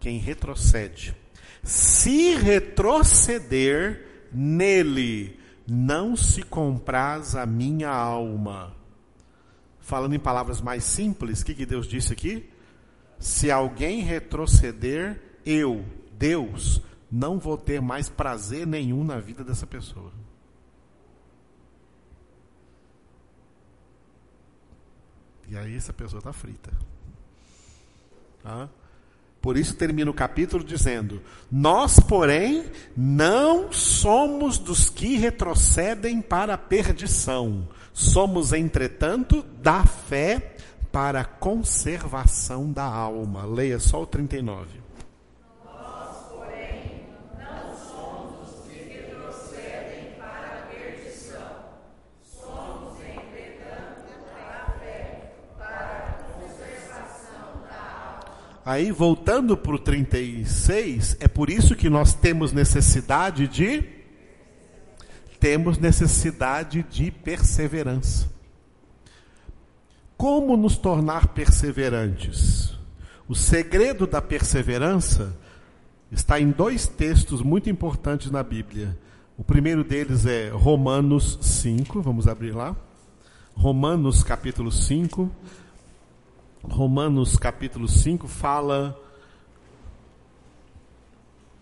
[0.00, 1.14] Quem retrocede,
[1.64, 8.76] se retroceder nele, não se compraz a minha alma.
[9.80, 12.50] Falando em palavras mais simples, o que, que Deus disse aqui?
[13.18, 20.12] Se alguém retroceder, eu, Deus, não vou ter mais prazer nenhum na vida dessa pessoa.
[25.48, 26.72] E aí essa pessoa está frita.
[28.42, 28.68] Tá?
[29.44, 31.20] Por isso termina o capítulo dizendo:
[31.52, 32.64] Nós, porém,
[32.96, 37.68] não somos dos que retrocedem para a perdição.
[37.92, 40.56] Somos, entretanto, da fé
[40.90, 43.44] para a conservação da alma.
[43.44, 44.83] Leia só o 39.
[58.64, 63.84] Aí, voltando para o 36, é por isso que nós temos necessidade de.
[65.38, 68.32] Temos necessidade de perseverança.
[70.16, 72.74] Como nos tornar perseverantes?
[73.28, 75.36] O segredo da perseverança
[76.10, 78.96] está em dois textos muito importantes na Bíblia.
[79.36, 82.74] O primeiro deles é Romanos 5, vamos abrir lá.
[83.54, 85.30] Romanos capítulo 5,
[86.68, 88.98] Romanos capítulo 5 fala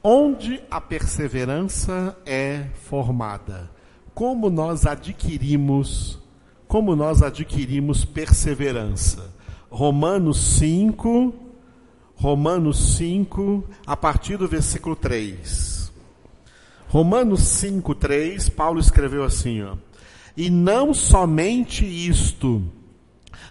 [0.03, 3.71] onde a perseverança é formada.
[4.15, 6.19] Como nós adquirimos,
[6.67, 9.33] como nós adquirimos perseverança.
[9.71, 11.35] Romanos 5,
[12.15, 15.93] Romanos 5, a partir do versículo 3.
[16.89, 19.77] Romanos 5, 3, Paulo escreveu assim, ó.
[20.37, 22.63] E não somente isto,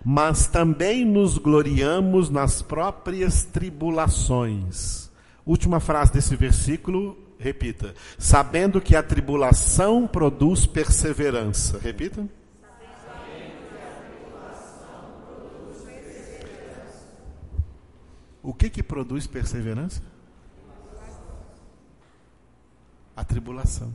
[0.03, 5.11] mas também nos gloriamos nas próprias tribulações.
[5.45, 7.93] Última frase desse versículo, repita.
[8.17, 11.79] Sabendo que a tribulação produz perseverança.
[11.79, 12.27] Repita.
[18.43, 20.01] O que que produz perseverança?
[23.15, 23.93] A tribulação.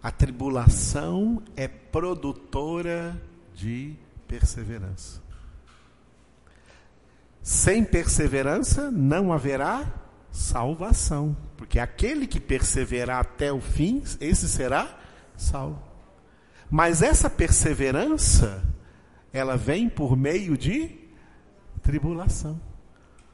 [0.00, 3.20] A tribulação é produtora
[3.54, 3.96] de
[4.26, 5.20] perseverança.
[7.42, 9.92] Sem perseverança não haverá
[10.30, 14.98] salvação, porque aquele que perseverar até o fim, esse será
[15.36, 15.82] salvo.
[16.70, 18.62] Mas essa perseverança,
[19.32, 20.98] ela vem por meio de
[21.82, 22.58] tribulação.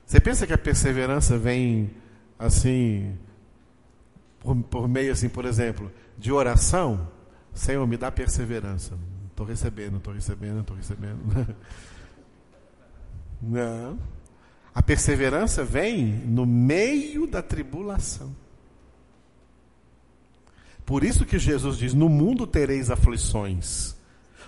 [0.04, 1.90] Você pensa que a perseverança vem
[2.38, 3.16] assim,
[4.40, 7.08] por, por meio assim, por exemplo, de oração?
[7.52, 8.98] Senhor, me dá perseverança.
[9.38, 11.20] Estou recebendo, estou recebendo, estou recebendo.
[13.40, 13.96] Não.
[14.74, 18.34] A perseverança vem no meio da tribulação.
[20.84, 23.94] Por isso que Jesus diz: No mundo tereis aflições,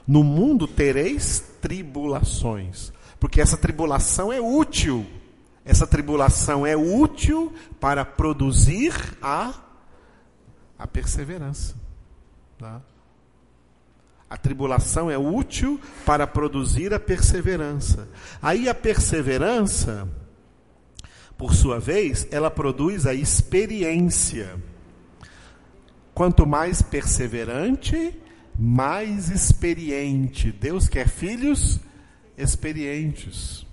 [0.05, 2.93] no mundo tereis tribulações.
[3.21, 5.07] Porque essa tribulação é útil.
[5.65, 8.93] Essa tribulação é útil para produzir
[9.23, 9.55] a,
[10.77, 11.77] a perseverança.
[12.59, 12.83] Tá?
[14.31, 18.09] A tribulação é útil para produzir a perseverança.
[18.41, 20.09] Aí a perseverança,
[21.37, 24.55] por sua vez, ela produz a experiência.
[26.15, 28.17] Quanto mais perseverante,
[28.57, 30.53] mais experiente.
[30.53, 31.81] Deus quer filhos
[32.37, 33.67] experientes.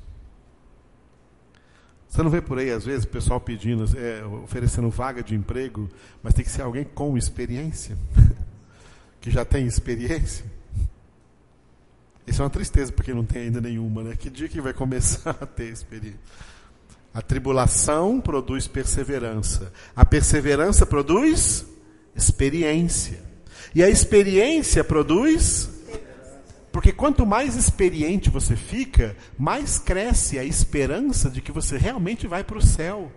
[2.08, 5.90] Você não vê por aí, às vezes, o pessoal pedindo, é, oferecendo vaga de emprego,
[6.24, 7.98] mas tem que ser alguém com experiência,
[9.22, 10.46] que já tem experiência.
[12.26, 14.16] Isso é uma tristeza, porque não tem ainda nenhuma, né?
[14.18, 16.20] Que dia que vai começar a ter experiência?
[17.14, 19.72] A tribulação produz perseverança.
[19.96, 21.66] A perseverança produz
[22.16, 23.20] experiência.
[23.74, 25.70] E a experiência produz.
[26.72, 32.44] Porque quanto mais experiente você fica, mais cresce a esperança de que você realmente vai
[32.44, 33.12] para o céu.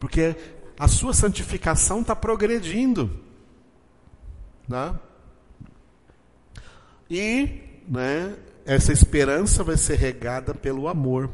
[0.00, 0.34] Porque
[0.78, 3.10] a sua santificação está progredindo.
[4.66, 4.94] Né?
[7.10, 11.30] E né, essa esperança vai ser regada pelo amor.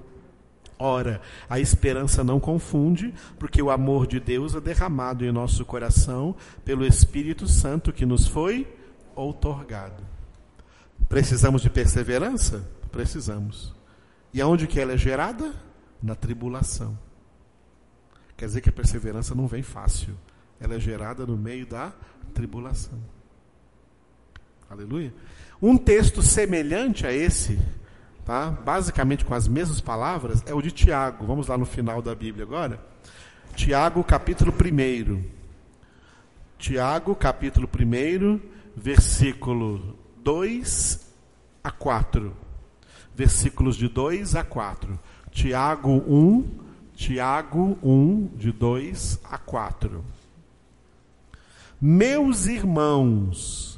[0.78, 6.34] Ora, a esperança não confunde, porque o amor de Deus é derramado em nosso coração
[6.64, 8.66] pelo Espírito Santo que nos foi
[9.14, 10.02] outorgado.
[11.08, 12.68] Precisamos de perseverança?
[12.90, 13.74] Precisamos.
[14.32, 15.54] E aonde que ela é gerada?
[16.02, 16.98] Na tribulação.
[18.36, 20.14] Quer dizer que a perseverança não vem fácil.
[20.60, 21.92] Ela é gerada no meio da
[22.32, 22.98] tribulação.
[24.68, 25.14] Aleluia.
[25.66, 27.58] Um texto semelhante a esse,
[28.22, 28.50] tá?
[28.50, 31.24] basicamente com as mesmas palavras, é o de Tiago.
[31.24, 32.78] Vamos lá no final da Bíblia agora.
[33.56, 35.24] Tiago, capítulo 1.
[36.58, 38.40] Tiago, capítulo 1,
[38.76, 41.10] versículo 2
[41.64, 42.36] a 4.
[43.16, 45.00] Versículos de 2 a 4.
[45.30, 46.44] Tiago 1,
[46.94, 50.04] Tiago 1, de 2 a 4.
[51.80, 53.73] Meus irmãos,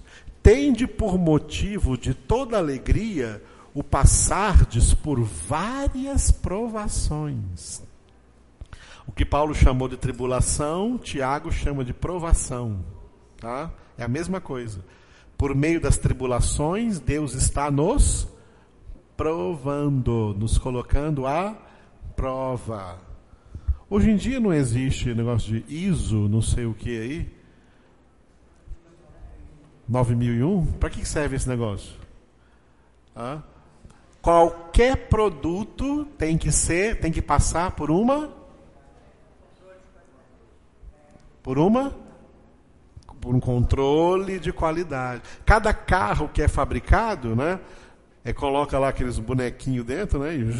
[0.47, 3.43] tende por motivo de toda alegria
[3.75, 7.83] o passardes por várias provações.
[9.09, 12.85] O que Paulo chamou de tribulação, Tiago chama de provação.
[13.39, 13.73] Tá?
[13.99, 14.85] É a mesma coisa.
[15.37, 18.29] Por meio das tribulações, Deus está nos
[19.17, 21.57] provando, nos colocando à
[22.15, 23.01] prova.
[23.91, 27.36] Hoje em dia não existe negócio de ISO, não sei o que aí.
[29.89, 30.67] 9001?
[30.73, 31.95] Para que serve esse negócio?
[34.21, 38.31] Qualquer produto tem que ser, tem que passar por uma
[41.43, 41.95] por uma
[43.21, 45.23] por um controle de qualidade.
[45.45, 47.59] Cada carro que é fabricado, né,
[48.25, 50.45] é coloca lá aqueles bonequinhos dentro, né, e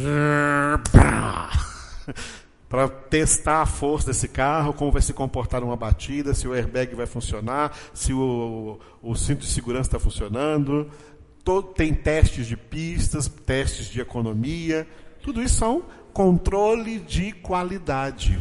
[2.69, 6.93] para testar a força desse carro, como vai se comportar numa batida, se o airbag
[6.95, 10.89] vai funcionar, se o, o cinto de segurança está funcionando.
[11.43, 14.85] Todo, tem testes de pistas, testes de economia.
[15.21, 18.37] Tudo isso são controle de qualidade.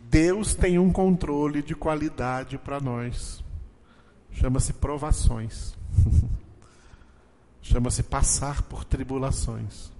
[0.00, 3.42] Deus tem um controle de qualidade para nós.
[4.32, 5.74] Chama-se provações.
[7.62, 9.90] Chama-se passar por tribulações.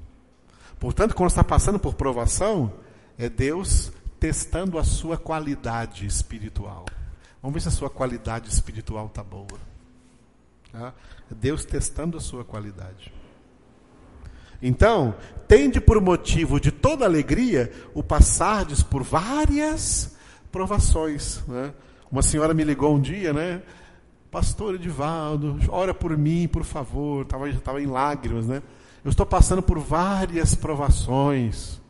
[0.79, 2.73] Portanto, quando está passando por provação,
[3.19, 6.87] é Deus testando a sua qualidade espiritual.
[7.43, 9.59] Vamos ver se a sua qualidade espiritual está boa.
[10.73, 10.95] Tá?
[11.31, 13.13] É Deus testando a sua qualidade.
[14.63, 15.15] Então,
[15.47, 20.17] tende por motivo de toda alegria o passardes por várias
[20.51, 21.43] provações.
[21.47, 21.73] Né?
[22.11, 23.63] Uma senhora me ligou um dia, né?
[24.31, 27.23] Pastor Edivaldo, ora por mim, por favor.
[27.23, 28.63] Estava tava em lágrimas, né?
[29.05, 31.81] Eu estou passando por várias provações.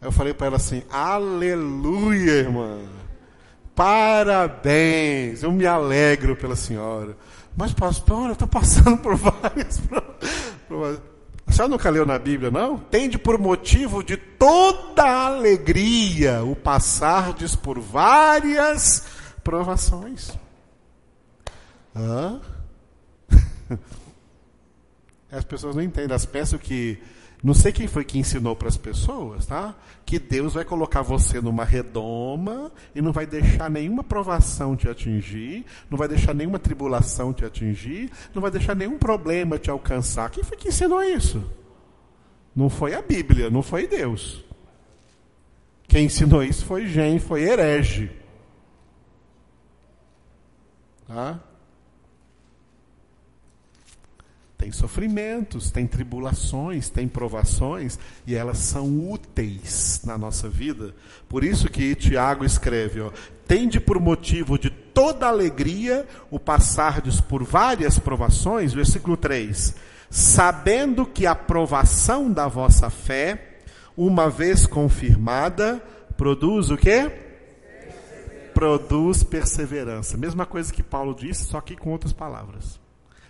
[0.00, 2.78] Eu falei para ela assim: Aleluia, irmã.
[3.74, 5.42] Parabéns.
[5.42, 7.16] Eu me alegro pela senhora.
[7.56, 9.80] Mas, pastor, eu estou passando por várias
[10.68, 11.00] provas.
[11.46, 12.78] A senhora nunca leu na Bíblia, não?
[12.78, 19.06] Tende por motivo de toda alegria o passardes por várias
[19.44, 20.32] provações.
[21.94, 22.40] Hã?
[25.30, 26.14] As pessoas não entendem.
[26.14, 27.00] As pensam que
[27.46, 29.72] não sei quem foi que ensinou para as pessoas, tá?
[30.04, 35.64] Que Deus vai colocar você numa redoma e não vai deixar nenhuma provação te atingir,
[35.88, 40.28] não vai deixar nenhuma tribulação te atingir, não vai deixar nenhum problema te alcançar.
[40.28, 41.40] Quem foi que ensinou isso?
[42.54, 44.44] Não foi a Bíblia, não foi Deus.
[45.86, 48.10] Quem ensinou isso foi gente, foi herege.
[51.06, 51.38] Tá?
[54.66, 60.92] Tem sofrimentos, tem tribulações, tem provações, e elas são úteis na nossa vida.
[61.28, 63.12] Por isso que Tiago escreve, ó,
[63.46, 69.76] tende por motivo de toda alegria o passardes por várias provações, versículo 3,
[70.10, 73.60] sabendo que a provação da vossa fé,
[73.96, 75.80] uma vez confirmada,
[76.16, 77.08] produz o quê?
[78.52, 80.16] Produz perseverança.
[80.16, 82.84] Mesma coisa que Paulo disse, só que com outras palavras.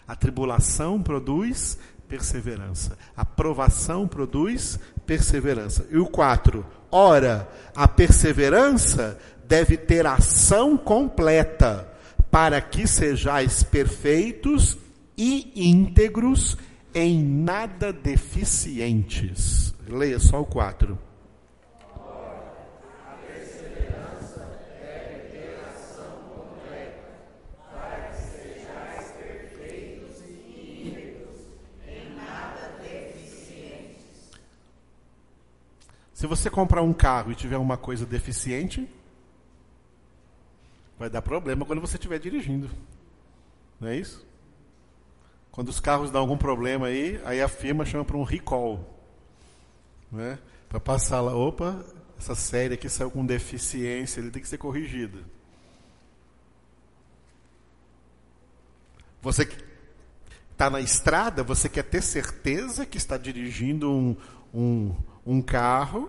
[0.07, 1.79] A tribulação produz
[2.09, 2.97] perseverança.
[3.17, 5.87] A provação produz perseverança.
[5.91, 6.65] E o 4.
[6.91, 11.89] Ora, a perseverança deve ter ação completa,
[12.31, 14.77] para que sejais perfeitos
[15.17, 16.57] e íntegros,
[16.95, 19.75] em nada deficientes.
[19.89, 21.06] Leia só o 4.
[36.27, 38.85] Se você comprar um carro e tiver uma coisa deficiente,
[40.99, 42.69] vai dar problema quando você estiver dirigindo.
[43.79, 44.27] Não é isso?
[45.53, 48.93] Quando os carros dão algum problema aí, aí a firma chama para um recall.
[50.11, 50.37] Né?
[50.69, 51.85] Para passar lá, opa,
[52.19, 55.25] essa série aqui saiu com deficiência, ele tem que ser corrigido.
[59.23, 59.49] Você
[60.51, 64.17] está na estrada, você quer ter certeza que está dirigindo um,
[64.53, 64.97] um
[65.27, 66.09] um carro,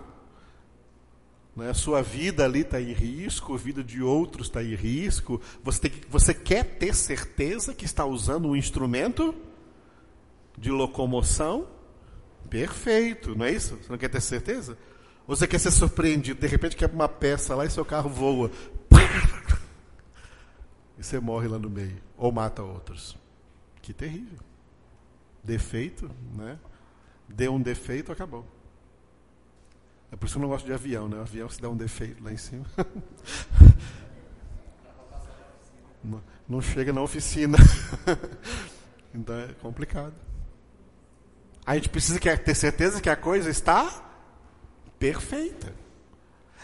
[1.58, 1.74] né?
[1.74, 5.40] sua vida ali está em risco, a vida de outros está em risco.
[5.62, 9.34] Você, tem que, você quer ter certeza que está usando um instrumento
[10.56, 11.66] de locomoção
[12.48, 13.76] perfeito, não é isso?
[13.76, 14.78] Você não quer ter certeza?
[15.26, 18.50] Ou você quer ser surpreendido, de repente quebra uma peça lá e seu carro voa.
[20.98, 22.02] E você morre lá no meio.
[22.16, 23.16] Ou mata outros.
[23.82, 24.38] Que terrível.
[25.44, 26.58] Defeito, né?
[27.28, 28.44] Deu um defeito, acabou.
[30.10, 31.18] É por isso que eu não gosto de avião, né?
[31.18, 32.64] O avião se dá um defeito lá em cima.
[36.02, 37.58] não, não chega na oficina.
[39.14, 40.14] então é complicado.
[41.66, 44.02] A gente precisa ter certeza que a coisa está
[44.98, 45.74] perfeita.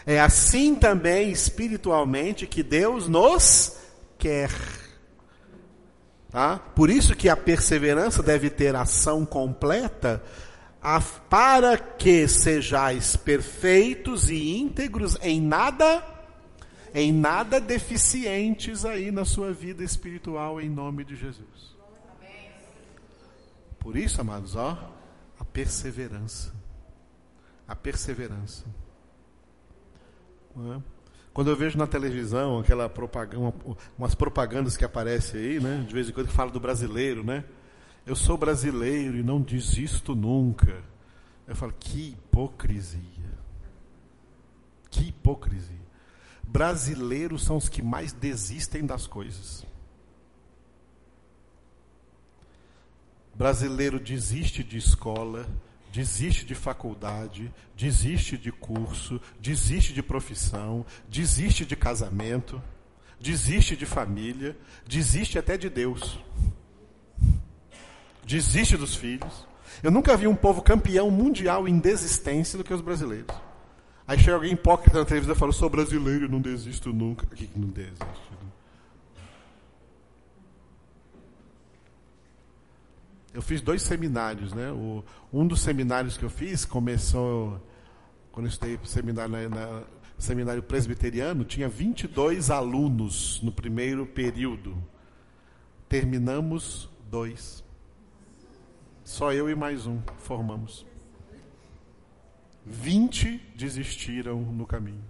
[0.05, 3.77] É assim também espiritualmente que Deus nos
[4.17, 4.49] quer.
[6.31, 6.57] Tá?
[6.57, 10.21] Por isso que a perseverança deve ter ação completa
[11.29, 16.05] para que sejais perfeitos e íntegros em nada,
[16.93, 21.75] em nada deficientes aí na sua vida espiritual, em nome de Jesus.
[23.79, 24.77] Por isso, amados, ó,
[25.39, 26.53] a perseverança.
[27.67, 28.65] A perseverança.
[30.55, 30.81] É?
[31.33, 33.53] Quando eu vejo na televisão aquela propaganda,
[33.97, 37.43] umas propagandas que aparecem aí, né, de vez em quando que fala do brasileiro, né?
[38.05, 40.83] Eu sou brasileiro e não desisto nunca.
[41.47, 43.01] Eu falo, que hipocrisia.
[44.91, 45.75] Que hipocrisia.
[46.43, 49.65] Brasileiros são os que mais desistem das coisas.
[53.33, 55.45] Brasileiro desiste de escola,
[55.91, 62.61] desiste de faculdade, desiste de curso, desiste de profissão, desiste de casamento,
[63.19, 64.55] desiste de família,
[64.87, 66.19] desiste até de Deus
[68.25, 69.47] desiste dos filhos.
[69.83, 73.35] Eu nunca vi um povo campeão mundial em desistência do que os brasileiros.
[74.07, 77.25] Aí chega alguém hipócrita na televisão e fala: sou brasileiro, não desisto nunca.
[77.27, 78.05] Que não desiste?
[83.33, 84.71] Eu fiz dois seminários, né?
[84.71, 85.03] O,
[85.33, 87.61] um dos seminários que eu fiz começou
[88.31, 89.83] quando eu estudei seminário na, na
[90.17, 94.75] seminário presbiteriano, tinha 22 alunos no primeiro período.
[95.89, 97.64] Terminamos dois.
[99.05, 100.83] Só eu e mais um formamos.
[102.65, 105.03] 20 desistiram no caminho.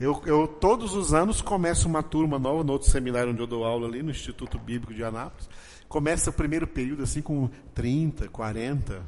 [0.00, 3.64] Eu, eu, todos os anos começo uma turma nova no outro seminário onde eu dou
[3.64, 5.48] aula ali no Instituto Bíblico de Anápolis.
[5.88, 9.00] Começa o primeiro período assim com 30, 40.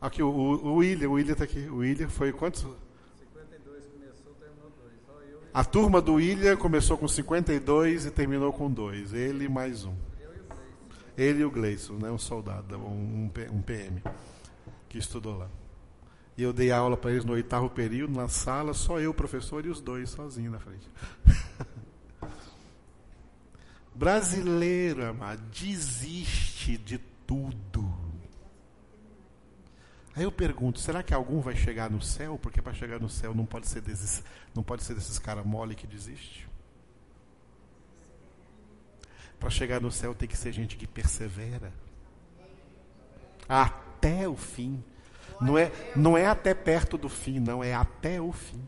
[0.00, 1.60] Aqui o, o William, o William está aqui.
[1.68, 2.66] O William foi quantos?
[5.52, 9.14] A turma do William começou com 52 e terminou com dois.
[9.14, 9.94] Ele mais um.
[11.16, 14.02] Ele e o Gleison, né, um soldado, um, um PM,
[14.88, 15.48] que estudou lá.
[16.36, 19.64] E eu dei aula para eles no oitavo período, na sala, só eu, o professor,
[19.64, 20.88] e os dois sozinhos na frente.
[23.94, 27.94] Brasileiro, amado, desiste de tudo.
[30.16, 32.38] Aí eu pergunto, será que algum vai chegar no céu?
[32.38, 34.24] Porque para chegar no céu não pode ser desses,
[34.54, 36.48] não pode ser desses caras mole que desiste.
[39.44, 41.70] Para chegar no céu tem que ser gente que persevera.
[43.46, 44.82] Até o fim.
[45.38, 48.66] Não é, não é até perto do fim, não, é até o fim.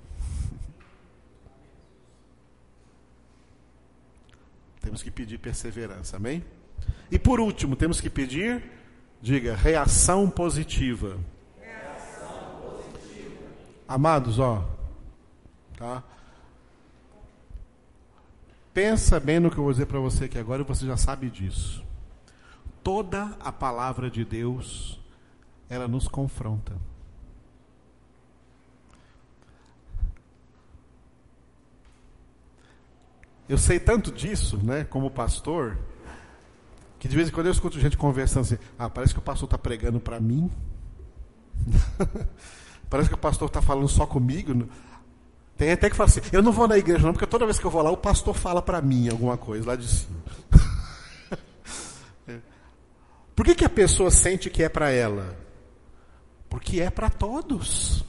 [4.82, 6.44] Temos que pedir perseverança, amém?
[7.10, 8.62] E por último, temos que pedir,
[9.22, 11.18] diga, reação positiva.
[11.58, 13.46] Reação positiva.
[13.88, 14.68] Amados, ó,
[15.78, 16.04] tá?
[18.76, 21.30] Pensa bem no que eu vou dizer para você aqui agora e você já sabe
[21.30, 21.82] disso.
[22.84, 25.00] Toda a palavra de Deus,
[25.66, 26.76] ela nos confronta.
[33.48, 35.78] Eu sei tanto disso, né, como pastor,
[36.98, 39.46] que de vez em quando eu escuto gente conversando assim: ah, parece que o pastor
[39.46, 40.50] está pregando para mim.
[42.90, 44.68] parece que o pastor está falando só comigo.
[45.56, 47.64] Tem até que falar assim: eu não vou na igreja não, porque toda vez que
[47.64, 50.18] eu vou lá, o pastor fala para mim alguma coisa lá de cima.
[53.34, 55.36] Por que, que a pessoa sente que é para ela?
[56.48, 58.04] Porque é para todos.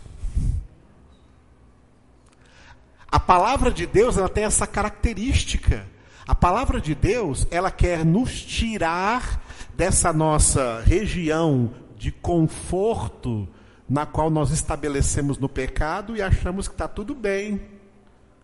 [3.10, 5.88] A palavra de Deus ela tem essa característica.
[6.28, 9.42] A palavra de Deus ela quer nos tirar
[9.76, 13.48] dessa nossa região de conforto
[13.90, 17.62] na qual nós estabelecemos no pecado e achamos que está tudo bem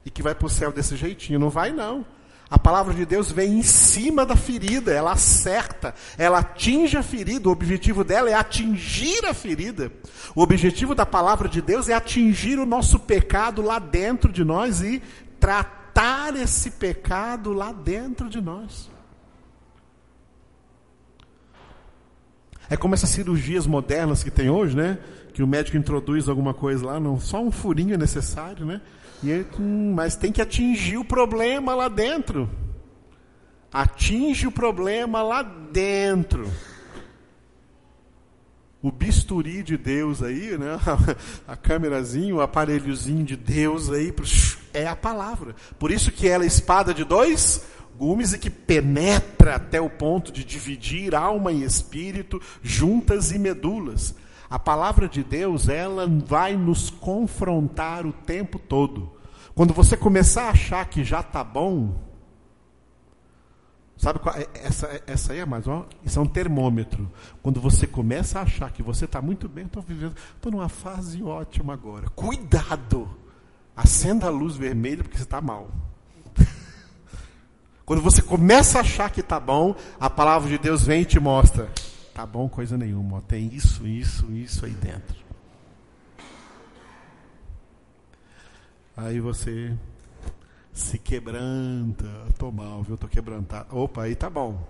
[0.06, 1.40] e que vai para o céu desse jeitinho.
[1.40, 2.06] Não vai não.
[2.50, 7.50] A palavra de Deus vem em cima da ferida, ela acerta, ela atinge a ferida.
[7.50, 9.92] O objetivo dela é atingir a ferida.
[10.36, 14.82] O objetivo da palavra de Deus é atingir o nosso pecado lá dentro de nós
[14.82, 15.02] e
[15.40, 18.90] tratar esse pecado lá dentro de nós.
[22.70, 25.00] É como essas cirurgias modernas que tem hoje, né?
[25.34, 28.82] Que o médico introduz alguma coisa lá, não, só um furinho é necessário, né?
[29.24, 32.50] E hum, mas tem que atingir o problema lá dentro.
[33.72, 36.48] Atinge o problema lá dentro.
[38.82, 40.78] O bisturi de Deus aí, né?
[41.48, 44.14] a câmerazinha, o aparelhozinho de Deus aí,
[44.74, 45.56] é a palavra.
[45.80, 47.66] Por isso que ela é espada de dois
[47.98, 54.16] gumes e que penetra até o ponto de dividir alma e espírito, juntas e medulas.
[54.54, 59.12] A palavra de Deus, ela vai nos confrontar o tempo todo.
[59.56, 61.96] Quando você começar a achar que já está bom,
[63.98, 67.12] sabe qual, é, essa, essa aí é mais, ó, isso é um termômetro.
[67.42, 71.24] Quando você começa a achar que você está muito bem, estou vivendo, estou numa fase
[71.24, 72.08] ótima agora.
[72.12, 73.10] Cuidado!
[73.76, 75.72] Acenda a luz vermelha porque você está mal.
[77.84, 81.20] Quando você começa a achar que está bom, a palavra de Deus vem e te
[81.20, 81.72] mostra.
[82.14, 83.22] Tá bom, coisa nenhuma.
[83.24, 85.24] Tem isso, isso, isso aí dentro.
[88.96, 89.76] Aí você
[90.72, 92.06] se quebranta.
[92.38, 92.96] Tô mal, viu?
[92.96, 93.76] Tô quebrantado.
[93.76, 94.64] Opa, aí tá bom.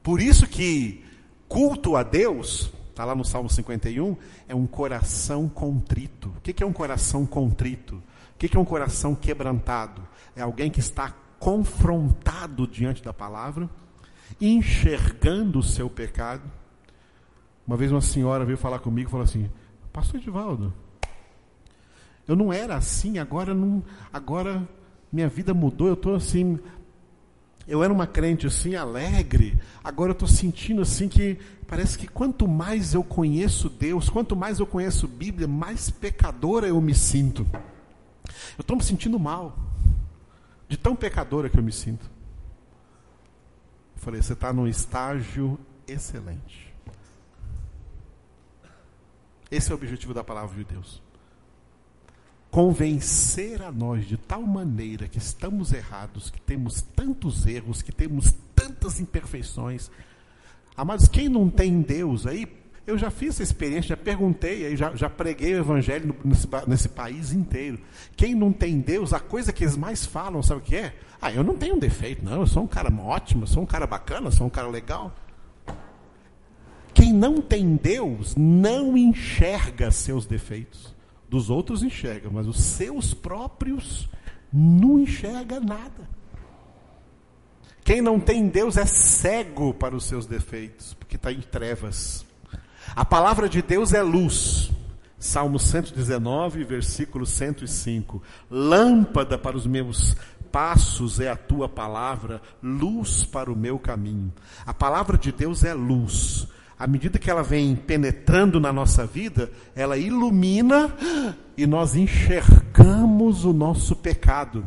[0.00, 1.04] Por isso que
[1.48, 4.16] culto a Deus, está lá no Salmo 51,
[4.46, 6.28] é um coração contrito.
[6.28, 7.96] O que é um coração contrito?
[8.34, 10.06] O que é um coração quebrantado?
[10.36, 13.68] É alguém que está confrontado diante da palavra
[14.40, 16.42] enxergando o seu pecado.
[17.66, 19.50] Uma vez uma senhora veio falar comigo e falou assim:
[19.92, 20.72] Pastor Edivaldo,
[22.26, 23.82] eu não era assim, agora não,
[24.12, 24.68] agora
[25.10, 26.58] minha vida mudou, eu estou assim,
[27.66, 32.46] eu era uma crente assim alegre, agora eu estou sentindo assim que parece que quanto
[32.46, 37.46] mais eu conheço Deus, quanto mais eu conheço Bíblia, mais pecadora eu me sinto.
[38.56, 39.58] Eu estou me sentindo mal,
[40.68, 42.17] de tão pecadora que eu me sinto.
[43.98, 46.72] Eu falei, você está num estágio excelente.
[49.50, 51.02] Esse é o objetivo da palavra de Deus.
[52.48, 58.32] Convencer a nós de tal maneira que estamos errados, que temos tantos erros, que temos
[58.54, 59.90] tantas imperfeições.
[60.76, 62.46] Amados, quem não tem Deus aí,
[62.86, 66.88] eu já fiz essa experiência, já perguntei, aí já, já preguei o evangelho nesse, nesse
[66.88, 67.80] país inteiro.
[68.16, 70.94] Quem não tem Deus, a coisa que eles mais falam, sabe o que é?
[71.20, 72.40] Ah, eu não tenho um defeito, não.
[72.40, 75.12] Eu sou um cara ótimo, sou um cara bacana, sou um cara legal.
[76.94, 80.94] Quem não tem Deus não enxerga seus defeitos.
[81.28, 84.08] Dos outros enxerga, mas os seus próprios
[84.52, 86.08] não enxerga nada.
[87.84, 92.24] Quem não tem Deus é cego para os seus defeitos, porque está em trevas.
[92.94, 94.70] A palavra de Deus é luz.
[95.18, 98.22] Salmo 119, versículo 105.
[98.50, 100.16] Lâmpada para os meus
[100.52, 104.32] passos é a tua palavra, luz para o meu caminho.
[104.66, 106.48] A palavra de Deus é luz.
[106.78, 110.94] À medida que ela vem penetrando na nossa vida, ela ilumina
[111.56, 114.64] e nós enxergamos o nosso pecado.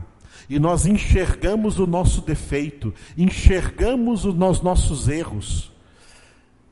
[0.49, 5.71] E nós enxergamos o nosso defeito, enxergamos os nossos erros.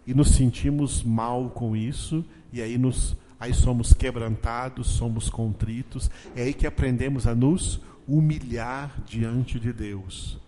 [0.06, 6.44] E nos sentimos mal com isso, e aí nos aí somos quebrantados, somos contritos, é
[6.44, 7.80] aí que aprendemos a nos
[8.10, 10.40] humilhar diante de Deus.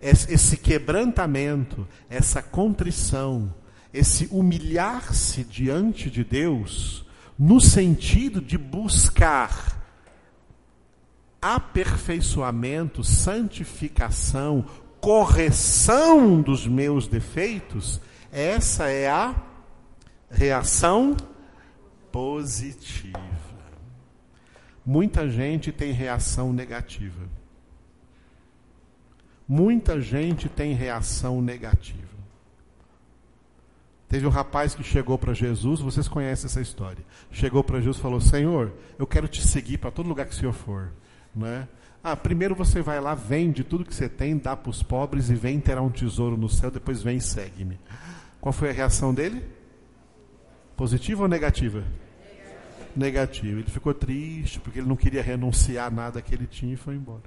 [0.00, 3.54] Esse quebrantamento, essa contrição,
[3.92, 7.06] esse humilhar-se diante de Deus,
[7.38, 9.76] no sentido de buscar
[11.40, 14.64] aperfeiçoamento, santificação,
[15.00, 18.00] correção dos meus defeitos,
[18.32, 19.34] essa é a
[20.30, 21.16] reação
[22.10, 23.45] positiva.
[24.86, 27.26] Muita gente tem reação negativa.
[29.48, 32.06] Muita gente tem reação negativa.
[34.08, 37.04] Teve um rapaz que chegou para Jesus, vocês conhecem essa história.
[37.32, 40.36] Chegou para Jesus e falou: Senhor, eu quero te seguir para todo lugar que o
[40.36, 40.92] Senhor for.
[41.34, 41.66] Né?
[42.02, 45.34] Ah, primeiro você vai lá, vende tudo que você tem, dá para os pobres e
[45.34, 47.80] vem terá um tesouro no céu, depois vem e segue-me.
[48.40, 49.42] Qual foi a reação dele?
[50.76, 51.82] Positiva ou negativa?
[52.96, 53.60] Negativa.
[53.60, 56.94] Ele ficou triste porque ele não queria renunciar a nada que ele tinha e foi
[56.94, 57.22] embora.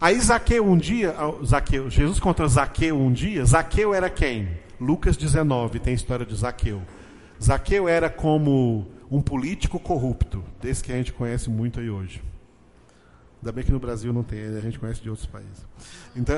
[0.00, 1.12] Aí Zaqueu um dia,
[1.44, 4.48] Zaqueu, Jesus contra Zaqueu um dia, Zaqueu era quem?
[4.80, 6.80] Lucas 19 tem a história de Zaqueu.
[7.42, 12.22] Zaqueu era como um político corrupto, desse que a gente conhece muito aí hoje.
[13.40, 15.66] Ainda bem que no Brasil não tem, a gente conhece de outros países.
[16.14, 16.36] Então,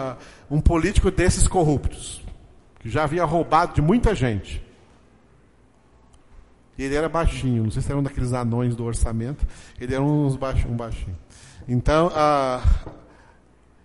[0.50, 2.22] um político desses corruptos,
[2.82, 4.62] que já havia roubado de muita gente.
[6.76, 9.46] Ele era baixinho, não sei se era um daqueles anões do orçamento,
[9.80, 11.16] ele era uns baixinho, um baixinho.
[11.68, 12.10] Então,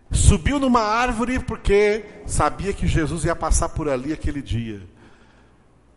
[0.10, 4.82] subiu numa árvore porque sabia que Jesus ia passar por ali aquele dia.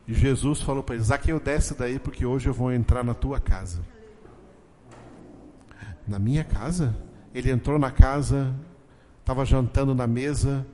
[0.07, 3.41] E Jesus falou para ele: Zaqueu, desce daí porque hoje eu vou entrar na tua
[3.41, 3.81] casa.
[6.07, 6.95] Na minha casa?
[7.33, 8.55] Ele entrou na casa,
[9.21, 10.67] estava jantando na mesa.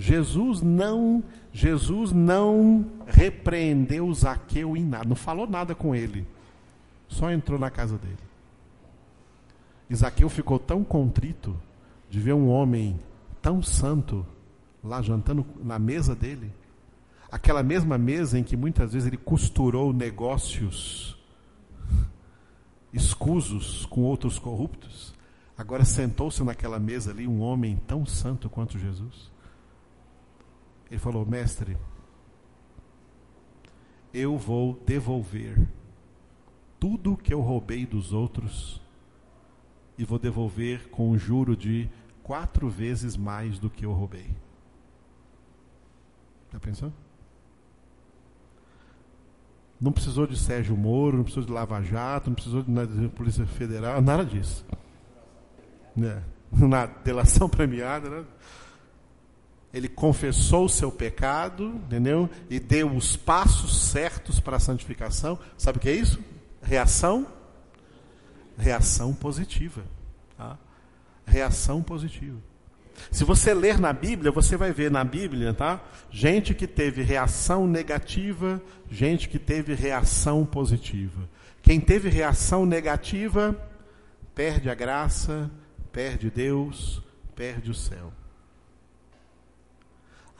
[0.00, 1.22] Jesus não,
[1.52, 6.26] Jesus não repreendeu Zaqueu em nada, não falou nada com ele.
[7.06, 8.16] Só entrou na casa dele.
[9.90, 11.54] E Zaqueu ficou tão contrito
[12.08, 12.98] de ver um homem
[13.42, 14.26] tão santo
[14.82, 16.50] lá jantando na mesa dele,
[17.30, 21.14] aquela mesma mesa em que muitas vezes ele costurou negócios
[22.90, 25.12] escusos com outros corruptos,
[25.58, 29.30] agora sentou-se naquela mesa ali um homem tão santo quanto Jesus.
[30.90, 31.76] Ele falou: Mestre,
[34.12, 35.68] eu vou devolver
[36.78, 38.80] tudo que eu roubei dos outros
[39.96, 41.88] e vou devolver com um juro de
[42.22, 44.34] quatro vezes mais do que eu roubei.
[46.52, 46.92] Já pensou?
[49.80, 54.02] Não precisou de Sérgio Moro, não precisou de Lava Jato, não precisou de, Polícia Federal,
[54.02, 54.64] nada disso.
[55.96, 56.22] Né?
[56.52, 58.24] Na delação premiada, né?
[59.72, 62.28] Ele confessou o seu pecado, entendeu?
[62.48, 65.38] E deu os passos certos para a santificação.
[65.56, 66.18] Sabe o que é isso?
[66.60, 67.26] Reação?
[68.58, 69.82] Reação positiva.
[70.36, 70.58] Tá?
[71.24, 72.38] Reação positiva.
[73.10, 75.80] Se você ler na Bíblia, você vai ver na Bíblia, tá?
[76.10, 78.60] Gente que teve reação negativa,
[78.90, 81.28] gente que teve reação positiva.
[81.62, 83.56] Quem teve reação negativa
[84.34, 85.50] perde a graça,
[85.92, 87.02] perde Deus,
[87.34, 88.12] perde o céu.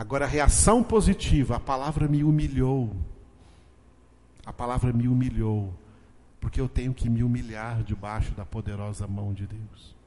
[0.01, 2.97] Agora, a reação positiva, a palavra me humilhou.
[4.45, 5.73] A palavra me humilhou,
[6.41, 10.01] porque eu tenho que me humilhar debaixo da poderosa mão de Deus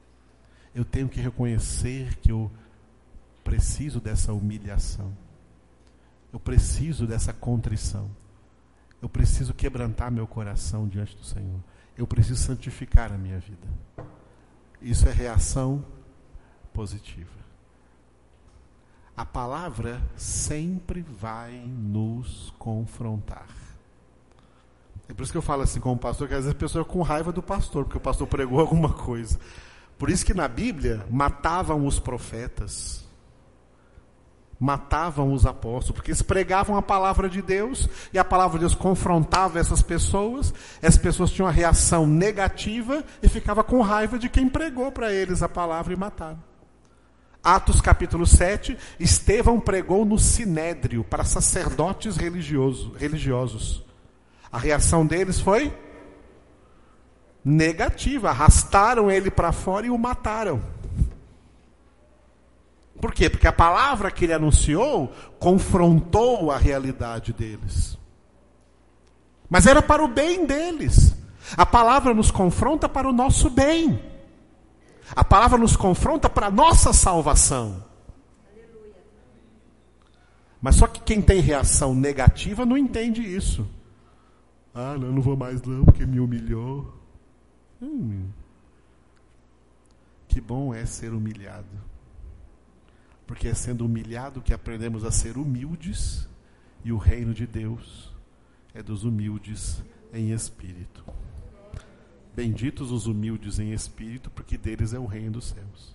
[0.74, 2.50] eu tenho que reconhecer que eu
[3.44, 5.16] preciso dessa humilhação.
[6.32, 8.10] Eu preciso dessa contrição.
[9.00, 11.60] Eu preciso quebrantar meu coração diante do Senhor.
[11.96, 13.68] Eu preciso santificar a minha vida.
[14.82, 15.84] Isso é reação
[16.72, 17.43] positiva.
[19.16, 23.46] A palavra sempre vai nos confrontar.
[25.08, 26.82] É por isso que eu falo assim com o pastor, que às vezes a pessoa
[26.82, 29.38] é com raiva do pastor, porque o pastor pregou alguma coisa.
[29.96, 33.04] Por isso que na Bíblia matavam os profetas,
[34.58, 38.74] matavam os apóstolos, porque eles pregavam a palavra de Deus e a palavra de Deus
[38.74, 44.48] confrontava essas pessoas, essas pessoas tinham uma reação negativa e ficava com raiva de quem
[44.48, 46.53] pregou para eles a palavra e mataram.
[47.44, 53.84] Atos capítulo 7, Estevão pregou no sinédrio para sacerdotes religioso, religiosos.
[54.50, 55.70] A reação deles foi
[57.44, 58.30] negativa.
[58.30, 60.62] Arrastaram ele para fora e o mataram.
[62.98, 63.28] Por quê?
[63.28, 67.98] Porque a palavra que ele anunciou confrontou a realidade deles.
[69.50, 71.14] Mas era para o bem deles.
[71.58, 74.13] A palavra nos confronta para o nosso bem.
[75.14, 77.84] A palavra nos confronta para a nossa salvação.
[80.60, 83.68] Mas só que quem tem reação negativa não entende isso.
[84.74, 86.92] Ah, não, não vou mais não, porque me humilhou.
[87.82, 88.28] Hum,
[90.26, 91.68] que bom é ser humilhado.
[93.26, 96.26] Porque é sendo humilhado que aprendemos a ser humildes,
[96.84, 98.12] e o reino de Deus
[98.74, 99.82] é dos humildes
[100.12, 101.04] em espírito.
[102.34, 105.94] Benditos os humildes em espírito, porque deles é o reino dos céus.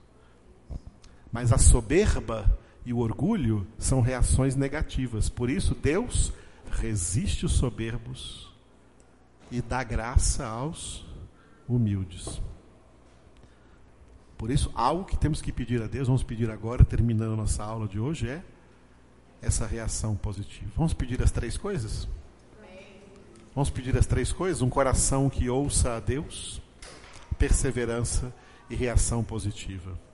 [1.32, 5.30] Mas a soberba e o orgulho são reações negativas.
[5.30, 6.32] Por isso, Deus
[6.72, 8.52] resiste os soberbos
[9.52, 11.06] e dá graça aos
[11.68, 12.41] humildes.
[14.38, 17.88] Por isso, algo que temos que pedir a Deus, vamos pedir agora, terminando nossa aula
[17.88, 18.41] de hoje, é
[19.41, 20.72] essa reação positiva.
[20.76, 22.07] Vamos pedir as três coisas?
[23.54, 26.62] Vamos pedir as três coisas: um coração que ouça a Deus,
[27.38, 28.34] perseverança
[28.70, 30.09] e reação positiva.